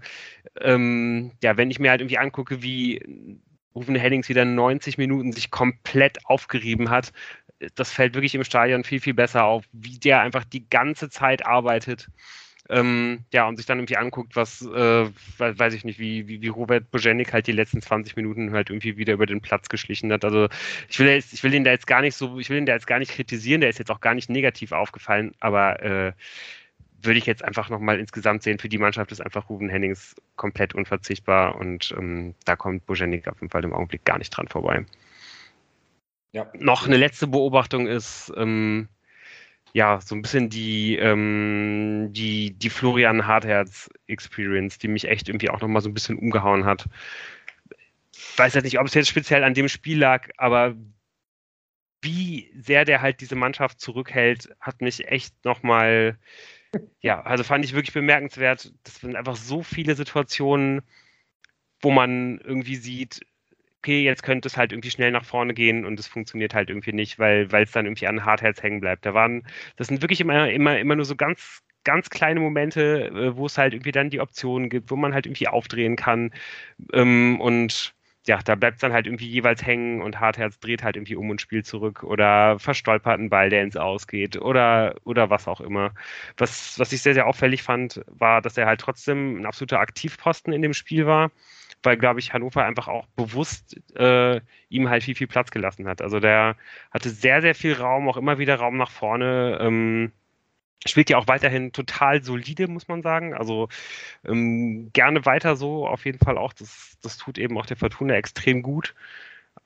Ähm, 0.60 1.32
ja, 1.42 1.56
wenn 1.56 1.70
ich 1.70 1.78
mir 1.78 1.90
halt 1.90 2.00
irgendwie 2.00 2.18
angucke, 2.18 2.62
wie 2.62 3.00
Rufen 3.74 3.94
Hennings 3.94 4.28
wieder 4.28 4.44
90 4.44 4.98
Minuten 4.98 5.32
sich 5.32 5.50
komplett 5.50 6.26
aufgerieben 6.26 6.90
hat, 6.90 7.12
das 7.74 7.92
fällt 7.92 8.14
wirklich 8.14 8.34
im 8.34 8.44
Stadion 8.44 8.84
viel, 8.84 9.00
viel 9.00 9.14
besser 9.14 9.44
auf, 9.44 9.64
wie 9.72 9.98
der 9.98 10.20
einfach 10.20 10.44
die 10.44 10.68
ganze 10.68 11.08
Zeit 11.10 11.46
arbeitet. 11.46 12.08
Ähm, 12.70 13.24
ja, 13.30 13.46
und 13.46 13.56
sich 13.56 13.66
dann 13.66 13.78
irgendwie 13.78 13.98
anguckt, 13.98 14.36
was, 14.36 14.62
äh, 14.62 15.10
weiß 15.38 15.74
ich 15.74 15.84
nicht, 15.84 15.98
wie, 15.98 16.26
wie, 16.28 16.40
wie 16.40 16.48
Robert 16.48 16.90
Bojenik 16.90 17.32
halt 17.34 17.46
die 17.46 17.52
letzten 17.52 17.82
20 17.82 18.16
Minuten 18.16 18.52
halt 18.52 18.70
irgendwie 18.70 18.96
wieder 18.96 19.12
über 19.12 19.26
den 19.26 19.42
Platz 19.42 19.68
geschlichen 19.68 20.10
hat. 20.10 20.24
Also 20.24 20.48
ich 20.88 20.98
will, 20.98 21.08
jetzt, 21.08 21.34
ich 21.34 21.42
will 21.42 21.52
ihn 21.52 21.64
da 21.64 21.72
jetzt 21.72 21.86
gar 21.86 22.00
nicht 22.00 22.16
so, 22.16 22.38
ich 22.38 22.48
will 22.48 22.56
ihn 22.56 22.66
da 22.66 22.72
jetzt 22.72 22.86
gar 22.86 22.98
nicht 22.98 23.12
kritisieren, 23.12 23.60
der 23.60 23.68
ist 23.68 23.78
jetzt 23.78 23.90
auch 23.90 24.00
gar 24.00 24.14
nicht 24.14 24.30
negativ 24.30 24.72
aufgefallen, 24.72 25.32
aber 25.40 25.82
äh, 25.82 26.12
würde 27.02 27.18
ich 27.18 27.26
jetzt 27.26 27.44
einfach 27.44 27.68
nochmal 27.68 28.00
insgesamt 28.00 28.42
sehen, 28.42 28.58
für 28.58 28.70
die 28.70 28.78
Mannschaft 28.78 29.12
ist 29.12 29.20
einfach 29.20 29.50
Ruben 29.50 29.68
Hennings 29.68 30.16
komplett 30.36 30.74
unverzichtbar 30.74 31.56
und 31.56 31.94
ähm, 31.98 32.34
da 32.46 32.56
kommt 32.56 32.86
Bojenik 32.86 33.28
auf 33.28 33.40
jeden 33.40 33.50
Fall 33.50 33.64
im 33.64 33.74
Augenblick 33.74 34.06
gar 34.06 34.16
nicht 34.16 34.30
dran 34.30 34.48
vorbei. 34.48 34.86
Ja. 36.34 36.50
Noch 36.58 36.86
eine 36.86 36.96
letzte 36.96 37.28
Beobachtung 37.28 37.86
ist, 37.86 38.32
ähm, 38.36 38.88
ja, 39.72 40.00
so 40.00 40.16
ein 40.16 40.22
bisschen 40.22 40.50
die, 40.50 40.96
ähm, 40.96 42.08
die, 42.10 42.50
die 42.50 42.70
Florian 42.70 43.28
Hartherz-Experience, 43.28 44.78
die 44.78 44.88
mich 44.88 45.06
echt 45.06 45.28
irgendwie 45.28 45.48
auch 45.48 45.60
nochmal 45.60 45.80
so 45.80 45.88
ein 45.88 45.94
bisschen 45.94 46.18
umgehauen 46.18 46.64
hat. 46.64 46.86
Weiß 48.36 48.54
jetzt 48.54 48.64
nicht, 48.64 48.80
ob 48.80 48.86
es 48.88 48.94
jetzt 48.94 49.08
speziell 49.08 49.44
an 49.44 49.54
dem 49.54 49.68
Spiel 49.68 50.00
lag, 50.00 50.28
aber 50.36 50.74
wie 52.02 52.50
sehr 52.60 52.84
der 52.84 53.00
halt 53.00 53.20
diese 53.20 53.36
Mannschaft 53.36 53.80
zurückhält, 53.80 54.48
hat 54.58 54.80
mich 54.80 55.06
echt 55.06 55.44
nochmal, 55.44 56.18
ja, 57.00 57.22
also 57.22 57.44
fand 57.44 57.64
ich 57.64 57.74
wirklich 57.74 57.94
bemerkenswert. 57.94 58.72
Das 58.82 58.96
sind 58.96 59.14
einfach 59.14 59.36
so 59.36 59.62
viele 59.62 59.94
Situationen, 59.94 60.82
wo 61.80 61.92
man 61.92 62.38
irgendwie 62.40 62.76
sieht, 62.76 63.20
okay, 63.84 64.02
jetzt 64.02 64.22
könnte 64.22 64.48
es 64.48 64.56
halt 64.56 64.72
irgendwie 64.72 64.90
schnell 64.90 65.10
nach 65.10 65.26
vorne 65.26 65.52
gehen 65.52 65.84
und 65.84 66.00
es 66.00 66.06
funktioniert 66.06 66.54
halt 66.54 66.70
irgendwie 66.70 66.94
nicht, 66.94 67.18
weil 67.18 67.46
es 67.52 67.72
dann 67.72 67.84
irgendwie 67.84 68.06
an 68.06 68.24
Hartherz 68.24 68.62
hängen 68.62 68.80
bleibt. 68.80 69.04
Da 69.04 69.12
waren, 69.12 69.46
das 69.76 69.88
sind 69.88 70.00
wirklich 70.00 70.22
immer, 70.22 70.50
immer, 70.50 70.78
immer 70.78 70.96
nur 70.96 71.04
so 71.04 71.16
ganz, 71.16 71.62
ganz 71.84 72.08
kleine 72.08 72.40
Momente, 72.40 73.08
äh, 73.08 73.36
wo 73.36 73.44
es 73.44 73.58
halt 73.58 73.74
irgendwie 73.74 73.92
dann 73.92 74.08
die 74.08 74.20
Optionen 74.20 74.70
gibt, 74.70 74.90
wo 74.90 74.96
man 74.96 75.12
halt 75.12 75.26
irgendwie 75.26 75.48
aufdrehen 75.48 75.96
kann. 75.96 76.32
Ähm, 76.94 77.38
und 77.42 77.94
ja, 78.26 78.38
da 78.42 78.54
bleibt 78.54 78.76
es 78.76 78.80
dann 78.80 78.94
halt 78.94 79.06
irgendwie 79.06 79.28
jeweils 79.28 79.66
hängen 79.66 80.00
und 80.00 80.18
Hartherz 80.18 80.58
dreht 80.60 80.82
halt 80.82 80.96
irgendwie 80.96 81.16
um 81.16 81.28
und 81.28 81.42
spielt 81.42 81.66
zurück 81.66 82.02
oder 82.04 82.58
verstolpert 82.58 83.18
einen 83.18 83.28
Ball, 83.28 83.50
der 83.50 83.62
ins 83.62 83.76
Ausgeht 83.76 84.38
oder, 84.40 84.94
oder 85.04 85.28
was 85.28 85.46
auch 85.46 85.60
immer. 85.60 85.92
Was, 86.38 86.78
was 86.78 86.92
ich 86.92 87.02
sehr, 87.02 87.12
sehr 87.14 87.26
auffällig 87.26 87.62
fand, 87.62 88.00
war, 88.06 88.40
dass 88.40 88.56
er 88.56 88.66
halt 88.66 88.80
trotzdem 88.80 89.40
ein 89.40 89.46
absoluter 89.46 89.80
Aktivposten 89.80 90.54
in 90.54 90.62
dem 90.62 90.72
Spiel 90.72 91.06
war 91.06 91.30
weil, 91.84 91.96
glaube 91.96 92.20
ich, 92.20 92.32
Hannover 92.32 92.64
einfach 92.64 92.88
auch 92.88 93.06
bewusst 93.16 93.76
äh, 93.96 94.40
ihm 94.68 94.88
halt 94.88 95.02
viel, 95.02 95.14
viel 95.14 95.26
Platz 95.26 95.50
gelassen 95.50 95.86
hat. 95.86 96.02
Also 96.02 96.20
der 96.20 96.56
hatte 96.90 97.10
sehr, 97.10 97.42
sehr 97.42 97.54
viel 97.54 97.74
Raum, 97.74 98.08
auch 98.08 98.16
immer 98.16 98.38
wieder 98.38 98.56
Raum 98.56 98.76
nach 98.76 98.90
vorne. 98.90 99.58
Ähm, 99.60 100.12
spielt 100.86 101.10
ja 101.10 101.18
auch 101.18 101.28
weiterhin 101.28 101.72
total 101.72 102.22
solide, 102.22 102.68
muss 102.68 102.88
man 102.88 103.02
sagen. 103.02 103.34
Also 103.34 103.68
ähm, 104.24 104.90
gerne 104.92 105.24
weiter 105.24 105.56
so, 105.56 105.86
auf 105.86 106.04
jeden 106.04 106.18
Fall 106.18 106.38
auch. 106.38 106.52
Das, 106.52 106.96
das 107.02 107.16
tut 107.16 107.38
eben 107.38 107.58
auch 107.58 107.66
der 107.66 107.76
Fortuna 107.76 108.14
extrem 108.14 108.62
gut. 108.62 108.94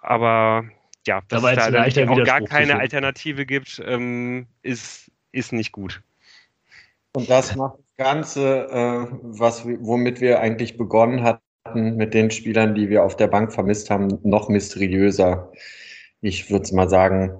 Aber 0.00 0.64
ja, 1.06 1.22
dass 1.28 1.42
es 1.42 1.56
da 1.56 2.10
auch 2.10 2.24
gar 2.24 2.42
keine 2.42 2.78
Alternative 2.78 3.46
gibt, 3.46 3.82
ähm, 3.84 4.46
ist, 4.62 5.10
ist 5.32 5.52
nicht 5.52 5.72
gut. 5.72 6.02
Und 7.14 7.30
das 7.30 7.56
macht 7.56 7.78
das 7.78 7.96
Ganze, 7.96 8.68
äh, 8.70 9.16
was, 9.22 9.64
womit 9.64 10.20
wir 10.20 10.40
eigentlich 10.40 10.76
begonnen 10.76 11.22
hatten, 11.22 11.42
mit 11.74 12.14
den 12.14 12.30
Spielern, 12.30 12.74
die 12.74 12.88
wir 12.88 13.04
auf 13.04 13.16
der 13.16 13.28
Bank 13.28 13.52
vermisst 13.52 13.90
haben, 13.90 14.18
noch 14.22 14.48
mysteriöser. 14.48 15.52
Ich 16.20 16.50
würde 16.50 16.74
mal 16.74 16.88
sagen, 16.88 17.32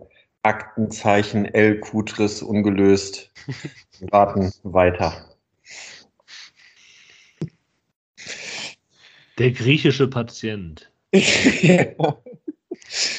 Aktenzeichen 0.43 1.45
L. 1.47 1.81
Kutris 1.81 2.43
ungelöst. 2.43 3.33
Wir 3.99 4.12
warten 4.12 4.53
weiter. 4.62 5.37
Der 9.39 9.51
griechische 9.51 10.09
Patient. 10.09 10.91
ja. 11.12 11.87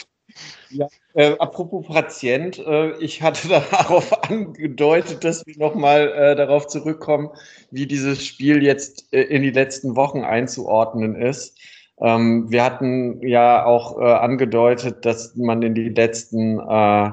Äh, 1.13 1.35
apropos 1.39 1.87
Patient, 1.87 2.59
äh, 2.59 2.91
ich 2.99 3.21
hatte 3.21 3.47
darauf 3.71 4.29
angedeutet, 4.29 5.23
dass 5.23 5.45
wir 5.45 5.57
nochmal 5.57 6.11
äh, 6.11 6.35
darauf 6.35 6.67
zurückkommen, 6.67 7.29
wie 7.71 7.87
dieses 7.87 8.25
Spiel 8.25 8.63
jetzt 8.63 9.11
äh, 9.13 9.21
in 9.21 9.41
die 9.41 9.51
letzten 9.51 9.95
Wochen 9.95 10.23
einzuordnen 10.23 11.15
ist. 11.15 11.57
Ähm, 12.01 12.49
wir 12.49 12.63
hatten 12.63 13.21
ja 13.27 13.65
auch 13.65 13.99
äh, 13.99 14.03
angedeutet, 14.03 15.05
dass 15.05 15.35
man 15.35 15.61
in 15.61 15.75
die 15.75 15.89
letzten 15.89 16.59
äh, 16.59 17.11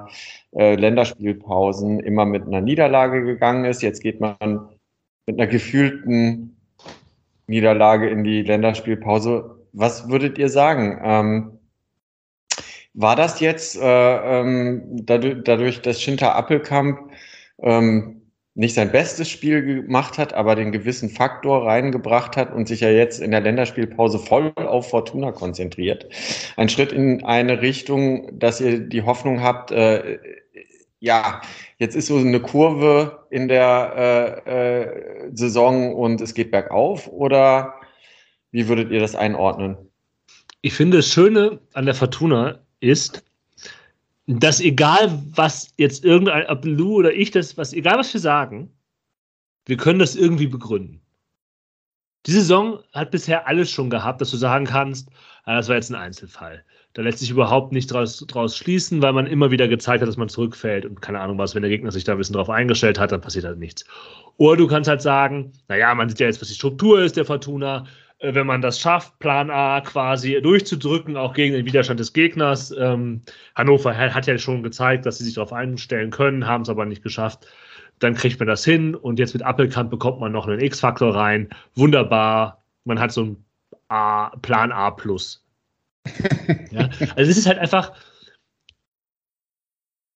äh, 0.53 0.75
Länderspielpausen 0.77 2.01
immer 2.01 2.25
mit 2.25 2.47
einer 2.47 2.61
Niederlage 2.61 3.25
gegangen 3.25 3.65
ist. 3.65 3.83
Jetzt 3.83 4.01
geht 4.01 4.21
man 4.21 4.37
mit 5.27 5.39
einer 5.39 5.49
gefühlten 5.49 6.57
Niederlage 7.49 8.09
in 8.09 8.23
die 8.23 8.43
Länderspielpause. 8.43 9.57
Was 9.73 10.09
würdet 10.09 10.39
ihr 10.39 10.49
sagen? 10.49 11.01
Ähm, 11.03 11.56
war 12.97 13.15
das 13.15 13.41
jetzt 13.41 13.77
äh, 13.77 14.41
ähm, 14.41 14.83
dadurch, 15.05 15.37
dadurch, 15.45 15.83
dass 15.83 16.01
Schinter 16.01 16.35
Appelkamp 16.35 17.11
ähm, 17.63 18.23
nicht 18.55 18.75
sein 18.75 18.91
bestes 18.91 19.29
Spiel 19.29 19.63
gemacht 19.63 20.17
hat, 20.17 20.33
aber 20.33 20.57
den 20.57 20.73
gewissen 20.73 21.11
Faktor 21.11 21.67
reingebracht 21.67 22.39
hat 22.39 22.55
und 22.55 22.67
sich 22.67 22.81
ja 22.81 22.89
jetzt 22.89 23.21
in 23.21 23.33
der 23.33 23.43
Länderspielpause 23.43 24.19
voll 24.19 24.51
auf 24.57 24.89
Fortuna 24.89 25.31
konzentriert. 25.33 26.07
Ein 26.57 26.71
Schritt 26.71 26.91
in 26.91 27.23
eine 27.23 27.61
Richtung, 27.61 28.39
dass 28.39 28.63
ihr 28.63 28.81
die 28.81 29.03
Hoffnung 29.03 29.43
habt, 29.43 29.73
äh, 29.73 30.19
ja, 30.99 31.43
jetzt 31.77 31.97
ist 31.97 32.07
so 32.07 32.17
eine 32.17 32.41
Kurve 32.41 33.27
in 33.29 33.49
der 33.49 34.43
äh, 34.47 34.81
äh, 34.81 35.31
Saison 35.35 35.95
und 35.95 36.23
es 36.23 36.33
geht 36.33 36.51
bergauf 36.51 37.09
oder 37.09 37.75
wie 38.53 38.69
würdet 38.69 38.91
ihr 38.91 39.01
das 39.01 39.15
einordnen? 39.15 39.77
Ich 40.63 40.73
finde, 40.73 40.97
das 40.97 41.09
Schöne 41.09 41.61
an 41.75 41.85
der 41.85 41.95
Fortuna 41.95 42.66
ist, 42.81 43.25
dass 44.27 44.61
egal 44.61 45.23
was 45.35 45.73
jetzt 45.77 46.05
irgendein, 46.05 46.47
ob 46.47 46.65
Lou 46.65 46.97
oder 46.97 47.13
ich 47.13 47.31
das, 47.31 47.57
was, 47.57 47.73
egal 47.73 47.99
was 47.99 48.13
wir 48.13 48.21
sagen, 48.21 48.71
wir 49.67 49.77
können 49.77 49.99
das 49.99 50.17
irgendwie 50.17 50.47
begründen. 50.47 51.01
Die 52.27 52.33
Saison 52.33 52.81
hat 52.93 53.13
bisher 53.13 53.47
alles 53.47 53.71
schon 53.71 53.89
gehabt, 53.89 54.21
dass 54.21 54.33
du 54.33 54.37
sagen 54.37 54.65
kannst, 54.67 55.11
ja, 55.47 55.55
das 55.55 55.69
war 55.69 55.77
jetzt 55.77 55.91
ein 55.91 55.95
Einzelfall. 55.95 56.65
Da 56.95 57.03
lässt 57.03 57.21
sich 57.21 57.31
überhaupt 57.31 57.73
nicht 57.73 57.93
draus, 57.93 58.25
draus 58.27 58.57
schließen, 58.57 59.01
weil 59.01 59.13
man 59.13 59.27
immer 59.27 59.53
wieder 59.53 59.69
gezeigt 59.69 60.01
hat, 60.01 60.09
dass 60.09 60.17
man 60.17 60.29
zurückfällt 60.29 60.85
und 60.87 61.01
keine 61.03 61.21
Ahnung 61.21 61.39
was, 61.39 61.55
wenn 61.55 61.63
der 61.63 61.71
Gegner 61.71 61.93
sich 61.93 62.03
da 62.03 62.13
ein 62.13 62.19
bisschen 62.19 62.35
drauf 62.35 62.51
eingestellt 62.51 62.99
hat, 62.99 63.13
dann 63.13 63.21
passiert 63.21 63.45
halt 63.45 63.59
nichts. 63.59 63.85
Oder 64.39 64.57
du 64.57 64.67
kannst 64.67 64.89
halt 64.89 65.03
sagen, 65.03 65.53
naja, 65.69 65.95
man 65.95 66.09
sieht 66.09 66.19
ja 66.19 66.27
jetzt, 66.27 66.41
was 66.41 66.49
die 66.49 66.55
Struktur 66.55 67.01
ist 67.01 67.17
der 67.17 67.25
Fortuna. 67.25 67.87
Äh, 68.27 68.35
wenn 68.35 68.47
man 68.47 68.61
das 68.61 68.81
schafft, 68.81 69.19
Plan 69.19 69.51
A 69.51 69.81
quasi 69.81 70.41
durchzudrücken, 70.43 71.17
auch 71.17 71.35
gegen 71.35 71.55
den 71.55 71.67
Widerstand 71.67 72.01
des 72.01 72.13
Gegners. 72.13 72.73
Ähm, 72.73 73.23
Hannover 73.55 73.97
hat 73.97 74.27
ja 74.27 74.39
schon 74.39 74.63
gezeigt, 74.63 75.07
dass 75.07 75.19
sie 75.19 75.25
sich 75.25 75.35
darauf 75.35 75.53
einstellen 75.53 76.11
können, 76.11 76.47
haben 76.47 76.63
es 76.63 76.69
aber 76.69 76.85
nicht 76.87 77.03
geschafft. 77.03 77.47
Dann 77.99 78.15
kriegt 78.15 78.39
man 78.39 78.49
das 78.49 78.65
hin 78.65 78.95
und 78.95 79.19
jetzt 79.19 79.33
mit 79.33 79.43
Appelkamp 79.43 79.91
bekommt 79.91 80.21
man 80.21 80.33
noch 80.33 80.47
einen 80.47 80.61
X-Faktor 80.61 81.15
rein. 81.15 81.49
Wunderbar. 81.75 82.63
Man 82.85 83.01
hat 83.01 83.13
so 83.13 83.25
ein 83.25 83.45
A, 83.89 84.37
Plan 84.39 84.73
A 84.73 84.91
plus. 84.91 85.45
ja? 86.71 86.91
Also 87.17 87.31
es 87.31 87.39
ist 87.39 87.47
halt 87.47 87.59
einfach, 87.59 87.93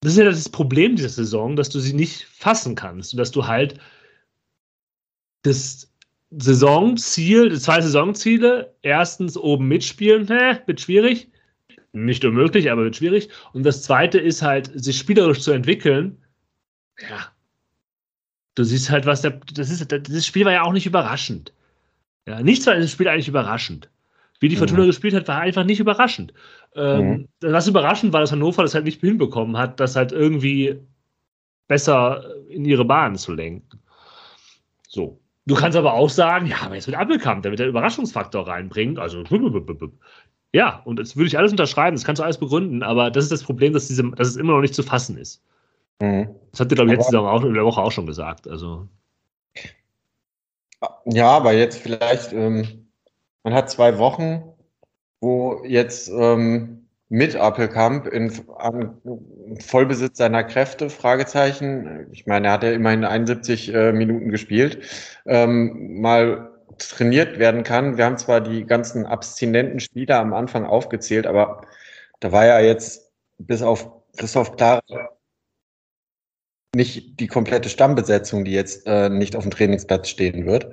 das 0.02 0.12
ist 0.12 0.18
ja 0.18 0.24
das 0.24 0.48
Problem 0.48 0.96
dieser 0.96 1.08
Saison, 1.08 1.56
dass 1.56 1.70
du 1.70 1.78
sie 1.78 1.94
nicht 1.94 2.24
fassen 2.24 2.74
kannst 2.74 3.14
und 3.14 3.18
dass 3.18 3.30
du 3.30 3.46
halt 3.46 3.78
das 5.42 5.89
Saisonziel, 6.30 7.58
zwei 7.58 7.80
Saisonziele. 7.80 8.74
Erstens 8.82 9.36
oben 9.36 9.68
mitspielen, 9.68 10.26
hä, 10.28 10.58
wird 10.66 10.80
schwierig. 10.80 11.28
Nicht 11.92 12.24
unmöglich, 12.24 12.70
aber 12.70 12.84
wird 12.84 12.96
schwierig. 12.96 13.28
Und 13.52 13.64
das 13.64 13.82
zweite 13.82 14.18
ist 14.18 14.42
halt, 14.42 14.70
sich 14.74 14.98
spielerisch 14.98 15.40
zu 15.40 15.50
entwickeln. 15.50 16.18
Ja. 17.00 17.32
Du 18.54 18.64
siehst 18.64 18.90
halt, 18.90 19.06
was 19.06 19.22
der. 19.22 19.40
Das, 19.54 19.70
ist, 19.70 19.90
das 19.90 20.26
Spiel 20.26 20.44
war 20.44 20.52
ja 20.52 20.62
auch 20.62 20.72
nicht 20.72 20.86
überraschend. 20.86 21.52
Ja, 22.26 22.42
nichts 22.42 22.66
war 22.66 22.74
in 22.74 22.80
dem 22.80 22.88
Spiel 22.88 23.08
eigentlich 23.08 23.28
überraschend. 23.28 23.90
Wie 24.38 24.48
die 24.48 24.56
Fortuna 24.56 24.82
mhm. 24.82 24.86
gespielt 24.86 25.14
hat, 25.14 25.28
war 25.28 25.40
einfach 25.40 25.64
nicht 25.64 25.80
überraschend. 25.80 26.32
Ähm, 26.74 27.28
mhm. 27.42 27.52
Was 27.52 27.68
überraschend 27.68 28.12
war, 28.12 28.20
dass 28.20 28.32
Hannover 28.32 28.62
das 28.62 28.74
halt 28.74 28.84
nicht 28.84 29.00
hinbekommen 29.00 29.56
hat, 29.56 29.80
das 29.80 29.96
halt 29.96 30.12
irgendwie 30.12 30.80
besser 31.68 32.24
in 32.48 32.64
ihre 32.64 32.84
Bahn 32.84 33.16
zu 33.16 33.32
lenken. 33.32 33.80
So. 34.88 35.20
Du 35.50 35.56
kannst 35.56 35.76
aber 35.76 35.94
auch 35.94 36.08
sagen, 36.08 36.46
ja, 36.46 36.58
aber 36.62 36.76
jetzt 36.76 36.86
mit 36.86 36.96
Appelkamp, 36.96 37.42
wird 37.42 37.58
der 37.58 37.66
Überraschungsfaktor 37.66 38.46
reinbringen. 38.46 38.98
Also, 38.98 39.24
ja, 40.52 40.80
und 40.84 40.96
das 40.96 41.16
würde 41.16 41.26
ich 41.26 41.36
alles 41.36 41.50
unterschreiben, 41.50 41.96
das 41.96 42.04
kannst 42.04 42.20
du 42.20 42.22
alles 42.22 42.38
begründen, 42.38 42.84
aber 42.84 43.10
das 43.10 43.24
ist 43.24 43.32
das 43.32 43.42
Problem, 43.42 43.72
dass, 43.72 43.88
diese, 43.88 44.08
dass 44.12 44.28
es 44.28 44.36
immer 44.36 44.52
noch 44.52 44.60
nicht 44.60 44.76
zu 44.76 44.84
fassen 44.84 45.18
ist. 45.18 45.42
Mhm. 46.00 46.28
Das 46.52 46.60
habt 46.60 46.70
ihr, 46.70 46.76
glaube 46.76 46.92
ich, 46.92 46.98
letzte 46.98 47.18
Woche 47.18 47.28
auch, 47.28 47.42
in 47.42 47.54
der 47.54 47.64
Woche 47.64 47.82
auch 47.82 47.90
schon 47.90 48.06
gesagt. 48.06 48.46
Also. 48.46 48.86
Ja, 51.06 51.30
aber 51.30 51.52
jetzt 51.52 51.78
vielleicht, 51.82 52.32
ähm, 52.32 52.86
man 53.42 53.52
hat 53.52 53.70
zwei 53.70 53.98
Wochen, 53.98 54.44
wo 55.20 55.64
jetzt 55.64 56.08
ähm, 56.10 56.79
mit 57.10 57.36
Appelkamp 57.36 58.06
in, 58.06 58.32
Vollbesitz 59.58 60.16
seiner 60.16 60.44
Kräfte, 60.44 60.88
Fragezeichen. 60.88 62.06
Ich 62.12 62.26
meine, 62.26 62.46
er 62.46 62.52
hat 62.54 62.62
ja 62.62 62.70
immerhin 62.70 63.04
71 63.04 63.74
äh, 63.74 63.92
Minuten 63.92 64.30
gespielt, 64.30 64.78
ähm, 65.26 66.00
mal 66.00 66.52
trainiert 66.78 67.40
werden 67.40 67.64
kann. 67.64 67.98
Wir 67.98 68.04
haben 68.04 68.16
zwar 68.16 68.40
die 68.40 68.64
ganzen 68.64 69.06
abstinenten 69.06 69.80
Spieler 69.80 70.20
am 70.20 70.32
Anfang 70.32 70.64
aufgezählt, 70.64 71.26
aber 71.26 71.62
da 72.20 72.30
war 72.30 72.46
ja 72.46 72.60
jetzt 72.60 73.10
bis 73.38 73.60
auf 73.60 73.90
Christoph 74.16 74.56
Klar 74.56 74.80
nicht 76.76 77.18
die 77.18 77.26
komplette 77.26 77.68
Stammbesetzung, 77.68 78.44
die 78.44 78.52
jetzt 78.52 78.86
äh, 78.86 79.08
nicht 79.08 79.34
auf 79.34 79.42
dem 79.42 79.50
Trainingsplatz 79.50 80.08
stehen 80.08 80.46
wird. 80.46 80.72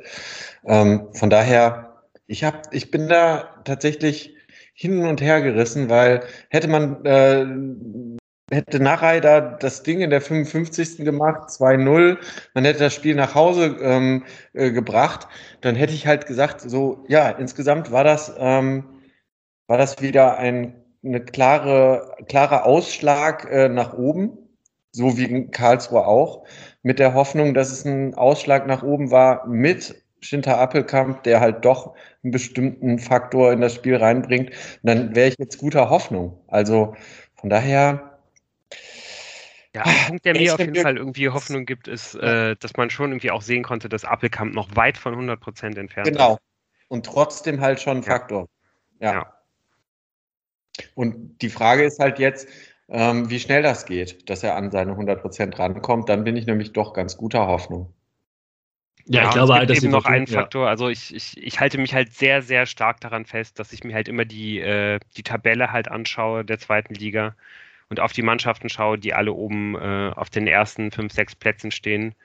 Ähm, 0.66 1.08
von 1.14 1.32
daher, 1.32 2.04
ich 2.28 2.44
hab, 2.44 2.72
ich 2.72 2.92
bin 2.92 3.08
da 3.08 3.62
tatsächlich 3.64 4.37
hin 4.78 5.04
und 5.06 5.22
her 5.22 5.42
gerissen, 5.42 5.90
weil 5.90 6.22
hätte 6.50 6.68
man 6.68 7.04
äh, 7.06 8.56
hätte 8.56 8.80
Narei 8.80 9.20
da 9.20 9.42
das 9.42 9.84
Ding 9.84 10.02
in 10.02 10.10
der 10.12 10.22
55. 10.22 10.98
gemacht, 11.00 11.50
2-0, 11.50 12.18
man 12.54 12.64
hätte 12.64 12.80
das 12.80 12.94
Spiel 12.94 13.16
nach 13.16 13.36
Hause 13.36 13.78
ähm, 13.82 14.24
äh, 14.54 14.72
gebracht, 14.72 15.28
dann 15.62 15.76
hätte 15.76 15.94
ich 15.94 16.08
halt 16.08 16.28
gesagt, 16.28 16.62
so, 16.62 17.04
ja, 17.08 17.30
insgesamt 17.30 17.92
war 17.92 18.04
das, 18.04 18.34
ähm, 18.38 18.84
war 19.68 19.78
das 19.78 20.02
wieder 20.02 20.38
ein 20.38 20.76
eine 21.04 21.22
klare, 21.24 22.16
klarer 22.28 22.66
Ausschlag 22.66 23.50
äh, 23.52 23.70
nach 23.70 23.94
oben, 23.94 24.38
so 24.92 25.18
wie 25.18 25.26
in 25.26 25.52
Karlsruhe 25.52 26.06
auch, 26.06 26.46
mit 26.84 27.00
der 27.00 27.14
Hoffnung, 27.14 27.54
dass 27.54 27.72
es 27.72 27.86
ein 27.86 28.14
Ausschlag 28.16 28.68
nach 28.68 28.84
oben 28.84 29.12
war 29.12 29.48
mit 29.48 30.04
Schinter 30.20 30.58
Appelkamp, 30.60 31.24
der 31.24 31.40
halt 31.40 31.64
doch 31.64 31.96
einen 32.28 32.32
bestimmten 32.32 33.00
Faktor 33.00 33.54
in 33.54 33.62
das 33.62 33.74
Spiel 33.74 33.96
reinbringt, 33.96 34.52
dann 34.84 35.16
wäre 35.16 35.30
ich 35.30 35.36
jetzt 35.40 35.58
guter 35.58 35.90
Hoffnung. 35.90 36.40
Also 36.48 36.96
von 37.36 37.50
daher. 37.50 38.20
Ja, 39.74 39.84
ein 39.84 40.08
Punkt, 40.08 40.26
der 40.26 40.34
mir 40.34 40.54
auf 40.54 40.60
jeden 40.60 40.76
Fall 40.76 40.98
irgendwie 40.98 41.30
Hoffnung 41.30 41.66
gibt, 41.66 41.88
ist, 41.88 42.16
äh, 42.16 42.56
dass 42.60 42.76
man 42.78 42.90
schon 42.90 43.12
irgendwie 43.12 43.32
auch 43.32 43.42
sehen 43.42 43.64
konnte, 43.64 43.90
dass 43.90 44.06
Appelkamp 44.06 44.54
noch 44.54 44.76
weit 44.76 44.98
von 44.98 45.14
100 45.14 45.40
Prozent 45.40 45.78
entfernt 45.78 46.08
genau. 46.08 46.34
ist. 46.34 46.38
Genau. 46.38 46.40
Und 46.90 47.06
trotzdem 47.06 47.62
halt 47.62 47.80
schon 47.80 47.98
ein 47.98 48.04
Faktor. 48.04 48.48
Ja. 49.00 49.14
ja. 49.14 49.34
Und 50.96 51.42
die 51.42 51.50
Frage 51.50 51.84
ist 51.84 52.00
halt 52.00 52.18
jetzt, 52.20 52.48
ähm, 52.90 53.30
wie 53.30 53.40
schnell 53.40 53.62
das 53.62 53.86
geht, 53.86 54.30
dass 54.30 54.44
er 54.44 54.56
an 54.56 54.72
seine 54.72 54.92
100 54.92 55.22
Prozent 55.22 55.60
rankommt. 55.60 56.10
Dann 56.10 56.24
bin 56.24 56.36
ich 56.38 56.46
nämlich 56.46 56.74
doch 56.74 56.94
ganz 56.94 57.18
guter 57.18 57.48
Hoffnung. 57.48 57.94
Ja, 59.06 59.22
ja, 59.22 59.28
ich 59.30 59.34
glaube 59.34 59.54
halt, 59.54 59.70
dass 59.70 59.82
eben 59.82 59.92
noch 59.92 60.06
einen 60.06 60.28
Faktor. 60.28 60.66
Ja. 60.66 60.70
Also 60.70 60.90
ich, 60.90 61.16
ich, 61.16 61.38
ich 61.38 61.60
halte 61.60 61.78
mich 61.78 61.94
halt 61.94 62.14
sehr, 62.14 62.42
sehr 62.42 62.66
stark 62.66 63.00
daran 63.00 63.26
fest, 63.26 63.60
dass 63.60 63.72
ich 63.72 63.84
mir 63.84 63.94
halt 63.94 64.10
immer 64.10 64.26
die, 64.26 64.60
äh, 64.60 65.00
die 65.16 65.24
Tabelle 65.24 65.72
halt 65.72 65.88
anschaue 65.88 66.44
der 66.44 66.60
zweiten 66.60 66.94
Liga 66.94 67.36
und 67.90 68.00
auf 68.00 68.12
die 68.12 68.22
Mannschaften 68.22 68.70
schaue, 68.70 68.98
die 68.98 69.14
alle 69.14 69.32
oben 69.34 69.76
äh, 69.76 70.12
auf 70.16 70.30
den 70.30 70.48
ersten 70.48 70.92
fünf, 70.92 71.14
sechs 71.14 71.36
Plätzen 71.36 71.72
stehen. 71.72 72.16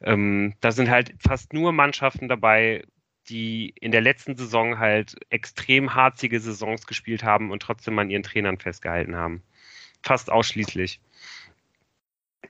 Ähm, 0.00 0.54
da 0.60 0.72
sind 0.72 0.90
halt 0.90 1.14
fast 1.18 1.52
nur 1.52 1.72
Mannschaften 1.72 2.28
dabei, 2.28 2.84
die 3.28 3.74
in 3.80 3.92
der 3.92 4.00
letzten 4.00 4.36
Saison 4.36 4.78
halt 4.78 5.16
extrem 5.30 5.94
harzige 5.94 6.40
Saisons 6.40 6.86
gespielt 6.86 7.22
haben 7.22 7.50
und 7.50 7.62
trotzdem 7.62 7.98
an 7.98 8.10
ihren 8.10 8.22
Trainern 8.22 8.58
festgehalten 8.58 9.14
haben. 9.14 9.42
Fast 10.02 10.30
ausschließlich. 10.30 11.00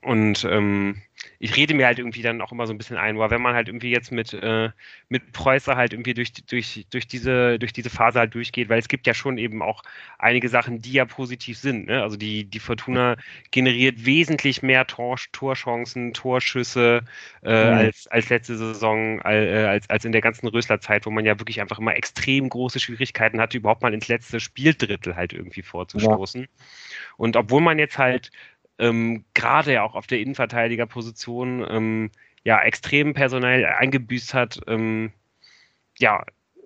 Und 0.00 0.44
ähm, 0.50 1.02
ich 1.38 1.56
rede 1.56 1.74
mir 1.74 1.86
halt 1.86 1.98
irgendwie 1.98 2.22
dann 2.22 2.40
auch 2.40 2.50
immer 2.50 2.66
so 2.66 2.72
ein 2.72 2.78
bisschen 2.78 2.96
ein, 2.96 3.18
weil 3.18 3.30
wenn 3.30 3.42
man 3.42 3.54
halt 3.54 3.68
irgendwie 3.68 3.90
jetzt 3.90 4.10
mit, 4.10 4.32
äh, 4.32 4.70
mit 5.08 5.32
Preußer 5.32 5.76
halt 5.76 5.92
irgendwie 5.92 6.14
durch, 6.14 6.32
durch, 6.32 6.86
durch, 6.90 7.06
diese, 7.06 7.58
durch 7.58 7.72
diese 7.72 7.90
Phase 7.90 8.18
halt 8.18 8.34
durchgeht, 8.34 8.68
weil 8.68 8.78
es 8.78 8.88
gibt 8.88 9.06
ja 9.06 9.14
schon 9.14 9.38
eben 9.38 9.62
auch 9.62 9.82
einige 10.18 10.48
Sachen, 10.48 10.80
die 10.80 10.92
ja 10.92 11.04
positiv 11.04 11.58
sind. 11.58 11.86
Ne? 11.86 12.02
Also 12.02 12.16
die, 12.16 12.44
die 12.44 12.58
Fortuna 12.58 13.16
generiert 13.50 14.04
wesentlich 14.04 14.62
mehr 14.62 14.86
Tor, 14.86 15.16
Torchancen, 15.32 16.14
Torschüsse 16.14 17.02
äh, 17.42 17.70
mhm. 17.70 17.78
als, 17.78 18.06
als 18.08 18.28
letzte 18.28 18.56
Saison, 18.56 19.20
äh, 19.20 19.66
als, 19.68 19.88
als 19.90 20.04
in 20.04 20.12
der 20.12 20.22
ganzen 20.22 20.48
Rösler-Zeit, 20.48 21.06
wo 21.06 21.10
man 21.10 21.24
ja 21.24 21.38
wirklich 21.38 21.60
einfach 21.60 21.78
immer 21.78 21.94
extrem 21.94 22.48
große 22.48 22.80
Schwierigkeiten 22.80 23.40
hatte, 23.40 23.58
überhaupt 23.58 23.82
mal 23.82 23.94
ins 23.94 24.08
letzte 24.08 24.40
Spieldrittel 24.40 25.14
halt 25.14 25.32
irgendwie 25.32 25.62
vorzustoßen. 25.62 26.42
Ja. 26.42 26.48
Und 27.16 27.36
obwohl 27.36 27.60
man 27.60 27.78
jetzt 27.78 27.98
halt 27.98 28.30
ähm, 28.82 29.24
gerade 29.34 29.72
ja 29.74 29.82
auch 29.84 29.94
auf 29.94 30.06
der 30.08 30.18
Innenverteidigerposition 30.20 31.64
ähm, 31.70 32.10
ja 32.44 32.60
extrem 32.60 33.14
personell 33.14 33.64
eingebüßt 33.64 34.34
hat, 34.34 34.60
ähm, 34.66 35.12
ja, 35.98 36.24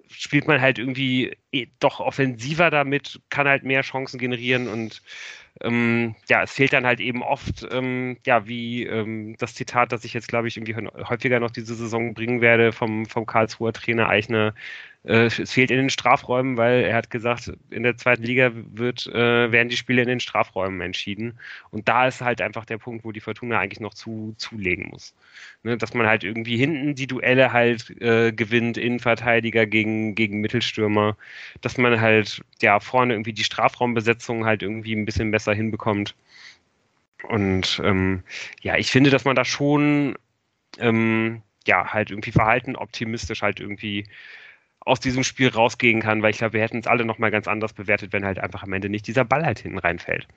spielt 0.09 0.47
man 0.47 0.61
halt 0.61 0.79
irgendwie 0.79 1.37
eh 1.53 1.67
doch 1.79 2.01
offensiver 2.01 2.71
damit, 2.71 3.21
kann 3.29 3.47
halt 3.47 3.65
mehr 3.65 3.83
Chancen 3.83 4.19
generieren 4.19 4.69
und 4.69 5.03
ähm, 5.63 6.15
ja, 6.29 6.43
es 6.43 6.53
fehlt 6.53 6.73
dann 6.73 6.87
halt 6.87 7.01
eben 7.01 7.23
oft, 7.23 7.67
ähm, 7.71 8.19
ja, 8.27 8.47
wie 8.47 8.85
ähm, 8.85 9.37
das 9.39 9.55
Zitat, 9.55 9.93
das 9.93 10.05
ich 10.05 10.13
jetzt, 10.15 10.29
glaube 10.29 10.49
ich, 10.49 10.57
irgendwie 10.57 10.77
häufiger 11.05 11.41
noch 11.41 11.51
diese 11.51 11.75
Saison 11.75 12.15
bringen 12.15 12.41
werde 12.41 12.73
vom, 12.73 13.07
vom 13.07 13.27
Karlsruher 13.27 13.73
Trainer 13.73 14.09
Eichner, 14.09 14.55
äh, 15.07 15.27
es 15.27 15.53
fehlt 15.53 15.71
in 15.71 15.77
den 15.79 15.91
Strafräumen, 15.91 16.57
weil 16.57 16.83
er 16.85 16.97
hat 16.97 17.11
gesagt, 17.11 17.53
in 17.71 17.85
der 17.85 17.97
zweiten 17.97 18.25
Liga 18.25 18.51
wird, 18.53 19.07
äh, 19.07 19.53
werden 19.53 19.69
die 19.69 19.77
Spiele 19.77 20.03
in 20.03 20.09
den 20.09 20.21
Strafräumen 20.21 20.81
entschieden. 20.81 21.39
Und 21.71 21.89
da 21.89 22.09
ist 22.09 22.21
halt 22.21 22.41
einfach 22.41 22.65
der 22.65 22.79
Punkt, 22.79 23.05
wo 23.05 23.13
die 23.13 23.21
Fortuna 23.21 23.59
eigentlich 23.61 23.81
noch 23.81 23.95
zu, 23.95 24.35
zulegen 24.37 24.89
muss. 24.91 25.15
Ne, 25.63 25.77
dass 25.77 25.95
man 25.95 26.07
halt 26.07 26.25
irgendwie 26.25 26.57
hinten 26.57 26.95
die 26.95 27.07
Duelle 27.07 27.53
halt 27.53 27.91
äh, 28.01 28.33
gewinnt, 28.33 28.79
Innenverteidiger 28.79 29.67
gegen, 29.67 30.15
gegen 30.17 30.41
Mittelstürmer, 30.41 31.17
dass 31.61 31.79
man 31.79 32.01
halt 32.01 32.43
ja 32.61 32.81
vorne 32.81 33.15
irgendwie 33.15 33.33
die 33.33 33.45
Strafraumbesetzung 33.45 34.45
halt 34.45 34.63
irgendwie 34.63 34.95
ein 34.95 35.05
bisschen 35.05 35.31
besser 35.31 35.55
hinbekommt. 35.55 36.15
Und 37.29 37.81
ähm, 37.85 38.23
ja, 38.63 38.77
ich 38.77 38.91
finde, 38.91 39.11
dass 39.11 39.25
man 39.25 39.37
da 39.37 39.45
schon 39.45 40.17
ähm, 40.79 41.43
ja 41.67 41.93
halt 41.93 42.11
irgendwie 42.11 42.33
verhalten 42.33 42.77
optimistisch 42.77 43.43
halt 43.43 43.61
irgendwie 43.61 44.05
aus 44.87 45.01
diesem 45.01 45.25
Spiel 45.25 45.49
rausgehen 45.49 46.01
kann, 46.01 46.23
weil 46.23 46.31
ich 46.31 46.39
glaube, 46.39 46.55
wir 46.55 46.63
hätten 46.63 46.79
es 46.79 46.87
alle 46.87 47.05
nochmal 47.05 47.31
ganz 47.31 47.49
anders 47.49 47.73
bewertet, 47.73 48.13
wenn 48.13 48.25
halt 48.25 48.39
einfach 48.39 48.63
am 48.63 48.73
Ende 48.73 48.89
nicht 48.89 49.07
dieser 49.07 49.25
Ball 49.25 49.45
halt 49.45 49.59
hinten 49.59 49.79
reinfällt. 49.79 50.29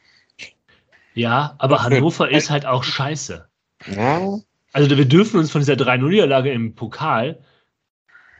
Ja, 1.14 1.56
aber 1.60 1.84
Hannover 1.84 2.30
ist 2.30 2.50
halt 2.50 2.66
auch 2.66 2.84
scheiße. 2.84 3.48
Ja. 3.96 4.40
Also 4.74 4.98
wir 4.98 5.06
dürfen 5.06 5.40
uns 5.40 5.52
von 5.52 5.62
dieser 5.62 5.74
3-0-Niederlage 5.74 6.52
im 6.52 6.76
Pokal 6.76 7.40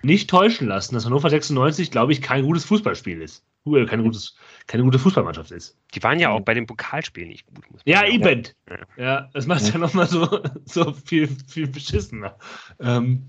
nicht 0.02 0.30
täuschen 0.30 0.68
lassen, 0.68 0.96
dass 0.96 1.06
Hannover 1.06 1.30
96, 1.30 1.92
glaube 1.92 2.12
ich, 2.12 2.22
kein 2.22 2.44
gutes 2.44 2.66
Fußballspiel 2.66 3.22
ist. 3.22 3.46
Äh, 3.66 3.86
keine, 3.86 4.04
gutes, 4.04 4.36
keine 4.66 4.84
gute 4.84 4.98
Fußballmannschaft 4.98 5.52
ist. 5.52 5.78
Die 5.94 6.02
waren 6.02 6.20
ja 6.20 6.30
auch 6.30 6.40
bei 6.42 6.54
dem 6.54 6.66
Pokalspiel 6.66 7.28
nicht 7.28 7.46
gut. 7.46 7.82
ja, 7.86 8.06
eben. 8.08 8.48
Ja. 8.70 9.04
ja, 9.04 9.30
das 9.34 9.46
macht 9.46 9.62
es 9.62 9.68
ja, 9.68 9.74
ja 9.74 9.80
nochmal 9.80 10.08
so, 10.08 10.42
so 10.66 10.94
viel, 10.94 11.30
viel 11.48 11.68
beschissener. 11.68 12.38
Ähm, 12.80 13.28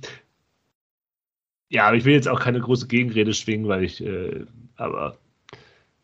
ja, 1.70 1.86
aber 1.86 1.96
ich 1.96 2.04
will 2.04 2.14
jetzt 2.14 2.28
auch 2.28 2.40
keine 2.40 2.60
große 2.60 2.88
Gegenrede 2.88 3.32
schwingen, 3.32 3.68
weil 3.68 3.84
ich, 3.84 4.04
äh, 4.04 4.44
aber 4.76 5.18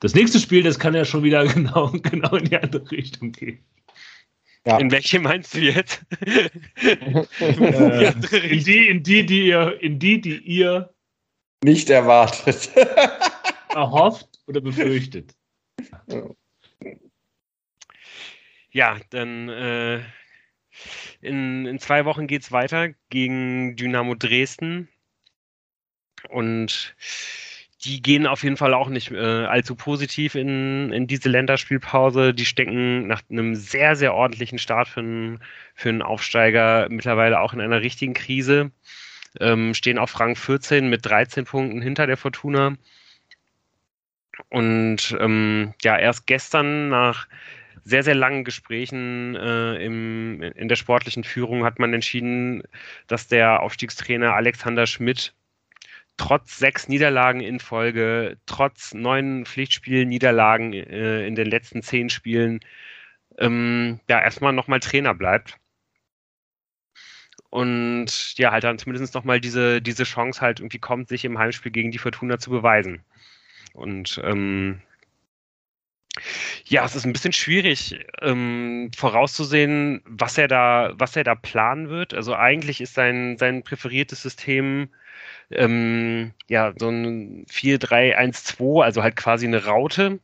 das 0.01 0.15
nächste 0.15 0.39
Spiel, 0.39 0.63
das 0.63 0.79
kann 0.79 0.95
ja 0.95 1.05
schon 1.05 1.23
wieder 1.23 1.45
genau, 1.53 1.91
genau 1.91 2.37
in 2.37 2.45
die 2.47 2.57
andere 2.57 2.91
Richtung 2.91 3.33
gehen. 3.33 3.59
Ja. 4.65 4.79
In 4.79 4.91
welche 4.91 5.21
meinst 5.21 5.55
du 5.55 5.61
jetzt? 5.61 6.05
äh, 6.81 7.25
in, 7.41 8.65
die, 8.65 8.89
in 8.89 9.03
die, 9.03 9.27
die 9.27 9.47
ihr, 9.47 9.81
in 9.81 9.99
die, 9.99 10.21
die 10.21 10.39
ihr 10.39 10.93
nicht 11.63 11.91
erwartet. 11.91 12.71
erhofft 13.75 14.41
oder 14.47 14.61
befürchtet. 14.61 15.35
Ja, 18.71 18.99
dann 19.11 19.49
äh, 19.49 20.01
in, 21.21 21.67
in 21.67 21.79
zwei 21.79 22.05
Wochen 22.05 22.27
geht 22.27 22.43
es 22.43 22.53
weiter 22.53 22.91
gegen 23.11 23.77
Dynamo 23.77 24.15
Dresden. 24.15 24.89
Und 26.29 26.95
die 27.85 28.03
gehen 28.03 28.27
auf 28.27 28.43
jeden 28.43 28.57
Fall 28.57 28.75
auch 28.75 28.89
nicht 28.89 29.13
äh, 29.13 29.17
allzu 29.17 29.75
positiv 29.77 30.35
in, 30.35 30.93
in 30.93 31.07
diese 31.07 31.29
Länderspielpause. 31.29 32.35
Die 32.35 32.45
stecken 32.45 33.07
nach 33.07 33.23
einem 33.31 33.55
sehr, 33.55 33.97
sehr 33.97 34.15
ordentlichen 34.15 34.59
Start 34.59 34.89
für 34.89 35.01
einen, 35.01 35.41
für 35.75 35.91
einen 35.91 36.03
Aufsteiger 36.03 36.89
mittlerweile 36.91 37.41
auch 37.41 37.53
in 37.53 37.61
einer 37.61 37.83
richtigen 37.83 38.15
Krise. 38.15 38.73
Ähm, 39.39 39.75
stehen 39.75 39.99
auf 39.99 40.19
Rang 40.19 40.35
14 40.35 40.89
mit 40.89 41.05
13 41.07 41.45
Punkten 41.45 41.83
hinter 41.83 42.07
der 42.07 42.17
Fortuna. 42.17 42.77
Und 44.49 45.17
ähm, 45.21 45.75
ja, 45.83 45.99
erst 45.99 46.27
gestern 46.27 46.89
nach 46.89 47.29
sehr, 47.85 48.03
sehr 48.03 48.15
langen 48.15 48.45
Gesprächen 48.45 49.37
äh, 49.37 49.77
im, 49.85 50.43
in 50.43 50.69
der 50.69 50.77
sportlichen 50.77 51.25
Führung 51.25 51.65
hat 51.65 51.79
man 51.79 51.95
entschieden, 51.95 52.63
dass 53.07 53.29
der 53.29 53.63
Aufstiegstrainer 53.63 54.35
Alexander 54.35 54.87
Schmidt 54.87 55.35
trotz 56.17 56.59
sechs 56.59 56.89
Niederlagen 56.89 57.41
in 57.41 57.61
Folge, 57.61 58.39
trotz 58.47 58.95
neun 58.95 59.45
Pflichtspielniederlagen 59.47 60.73
äh, 60.73 61.27
in 61.27 61.35
den 61.35 61.47
letzten 61.47 61.83
zehn 61.83 62.11
Spielen, 62.11 62.61
ähm, 63.39 64.01
ja, 64.09 64.21
erstmal 64.23 64.53
nochmal 64.53 64.81
Trainer 64.81 65.15
bleibt. 65.15 65.59
Und 67.51 68.37
ja, 68.39 68.53
halt 68.53 68.65
dann 68.65 68.79
zumindest 68.79 69.15
nochmal 69.15 69.41
diese, 69.41 69.81
diese 69.81 70.05
Chance 70.05 70.41
halt 70.41 70.61
irgendwie 70.61 70.79
kommt, 70.79 71.09
sich 71.09 71.25
im 71.25 71.39
Heimspiel 71.39 71.73
gegen 71.73 71.91
die 71.91 71.99
Fortuna 71.99 72.39
zu 72.39 72.51
beweisen. 72.51 73.05
Und 73.73 74.21
ähm, 74.25 74.83
ja, 76.65 76.85
es 76.85 76.97
ist 76.97 77.05
ein 77.05 77.13
bisschen 77.13 77.33
schwierig 77.33 78.05
ähm, 78.23 78.91
vorauszusehen, 78.97 80.03
was 80.05 80.39
er 80.39 80.49
da, 80.49 80.93
was 80.95 81.17
er 81.17 81.25
da 81.25 81.35
planen 81.35 81.89
wird. 81.89 82.15
Also 82.15 82.35
eigentlich 82.35 82.81
ist 82.81 82.95
sein, 82.95 83.37
sein 83.39 83.63
präferiertes 83.63 84.23
System 84.23 84.89
ähm, 85.51 86.33
ja, 86.49 86.73
so 86.79 86.89
ein 86.89 87.47
4-3-1-2, 87.47 88.83
also 88.83 89.03
halt 89.03 89.17
quasi 89.17 89.47
eine 89.47 89.65
Raute. 89.65 90.21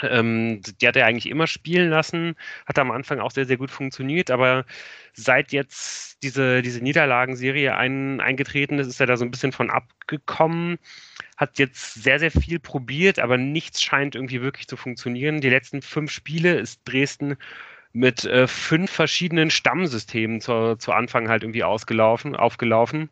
Ähm, 0.00 0.62
die 0.80 0.88
hat 0.88 0.96
er 0.96 1.06
eigentlich 1.06 1.28
immer 1.28 1.46
spielen 1.46 1.90
lassen, 1.90 2.34
hat 2.66 2.78
am 2.78 2.90
Anfang 2.90 3.20
auch 3.20 3.30
sehr, 3.30 3.44
sehr 3.44 3.58
gut 3.58 3.70
funktioniert, 3.70 4.30
aber 4.30 4.64
seit 5.12 5.52
jetzt 5.52 6.22
diese, 6.22 6.62
diese 6.62 6.80
Niederlagenserie 6.82 7.76
ein, 7.76 8.20
eingetreten 8.20 8.78
ist, 8.78 8.86
ist 8.86 9.00
er 9.00 9.06
da 9.06 9.16
so 9.18 9.24
ein 9.24 9.30
bisschen 9.30 9.52
von 9.52 9.70
abgekommen, 9.70 10.78
hat 11.36 11.58
jetzt 11.58 12.02
sehr, 12.02 12.18
sehr 12.18 12.30
viel 12.30 12.58
probiert, 12.58 13.18
aber 13.18 13.36
nichts 13.36 13.82
scheint 13.82 14.14
irgendwie 14.14 14.40
wirklich 14.40 14.66
zu 14.66 14.76
funktionieren. 14.76 15.42
Die 15.42 15.50
letzten 15.50 15.82
fünf 15.82 16.10
Spiele 16.10 16.54
ist 16.54 16.80
Dresden 16.86 17.36
mit 17.92 18.24
äh, 18.24 18.46
fünf 18.46 18.90
verschiedenen 18.90 19.50
Stammsystemen 19.50 20.40
zu, 20.40 20.76
zu 20.76 20.92
Anfang 20.92 21.28
halt 21.28 21.42
irgendwie 21.42 21.64
ausgelaufen, 21.64 22.34
aufgelaufen. 22.34 23.10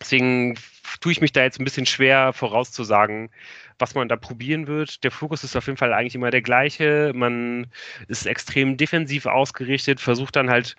Deswegen 0.00 0.56
tue 1.00 1.12
ich 1.12 1.20
mich 1.20 1.32
da 1.32 1.42
jetzt 1.42 1.58
ein 1.58 1.64
bisschen 1.64 1.86
schwer 1.86 2.32
vorauszusagen, 2.32 3.30
was 3.78 3.94
man 3.94 4.08
da 4.08 4.16
probieren 4.16 4.66
wird. 4.66 5.04
Der 5.04 5.10
Fokus 5.10 5.44
ist 5.44 5.56
auf 5.56 5.66
jeden 5.66 5.78
Fall 5.78 5.92
eigentlich 5.92 6.14
immer 6.14 6.30
der 6.30 6.42
gleiche. 6.42 7.12
Man 7.14 7.68
ist 8.08 8.26
extrem 8.26 8.76
defensiv 8.76 9.26
ausgerichtet, 9.26 10.00
versucht 10.00 10.36
dann 10.36 10.50
halt 10.50 10.76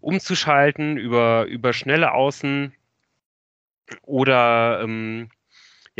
umzuschalten 0.00 0.96
über, 0.96 1.46
über 1.46 1.72
schnelle 1.72 2.12
Außen 2.12 2.72
oder 4.02 4.80
ähm, 4.82 5.30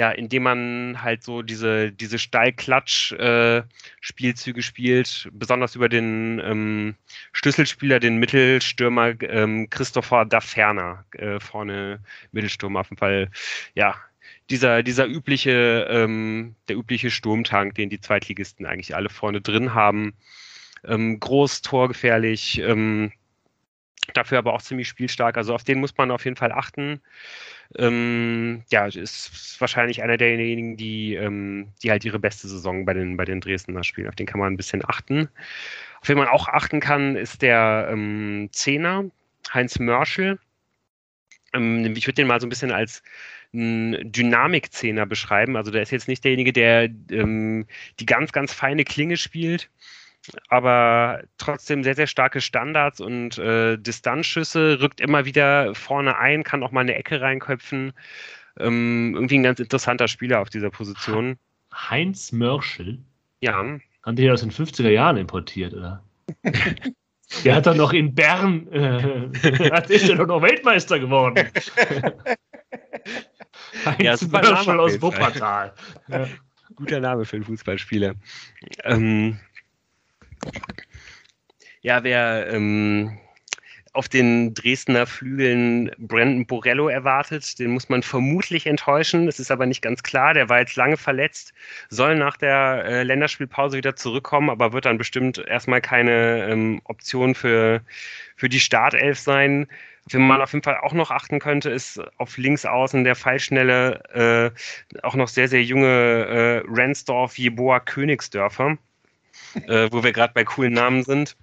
ja, 0.01 0.11
indem 0.11 0.43
man 0.45 1.03
halt 1.03 1.23
so 1.23 1.43
diese, 1.43 1.93
diese 1.93 2.19
Steilklatsch-Spielzüge 2.19 4.61
äh, 4.61 4.63
spielt, 4.63 5.29
besonders 5.31 5.75
über 5.75 5.91
den 5.91 6.41
ähm, 6.43 6.95
Schlüsselspieler, 7.33 8.01
den 8.01 8.17
Mittelstürmer 8.17 9.13
ähm, 9.21 9.69
Christopher 9.69 10.25
Daferner, 10.25 11.05
äh, 11.13 11.39
vorne 11.39 12.03
Mittelstürmer 12.33 12.81
auf 12.81 12.89
jeden 12.89 12.97
Fall, 12.97 13.31
ja, 13.75 13.95
dieser, 14.49 14.83
dieser 14.83 15.07
übliche, 15.07 15.87
ähm, 15.91 16.57
der 16.69 16.79
übliche 16.79 17.11
Sturmtank, 17.11 17.75
den 17.75 17.91
die 17.91 18.01
Zweitligisten 18.01 18.65
eigentlich 18.65 18.97
alle 18.97 19.11
vorne 19.11 19.43
drin 19.43 19.75
haben. 19.75 20.15
Ähm, 20.83 21.21
groß, 21.21 21.61
torgefährlich, 21.61 22.59
ähm, 22.61 23.13
dafür 24.13 24.39
aber 24.39 24.55
auch 24.55 24.63
ziemlich 24.63 24.89
spielstark. 24.89 25.37
Also 25.37 25.55
auf 25.55 25.65
den 25.65 25.81
muss 25.81 25.97
man 25.97 26.11
auf 26.11 26.25
jeden 26.25 26.37
Fall 26.37 26.53
achten 26.53 27.01
ähm, 27.79 28.63
ja, 28.71 28.87
ist 28.87 29.61
wahrscheinlich 29.61 30.03
einer 30.03 30.17
derjenigen, 30.17 30.77
die, 30.77 31.15
ähm, 31.15 31.69
die 31.83 31.91
halt 31.91 32.05
ihre 32.05 32.19
beste 32.19 32.49
Saison 32.49 32.85
bei 32.85 32.95
den, 32.95 33.17
bei 33.17 33.25
den 33.25 33.41
Dresdner 33.41 33.85
spielen. 33.85 34.09
Auf 34.09 34.17
den 34.17 34.27
kann 34.27 34.41
man 34.41 34.53
ein 34.53 34.57
bisschen 34.57 34.83
achten. 34.85 35.29
Auf 36.01 36.07
den 36.09 36.19
man 36.19 36.29
auch 36.29 36.49
achten 36.49 36.81
kann, 36.81 37.15
ist 37.17 37.43
der 37.43 37.89
ähm, 37.93 38.49
Zehner, 38.53 39.05
Heinz 39.53 39.79
Mörschel. 39.79 40.39
Ähm, 41.55 41.95
ich 41.97 42.07
würde 42.07 42.17
den 42.17 42.27
mal 42.27 42.41
so 42.41 42.47
ein 42.47 42.51
bisschen 42.51 42.73
als 42.73 43.03
Dynamik-Zehner 43.53 45.07
beschreiben. 45.07 45.57
Also 45.57 45.71
der 45.71 45.83
ist 45.83 45.91
jetzt 45.91 46.09
nicht 46.09 46.25
derjenige, 46.25 46.53
der 46.53 46.89
ähm, 47.11 47.67
die 47.99 48.07
ganz, 48.07 48.33
ganz 48.33 48.53
feine 48.53 48.85
Klinge 48.85 49.17
spielt, 49.17 49.71
aber 50.49 51.23
trotzdem 51.39 51.83
sehr, 51.85 51.95
sehr 51.95 52.07
starke 52.07 52.41
Standards 52.41 53.01
und 53.01 53.39
äh, 53.39 53.77
Distanzschüsse, 53.77 54.81
rückt 54.81 55.01
immer 55.01 55.25
wieder 55.25 55.75
vorne 55.75 56.19
ein, 56.19 56.45
kann 56.45 56.63
auch 56.63 56.73
mal 56.73 56.81
eine 56.81 56.95
Ecke 56.95 57.21
reinköpfen. 57.21 57.93
Ähm, 58.59 59.13
irgendwie 59.15 59.39
ein 59.39 59.43
ganz 59.43 59.61
interessanter 59.61 60.09
Spieler 60.09 60.41
auf 60.41 60.51
dieser 60.51 60.71
Position. 60.71 61.37
Heinz 61.73 62.33
Mörschel? 62.33 62.99
Ja. 63.41 63.65
Haben 64.03 64.17
die 64.17 64.31
aus 64.31 64.41
den 64.41 64.51
50er 64.51 64.91
Jahren 64.91 65.17
importiert, 65.17 65.75
oder? 65.75 66.03
Der 67.45 67.55
hat 67.55 67.67
doch 67.67 67.77
noch 67.77 67.93
in 67.93 68.13
Bern, 68.15 68.67
äh, 68.73 69.29
ist 69.89 70.09
ja 70.09 70.17
doch 70.17 70.27
noch 70.27 70.43
Weltmeister 70.43 70.99
geworden. 70.99 71.37
Heinz 73.85 74.23
ja, 74.23 74.29
Mörschel 74.29 74.81
aus 74.81 75.01
Wuppertal. 75.01 75.73
Ja. 76.09 76.27
Guter 76.75 76.99
Name 76.99 77.25
für 77.25 77.37
einen 77.37 77.45
Fußballspieler. 77.45 78.15
Ähm, 78.85 79.39
ja, 81.83 82.03
wer, 82.05 82.53
ähm, 82.53 83.19
auf 83.93 84.09
den 84.09 84.55
Dresdner 84.55 85.07
Flügeln 85.07 85.91
Brandon 85.99 86.47
Borello 86.47 86.89
erwartet. 86.89 87.59
Den 87.59 87.71
muss 87.73 87.89
man 87.89 88.03
vermutlich 88.03 88.67
enttäuschen. 88.67 89.27
Es 89.27 89.41
ist 89.41 89.51
aber 89.51 89.67
nicht 89.67 89.83
ganz 89.83 90.03
klar. 90.03 90.35
Der 90.35 90.49
war 90.49 90.61
jetzt 90.61 90.77
lange 90.77 90.97
verletzt, 90.97 91.53
soll 91.89 92.17
nach 92.17 92.37
der 92.37 92.85
äh, 92.85 93.03
Länderspielpause 93.03 93.77
wieder 93.77 93.97
zurückkommen, 93.97 94.51
aber 94.51 94.73
wird 94.73 94.85
dann 94.85 94.99
bestimmt 94.99 95.39
erstmal 95.39 95.81
keine 95.81 96.49
ähm, 96.49 96.81
Option 96.85 97.35
für, 97.35 97.83
für 98.37 98.49
die 98.49 98.61
Startelf 98.61 99.19
sein. 99.19 99.67
Wenn 100.11 100.27
man 100.27 100.41
auf 100.41 100.53
jeden 100.53 100.65
Fall 100.65 100.79
auch 100.79 100.93
noch 100.93 101.11
achten 101.11 101.41
könnte, 101.41 101.71
ist 101.71 102.01
auf 102.19 102.37
links 102.37 102.65
außen 102.65 103.05
der 103.05 103.15
Fallschnelle, 103.15 104.53
äh, 104.95 105.01
auch 105.03 105.15
noch 105.15 105.29
sehr, 105.29 105.49
sehr 105.49 105.63
junge 105.63 105.87
äh, 105.87 106.63
Ransdorf 106.67 107.39
Jeboa 107.39 107.81
Königsdörfer, 107.81 108.79
äh, 109.67 109.89
wo 109.91 110.03
wir 110.03 110.13
gerade 110.13 110.35
bei 110.35 110.45
coolen 110.45 110.73
Namen 110.73 111.03
sind. 111.03 111.37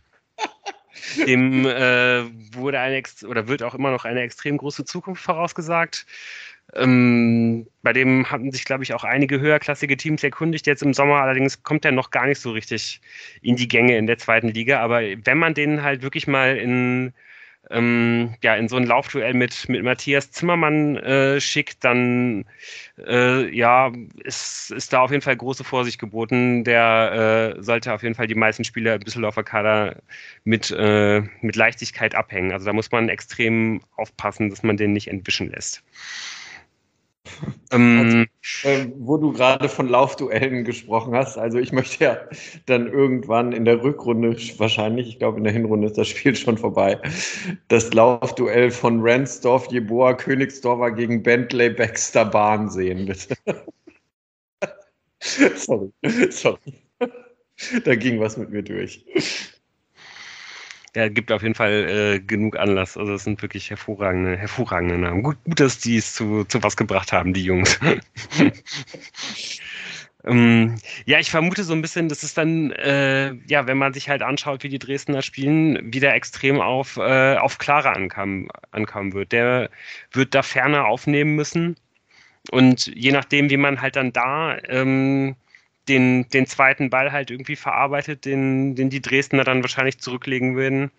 Dem 1.26 1.66
äh, 1.66 2.24
wurde 2.56 2.80
eine 2.80 3.04
oder 3.28 3.48
wird 3.48 3.64
auch 3.64 3.76
immer 3.76 3.92
noch 3.92 4.06
eine 4.06 4.22
extrem 4.22 4.58
große 4.58 4.86
Zukunft 4.86 5.24
vorausgesagt. 5.24 6.06
Ähm, 6.74 7.68
bei 7.82 7.94
dem 7.94 8.30
hatten 8.30 8.52
sich, 8.52 8.66
glaube 8.66 8.84
ich, 8.84 8.94
auch 8.94 9.04
einige 9.04 9.40
höherklassige 9.40 9.96
Teams 9.96 10.24
erkundigt 10.24 10.68
jetzt 10.68 10.84
im 10.84 10.94
Sommer. 10.94 11.22
Allerdings 11.22 11.64
kommt 11.64 11.86
er 11.86 11.92
noch 11.92 12.12
gar 12.12 12.26
nicht 12.26 12.42
so 12.42 12.52
richtig 12.52 13.00
in 13.42 13.56
die 13.56 13.68
Gänge 13.68 13.98
in 13.98 14.08
der 14.08 14.18
zweiten 14.18 14.50
Liga. 14.50 14.82
Aber 14.82 15.02
wenn 15.02 15.38
man 15.38 15.54
den 15.54 15.84
halt 15.84 16.02
wirklich 16.02 16.28
mal 16.28 16.58
in 16.58 17.14
ähm, 17.70 18.36
ja, 18.42 18.56
in 18.56 18.68
so 18.68 18.76
ein 18.78 18.86
Laufduell 18.86 19.34
mit, 19.34 19.68
mit 19.70 19.84
Matthias 19.84 20.32
Zimmermann 20.32 20.98
äh, 20.98 21.40
schickt, 21.40 21.84
dann 21.84 22.46
äh, 23.06 23.50
ja, 23.56 23.92
ist, 24.24 24.72
ist 24.72 24.94
da 24.94 25.02
auf 25.02 25.12
jeden 25.12 25.22
Fall 25.22 25.36
große 25.36 25.64
Vorsicht 25.64 26.00
geboten. 26.00 26.64
Der 26.64 27.56
äh, 27.58 27.62
sollte 27.64 27.94
auf 27.94 28.04
jeden 28.04 28.16
Fall 28.16 28.28
die 28.28 28.36
meisten 28.36 28.64
Spieler 28.64 28.96
im 28.96 29.02
Düsseldorfer 29.02 29.44
Kader 29.44 29.98
mit, 30.44 30.72
äh, 30.72 31.22
mit 31.42 31.56
Leichtigkeit 31.56 32.16
abhängen. 32.16 32.52
Also 32.52 32.66
da 32.66 32.74
muss 32.74 32.92
man 32.92 33.10
extrem 33.10 33.82
aufpassen, 33.96 34.50
dass 34.50 34.64
man 34.64 34.78
den 34.78 34.94
nicht 34.94 35.08
entwischen 35.08 35.50
lässt. 35.52 35.84
Ähm, 37.70 38.28
also, 38.64 38.70
äh, 38.70 38.94
wo 38.98 39.18
du 39.18 39.34
gerade 39.34 39.68
von 39.68 39.90
Laufduellen 39.90 40.64
gesprochen 40.64 41.14
hast, 41.14 41.38
also 41.38 41.58
ich 41.58 41.74
möchte 41.74 42.02
ja 42.02 42.18
dann 42.66 42.88
irgendwann 42.88 43.52
in 43.52 43.66
der 43.66 43.84
Rückrunde, 43.84 44.38
wahrscheinlich, 44.58 45.10
ich 45.10 45.20
glaube 45.20 45.38
in 45.38 45.44
der 45.44 45.52
Hinrunde 45.52 45.88
ist 45.88 45.98
das 45.98 46.08
Spiel 46.08 46.34
schon 46.34 46.58
vorbei, 46.58 46.98
das 47.68 47.92
Laufduell 47.92 48.72
von 48.72 49.02
Ransdorf, 49.02 49.68
Jeboa, 49.70 50.14
Königsdorfer 50.14 50.92
gegen 50.92 51.24
Bentley 51.24 51.72
Baxter 51.72 52.24
Bahn 52.24 52.70
sehen, 52.70 53.06
bitte. 53.06 53.36
sorry, 55.20 55.92
sorry. 56.30 56.58
Da 57.84 57.96
ging 57.96 58.22
was 58.22 58.38
mit 58.38 58.50
mir 58.50 58.64
durch 58.64 59.04
ja, 60.98 61.10
gibt 61.10 61.32
auf 61.32 61.44
jeden 61.44 61.54
Fall 61.54 62.16
äh, 62.16 62.20
genug 62.20 62.58
Anlass. 62.58 62.98
Also 62.98 63.14
es 63.14 63.24
sind 63.24 63.40
wirklich 63.44 63.70
hervorragende, 63.70 64.36
hervorragende 64.36 64.98
Namen. 64.98 65.22
Gut, 65.22 65.38
gut, 65.44 65.60
dass 65.60 65.78
die 65.78 65.98
es 65.98 66.16
zu, 66.16 66.44
zu 66.46 66.64
was 66.64 66.76
gebracht 66.76 67.14
haben, 67.14 67.36
die 67.36 67.44
Jungs. 67.44 67.80
ähm, 70.26 70.76
ja, 71.06 71.20
ich 71.20 71.30
vermute 71.30 71.64
so 71.64 71.74
ein 71.74 71.84
bisschen, 71.84 72.10
dass 72.10 72.24
es 72.24 72.34
dann, 72.34 72.72
äh, 72.72 73.36
ja, 73.46 73.68
wenn 73.68 73.78
man 73.78 73.94
sich 73.94 74.10
halt 74.10 74.24
anschaut, 74.24 74.64
wie 74.64 74.70
die 74.70 74.80
Dresdner 74.80 75.22
spielen, 75.22 75.94
wieder 75.94 76.16
extrem 76.16 76.60
auf, 76.60 76.98
äh, 76.98 77.36
auf 77.36 77.60
Clara 77.60 77.92
ankam, 77.92 78.50
ankommen 78.72 79.14
wird. 79.14 79.34
Der 79.34 79.70
wird 80.14 80.34
da 80.34 80.42
ferner 80.42 80.88
aufnehmen 80.88 81.36
müssen. 81.36 81.76
Und 82.50 82.88
je 82.88 83.12
nachdem, 83.12 83.52
wie 83.52 83.58
man 83.58 83.82
halt 83.82 83.98
dann 83.98 84.14
da 84.14 84.58
ähm, 84.68 85.36
den, 85.88 86.28
den 86.30 86.46
zweiten 86.46 86.90
Ball 86.90 87.12
halt 87.12 87.32
irgendwie 87.32 87.56
verarbeitet, 87.56 88.26
den, 88.26 88.76
den 88.76 88.90
die 88.90 89.02
Dresdner 89.02 89.44
dann 89.44 89.64
wahrscheinlich 89.64 90.00
zurücklegen 90.00 90.56
würden. 90.56 90.92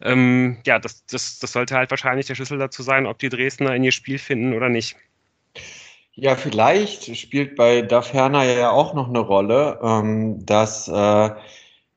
Ähm, 0.00 0.58
ja, 0.66 0.78
das, 0.78 1.06
das, 1.06 1.38
das 1.38 1.52
sollte 1.52 1.76
halt 1.76 1.90
wahrscheinlich 1.90 2.26
der 2.26 2.34
Schlüssel 2.34 2.58
dazu 2.58 2.82
sein, 2.82 3.06
ob 3.06 3.18
die 3.18 3.28
Dresdner 3.28 3.74
in 3.74 3.84
ihr 3.84 3.92
Spiel 3.92 4.18
finden 4.18 4.54
oder 4.54 4.68
nicht. 4.68 4.96
Ja, 6.14 6.36
vielleicht 6.36 7.16
spielt 7.16 7.56
bei 7.56 7.82
Daferner 7.82 8.44
ja 8.44 8.70
auch 8.70 8.94
noch 8.94 9.08
eine 9.08 9.20
Rolle, 9.20 9.78
ähm, 9.82 10.44
dass 10.44 10.88
äh, 10.88 11.30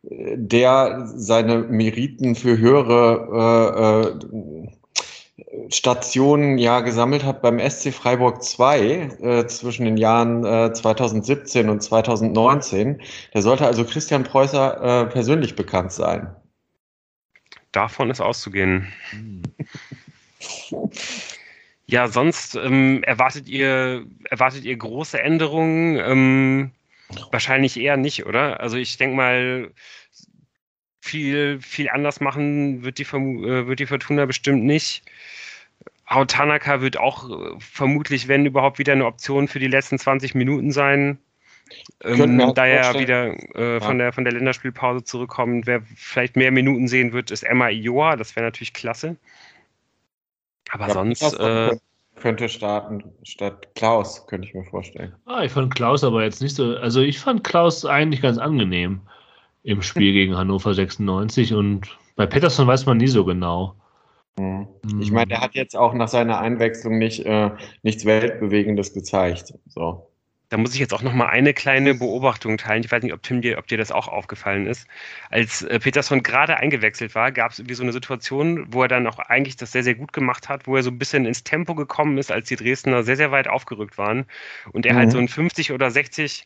der 0.04 1.08
seine 1.16 1.60
Meriten 1.60 2.36
für 2.36 2.58
höhere 2.58 4.14
äh, 4.24 4.68
äh, 4.68 4.68
Stationen 5.70 6.58
ja 6.58 6.82
gesammelt 6.82 7.24
hat 7.24 7.42
beim 7.42 7.60
SC 7.60 7.94
Freiburg 7.94 8.44
2 8.44 8.80
äh, 8.80 9.48
zwischen 9.48 9.86
den 9.86 9.98
Jahren 9.98 10.46
äh, 10.46 10.74
2017 10.74 11.70
und 11.70 11.82
2019. 11.82 13.02
Der 13.34 13.42
sollte 13.42 13.66
also 13.66 13.86
Christian 13.86 14.24
Preußer 14.24 15.04
äh, 15.04 15.06
persönlich 15.08 15.56
bekannt 15.56 15.92
sein. 15.92 16.36
Davon 17.72 18.10
ist 18.10 18.22
auszugehen. 18.22 18.92
ja, 21.88 22.08
sonst 22.08 22.56
ähm, 22.56 23.04
erwartet 23.04 23.48
ihr 23.48 24.06
erwartet 24.30 24.64
ihr 24.64 24.78
große 24.78 25.22
Änderungen? 25.22 25.98
Ähm, 25.98 26.72
wahrscheinlich 27.32 27.80
eher 27.80 27.98
nicht, 27.98 28.26
oder? 28.26 28.60
Also 28.60 28.78
ich 28.78 28.98
denke 28.98 29.16
mal, 29.16 29.72
viel, 31.06 31.60
viel 31.62 31.90
anders 31.90 32.20
machen 32.20 32.84
wird 32.84 32.98
die, 32.98 33.04
äh, 33.04 33.68
wird 33.68 33.80
die 33.80 33.86
Fortuna 33.86 34.26
bestimmt 34.26 34.64
nicht. 34.64 35.04
Tanaka 36.28 36.82
wird 36.82 36.98
auch 36.98 37.30
äh, 37.30 37.56
vermutlich, 37.60 38.28
wenn 38.28 38.46
überhaupt, 38.46 38.80
wieder 38.80 38.94
eine 38.94 39.06
Option 39.06 39.48
für 39.48 39.60
die 39.60 39.68
letzten 39.68 39.98
20 39.98 40.36
Minuten 40.36 40.72
sein. 40.72 41.20
Ähm, 42.04 42.54
da 42.54 42.68
er 42.68 43.00
wieder 43.00 43.34
äh, 43.56 43.80
von, 43.82 43.98
ja. 43.98 44.06
der, 44.06 44.14
von 44.14 44.24
der 44.24 44.34
Länderspielpause 44.34 45.04
zurückkommt, 45.04 45.66
wer 45.66 45.82
vielleicht 45.96 46.36
mehr 46.36 46.52
Minuten 46.52 46.88
sehen 46.88 47.12
wird, 47.12 47.32
ist 47.32 47.44
Emma 47.44 47.70
Ioa. 47.70 48.18
Das 48.18 48.36
wäre 48.36 48.46
natürlich 48.46 48.74
klasse. 48.74 49.18
Aber 50.70 50.88
ja, 50.88 50.94
sonst. 50.94 51.40
Äh, 51.40 51.78
könnte 52.16 52.48
starten 52.50 53.04
statt 53.24 53.76
Klaus, 53.76 54.26
könnte 54.28 54.48
ich 54.48 54.54
mir 54.54 54.64
vorstellen. 54.64 55.14
Ah, 55.26 55.44
ich 55.44 55.52
fand 55.52 55.76
Klaus 55.76 56.04
aber 56.04 56.24
jetzt 56.24 56.42
nicht 56.42 56.56
so. 56.56 56.78
Also, 56.78 57.02
ich 57.02 57.20
fand 57.20 57.44
Klaus 57.44 57.86
eigentlich 57.86 58.22
ganz 58.22 58.38
angenehm 58.38 59.02
im 59.64 59.82
Spiel 59.82 60.14
gegen 60.14 60.38
Hannover 60.38 60.74
96 60.74 61.54
und 61.54 61.98
bei 62.16 62.26
Pettersson 62.26 62.68
weiß 62.68 62.86
man 62.86 62.98
nie 62.98 63.08
so 63.08 63.26
genau. 63.26 63.76
Mhm. 64.38 64.68
Ich 65.00 65.12
meine, 65.12 65.34
er 65.34 65.42
hat 65.42 65.56
jetzt 65.56 65.76
auch 65.76 65.94
nach 65.94 66.08
seiner 66.08 66.40
Einwechslung 66.40 66.98
nicht, 66.98 67.26
äh, 67.26 67.52
nichts 67.84 68.06
Weltbewegendes 68.06 68.94
gezeigt. 68.94 69.54
So. 69.68 70.10
Da 70.50 70.58
muss 70.58 70.74
ich 70.74 70.80
jetzt 70.80 70.94
auch 70.94 71.02
noch 71.02 71.14
mal 71.14 71.28
eine 71.28 71.54
kleine 71.54 71.96
Beobachtung 71.96 72.58
teilen. 72.58 72.84
Ich 72.84 72.92
weiß 72.92 73.02
nicht, 73.02 73.14
ob 73.14 73.24
Tim 73.24 73.42
dir, 73.42 73.58
ob 73.58 73.68
dir 73.68 73.78
das 73.78 73.92
auch 73.92 74.08
aufgefallen 74.08 74.68
ist. 74.68 74.88
Als 75.32 75.64
äh, 75.64 75.80
Peterson 75.80 76.22
gerade 76.22 76.58
eingewechselt 76.58 77.16
war, 77.16 77.32
gab 77.32 77.52
es 77.52 77.60
irgendwie 77.60 77.74
so 77.76 77.84
eine 77.84 77.94
Situation, 77.94 78.68
wo 78.72 78.84
er 78.84 78.88
dann 78.88 79.08
auch 79.08 79.18
eigentlich 79.18 79.56
das 79.56 79.72
sehr, 79.72 79.84
sehr 79.84 79.96
gut 79.96 80.14
gemacht 80.14 80.48
hat, 80.48 80.68
wo 80.68 80.76
er 80.76 80.84
so 80.84 80.92
ein 80.92 81.00
bisschen 81.00 81.26
ins 81.26 81.44
Tempo 81.44 81.74
gekommen 81.74 82.18
ist, 82.18 82.32
als 82.32 82.48
die 82.48 82.58
Dresdner 82.58 83.04
sehr, 83.04 83.18
sehr 83.18 83.32
weit 83.32 83.48
aufgerückt 83.48 83.98
waren 83.98 84.26
und 84.72 84.86
er 84.86 84.96
halt 84.96 84.96
mhm. 84.96 85.00
halt 85.06 85.12
so 85.14 85.18
ein 85.18 85.28
50 85.28 85.72
oder 85.72 85.90
60 85.90 86.46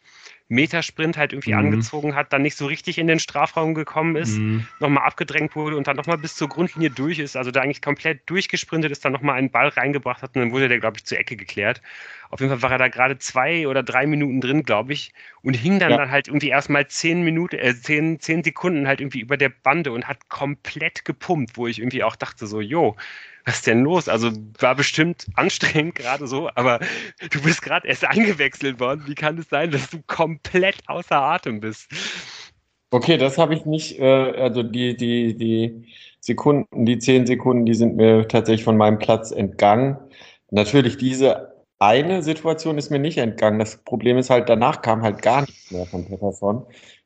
Metersprint 0.50 1.16
halt 1.16 1.32
irgendwie 1.32 1.54
mhm. 1.54 1.60
angezogen 1.60 2.16
hat, 2.16 2.34
dann 2.34 2.42
nicht 2.42 2.58
so 2.58 2.66
richtig 2.66 2.98
in 2.98 3.08
den 3.08 3.20
Strafraum 3.20 3.76
gekommen 3.76 4.16
ist, 4.16 4.38
mhm. 4.38 4.66
nochmal 4.80 5.06
abgedrängt 5.06 5.56
wurde 5.56 5.78
und 5.78 5.88
dann 5.88 5.96
nochmal 5.96 6.18
bis 6.18 6.36
zur 6.36 6.50
Grundlinie 6.50 6.90
durch 6.90 7.20
ist, 7.20 7.38
also 7.38 7.52
da 7.52 7.62
eigentlich 7.62 7.82
komplett 7.82 8.28
durchgesprintet 8.30 8.92
ist, 8.92 9.06
dann 9.06 9.14
nochmal 9.14 9.36
einen 9.36 9.52
Ball 9.52 9.70
reingebracht 9.70 10.24
hat 10.24 10.36
und 10.36 10.42
dann 10.42 10.52
wurde 10.52 10.68
der, 10.68 10.80
glaube 10.80 10.98
ich, 10.98 11.06
zur 11.06 11.20
Ecke 11.20 11.36
geklärt. 11.36 11.82
Auf 12.30 12.40
jeden 12.40 12.52
Fall 12.52 12.62
war 12.62 12.72
er 12.72 12.78
da 12.78 12.88
gerade 12.88 13.18
zwei 13.18 13.68
oder 13.68 13.82
drei 13.82 14.06
Minuten 14.06 14.40
drin, 14.40 14.64
glaube 14.64 14.94
ich, 14.94 15.12
und 15.42 15.56
hing 15.56 15.80
dann, 15.80 15.92
ja. 15.92 15.98
dann 15.98 16.12
halt 16.12 16.28
irgendwie 16.28 16.50
erstmal 16.50 16.88
zehn 16.88 17.24
Minuten, 17.24 17.58
äh, 17.58 17.76
zehn, 17.76 18.20
zehn 18.20 18.44
Sekunden 18.44 18.88
halt 18.88 19.02
irgendwie 19.02 19.20
über 19.20 19.36
der 19.36 19.50
Bande 19.50 19.92
und 19.92 20.08
hat 20.08 20.30
komplett 20.30 21.06
gepumpt, 21.06 21.58
wo 21.58 21.66
ich 21.68 21.80
irgendwie 21.80 22.04
auch 22.04 22.16
dachte 22.16 22.46
so, 22.46 22.62
jo, 22.62 22.96
was 23.46 23.56
ist 23.56 23.68
denn 23.68 23.84
los? 23.84 24.08
Also 24.08 24.32
war 24.60 24.76
bestimmt 24.76 25.26
anstrengend 25.34 25.96
gerade 25.96 26.28
so, 26.28 26.50
aber 26.54 26.80
du 27.32 27.42
bist 27.42 27.64
gerade 27.64 27.88
erst 27.88 28.06
eingewechselt 28.06 28.80
worden. 28.80 29.04
Wie 29.08 29.16
kann 29.16 29.40
es 29.40 29.50
sein, 29.50 29.72
dass 29.72 29.90
du 29.90 30.00
komplett 30.06 30.78
außer 30.88 31.16
Atem 31.16 31.60
bist? 31.60 31.90
Okay, 32.92 33.18
das 33.18 33.38
habe 33.38 33.56
ich 33.56 33.66
nicht, 33.66 34.00
äh, 34.00 34.04
also 34.04 34.62
die, 34.64 34.96
die, 34.96 35.36
die 35.36 35.86
Sekunden, 36.20 36.86
die 36.86 37.00
zehn 37.00 37.26
Sekunden, 37.26 37.66
die 37.66 37.76
sind 37.76 37.96
mir 37.96 38.28
tatsächlich 38.28 38.64
von 38.64 38.78
meinem 38.78 39.00
Platz 39.00 39.32
entgangen. 39.32 39.98
Natürlich, 40.52 40.98
diese 40.98 41.59
eine 41.80 42.22
Situation 42.22 42.78
ist 42.78 42.90
mir 42.90 43.00
nicht 43.00 43.18
entgangen. 43.18 43.60
Das 43.60 43.78
Problem 43.78 44.18
ist 44.18 44.30
halt, 44.30 44.50
danach 44.50 44.82
kam 44.82 45.02
halt 45.02 45.22
gar 45.22 45.42
nichts 45.42 45.72
mehr 45.72 45.86
von 45.86 46.06
Peterson. 46.06 46.66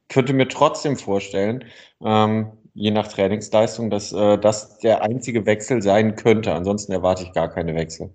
Könnte 0.09 0.33
mir 0.33 0.47
trotzdem 0.47 0.97
vorstellen, 0.97 1.63
ähm, 2.03 2.51
je 2.73 2.91
nach 2.91 3.07
Trainingsleistung, 3.07 3.89
dass 3.89 4.11
äh, 4.11 4.37
das 4.37 4.79
der 4.79 5.03
einzige 5.03 5.45
Wechsel 5.45 5.81
sein 5.81 6.15
könnte. 6.15 6.53
Ansonsten 6.53 6.91
erwarte 6.91 7.23
ich 7.23 7.33
gar 7.33 7.49
keine 7.49 7.75
Wechsel. 7.75 8.11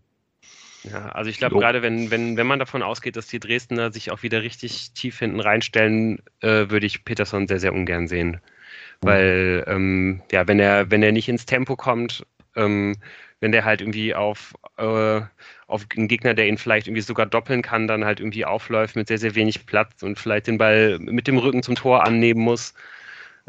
Ja, 0.84 1.08
also 1.10 1.30
ich 1.30 1.38
glaube, 1.38 1.54
so. 1.54 1.60
gerade 1.60 1.82
wenn, 1.82 2.10
wenn, 2.10 2.36
wenn 2.36 2.46
man 2.46 2.58
davon 2.58 2.82
ausgeht, 2.82 3.16
dass 3.16 3.26
die 3.26 3.40
Dresdner 3.40 3.92
sich 3.92 4.10
auch 4.10 4.22
wieder 4.22 4.42
richtig 4.42 4.92
tief 4.92 5.18
hinten 5.18 5.40
reinstellen, 5.40 6.18
äh, 6.40 6.70
würde 6.70 6.86
ich 6.86 7.04
Peterson 7.04 7.48
sehr, 7.48 7.60
sehr 7.60 7.72
ungern 7.72 8.08
sehen. 8.08 8.40
Weil, 9.00 9.64
ähm, 9.68 10.22
ja, 10.32 10.48
wenn 10.48 10.58
er, 10.58 10.90
wenn 10.90 11.02
er 11.02 11.12
nicht 11.12 11.28
ins 11.28 11.46
Tempo 11.46 11.76
kommt, 11.76 12.26
ähm, 12.56 12.96
wenn 13.40 13.52
der 13.52 13.64
halt 13.64 13.80
irgendwie 13.80 14.14
auf, 14.14 14.54
äh, 14.76 15.20
auf 15.68 15.86
einen 15.96 16.08
Gegner, 16.08 16.34
der 16.34 16.48
ihn 16.48 16.58
vielleicht 16.58 16.88
irgendwie 16.88 17.02
sogar 17.02 17.26
doppeln 17.26 17.62
kann, 17.62 17.86
dann 17.86 18.04
halt 18.04 18.20
irgendwie 18.20 18.44
aufläuft 18.44 18.96
mit 18.96 19.06
sehr, 19.06 19.18
sehr 19.18 19.34
wenig 19.34 19.66
Platz 19.66 20.02
und 20.02 20.18
vielleicht 20.18 20.46
den 20.46 20.58
Ball 20.58 20.98
mit 20.98 21.28
dem 21.28 21.38
Rücken 21.38 21.62
zum 21.62 21.74
Tor 21.74 22.04
annehmen 22.04 22.40
muss, 22.40 22.74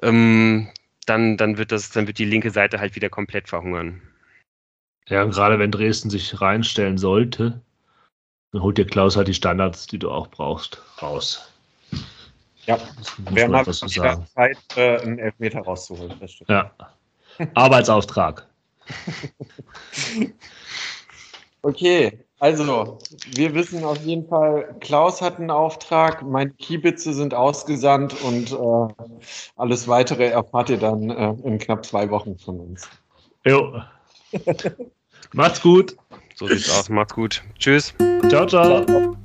ähm, 0.04 0.68
dann, 1.06 1.38
dann 1.38 1.58
wird 1.58 1.72
das, 1.72 1.90
dann 1.90 2.08
wird 2.08 2.20
die 2.20 2.26
linke 2.26 2.52
Seite 2.52 2.80
halt 2.80 2.96
wieder 2.96 3.10
komplett 3.10 3.48
verhungern. 3.48 4.02
Ja, 5.08 5.24
und 5.24 5.32
gerade 5.32 5.58
wenn 5.58 5.72
Dresden 5.72 6.10
sich 6.10 6.40
reinstellen 6.40 6.98
sollte, 6.98 7.62
dann 8.52 8.62
holt 8.62 8.78
dir 8.78 8.86
Klaus 8.86 9.16
halt 9.16 9.30
die 9.30 9.34
Standards, 9.34 9.88
die 9.88 9.98
du 9.98 10.12
auch 10.12 10.28
brauchst, 10.28 10.84
raus. 11.02 11.52
Ja, 12.66 12.78
Das 12.78 13.18
muss 13.18 13.36
wir 13.36 13.48
haben 13.48 13.74
sagen. 13.74 14.28
Zeit, 14.36 14.58
äh, 14.76 15.00
einen 15.02 15.20
Elfmeter 15.20 15.62
rauszuholen. 15.62 16.14
Das 16.20 16.34
stimmt. 16.34 16.50
Ja. 16.50 16.72
Arbeitsauftrag. 17.56 18.46
Okay, 21.61 22.19
also 22.40 22.99
wir 23.31 23.53
wissen 23.53 23.84
auf 23.84 24.02
jeden 24.03 24.27
Fall, 24.27 24.76
Klaus 24.80 25.22
hat 25.22 25.40
einen 25.40 25.52
Auftrag, 25.52 26.23
meine 26.23 26.52
Kiebitze 26.52 27.14
sind 27.14 27.34
ausgesandt 27.34 28.15
und 28.23 28.53
äh, 28.53 28.94
alles 29.57 29.88
weitere 29.88 30.27
erfahrt 30.27 30.69
ihr 30.69 30.77
dann 30.77 31.10
äh, 31.10 31.36
in 31.44 31.60
knapp 31.60 31.86
zwei 31.86 32.10
Wochen 32.10 32.38
von 32.38 32.60
uns. 32.61 32.90
Jo. 33.45 33.81
Macht's 35.34 35.61
gut. 35.61 35.98
So 36.36 36.48
sieht's 36.48 36.69
aus. 36.69 36.90
Macht's 36.90 37.14
gut. 37.14 37.44
Tschüss. 37.57 37.94
Ciao, 38.30 38.45
ciao. 38.45 39.18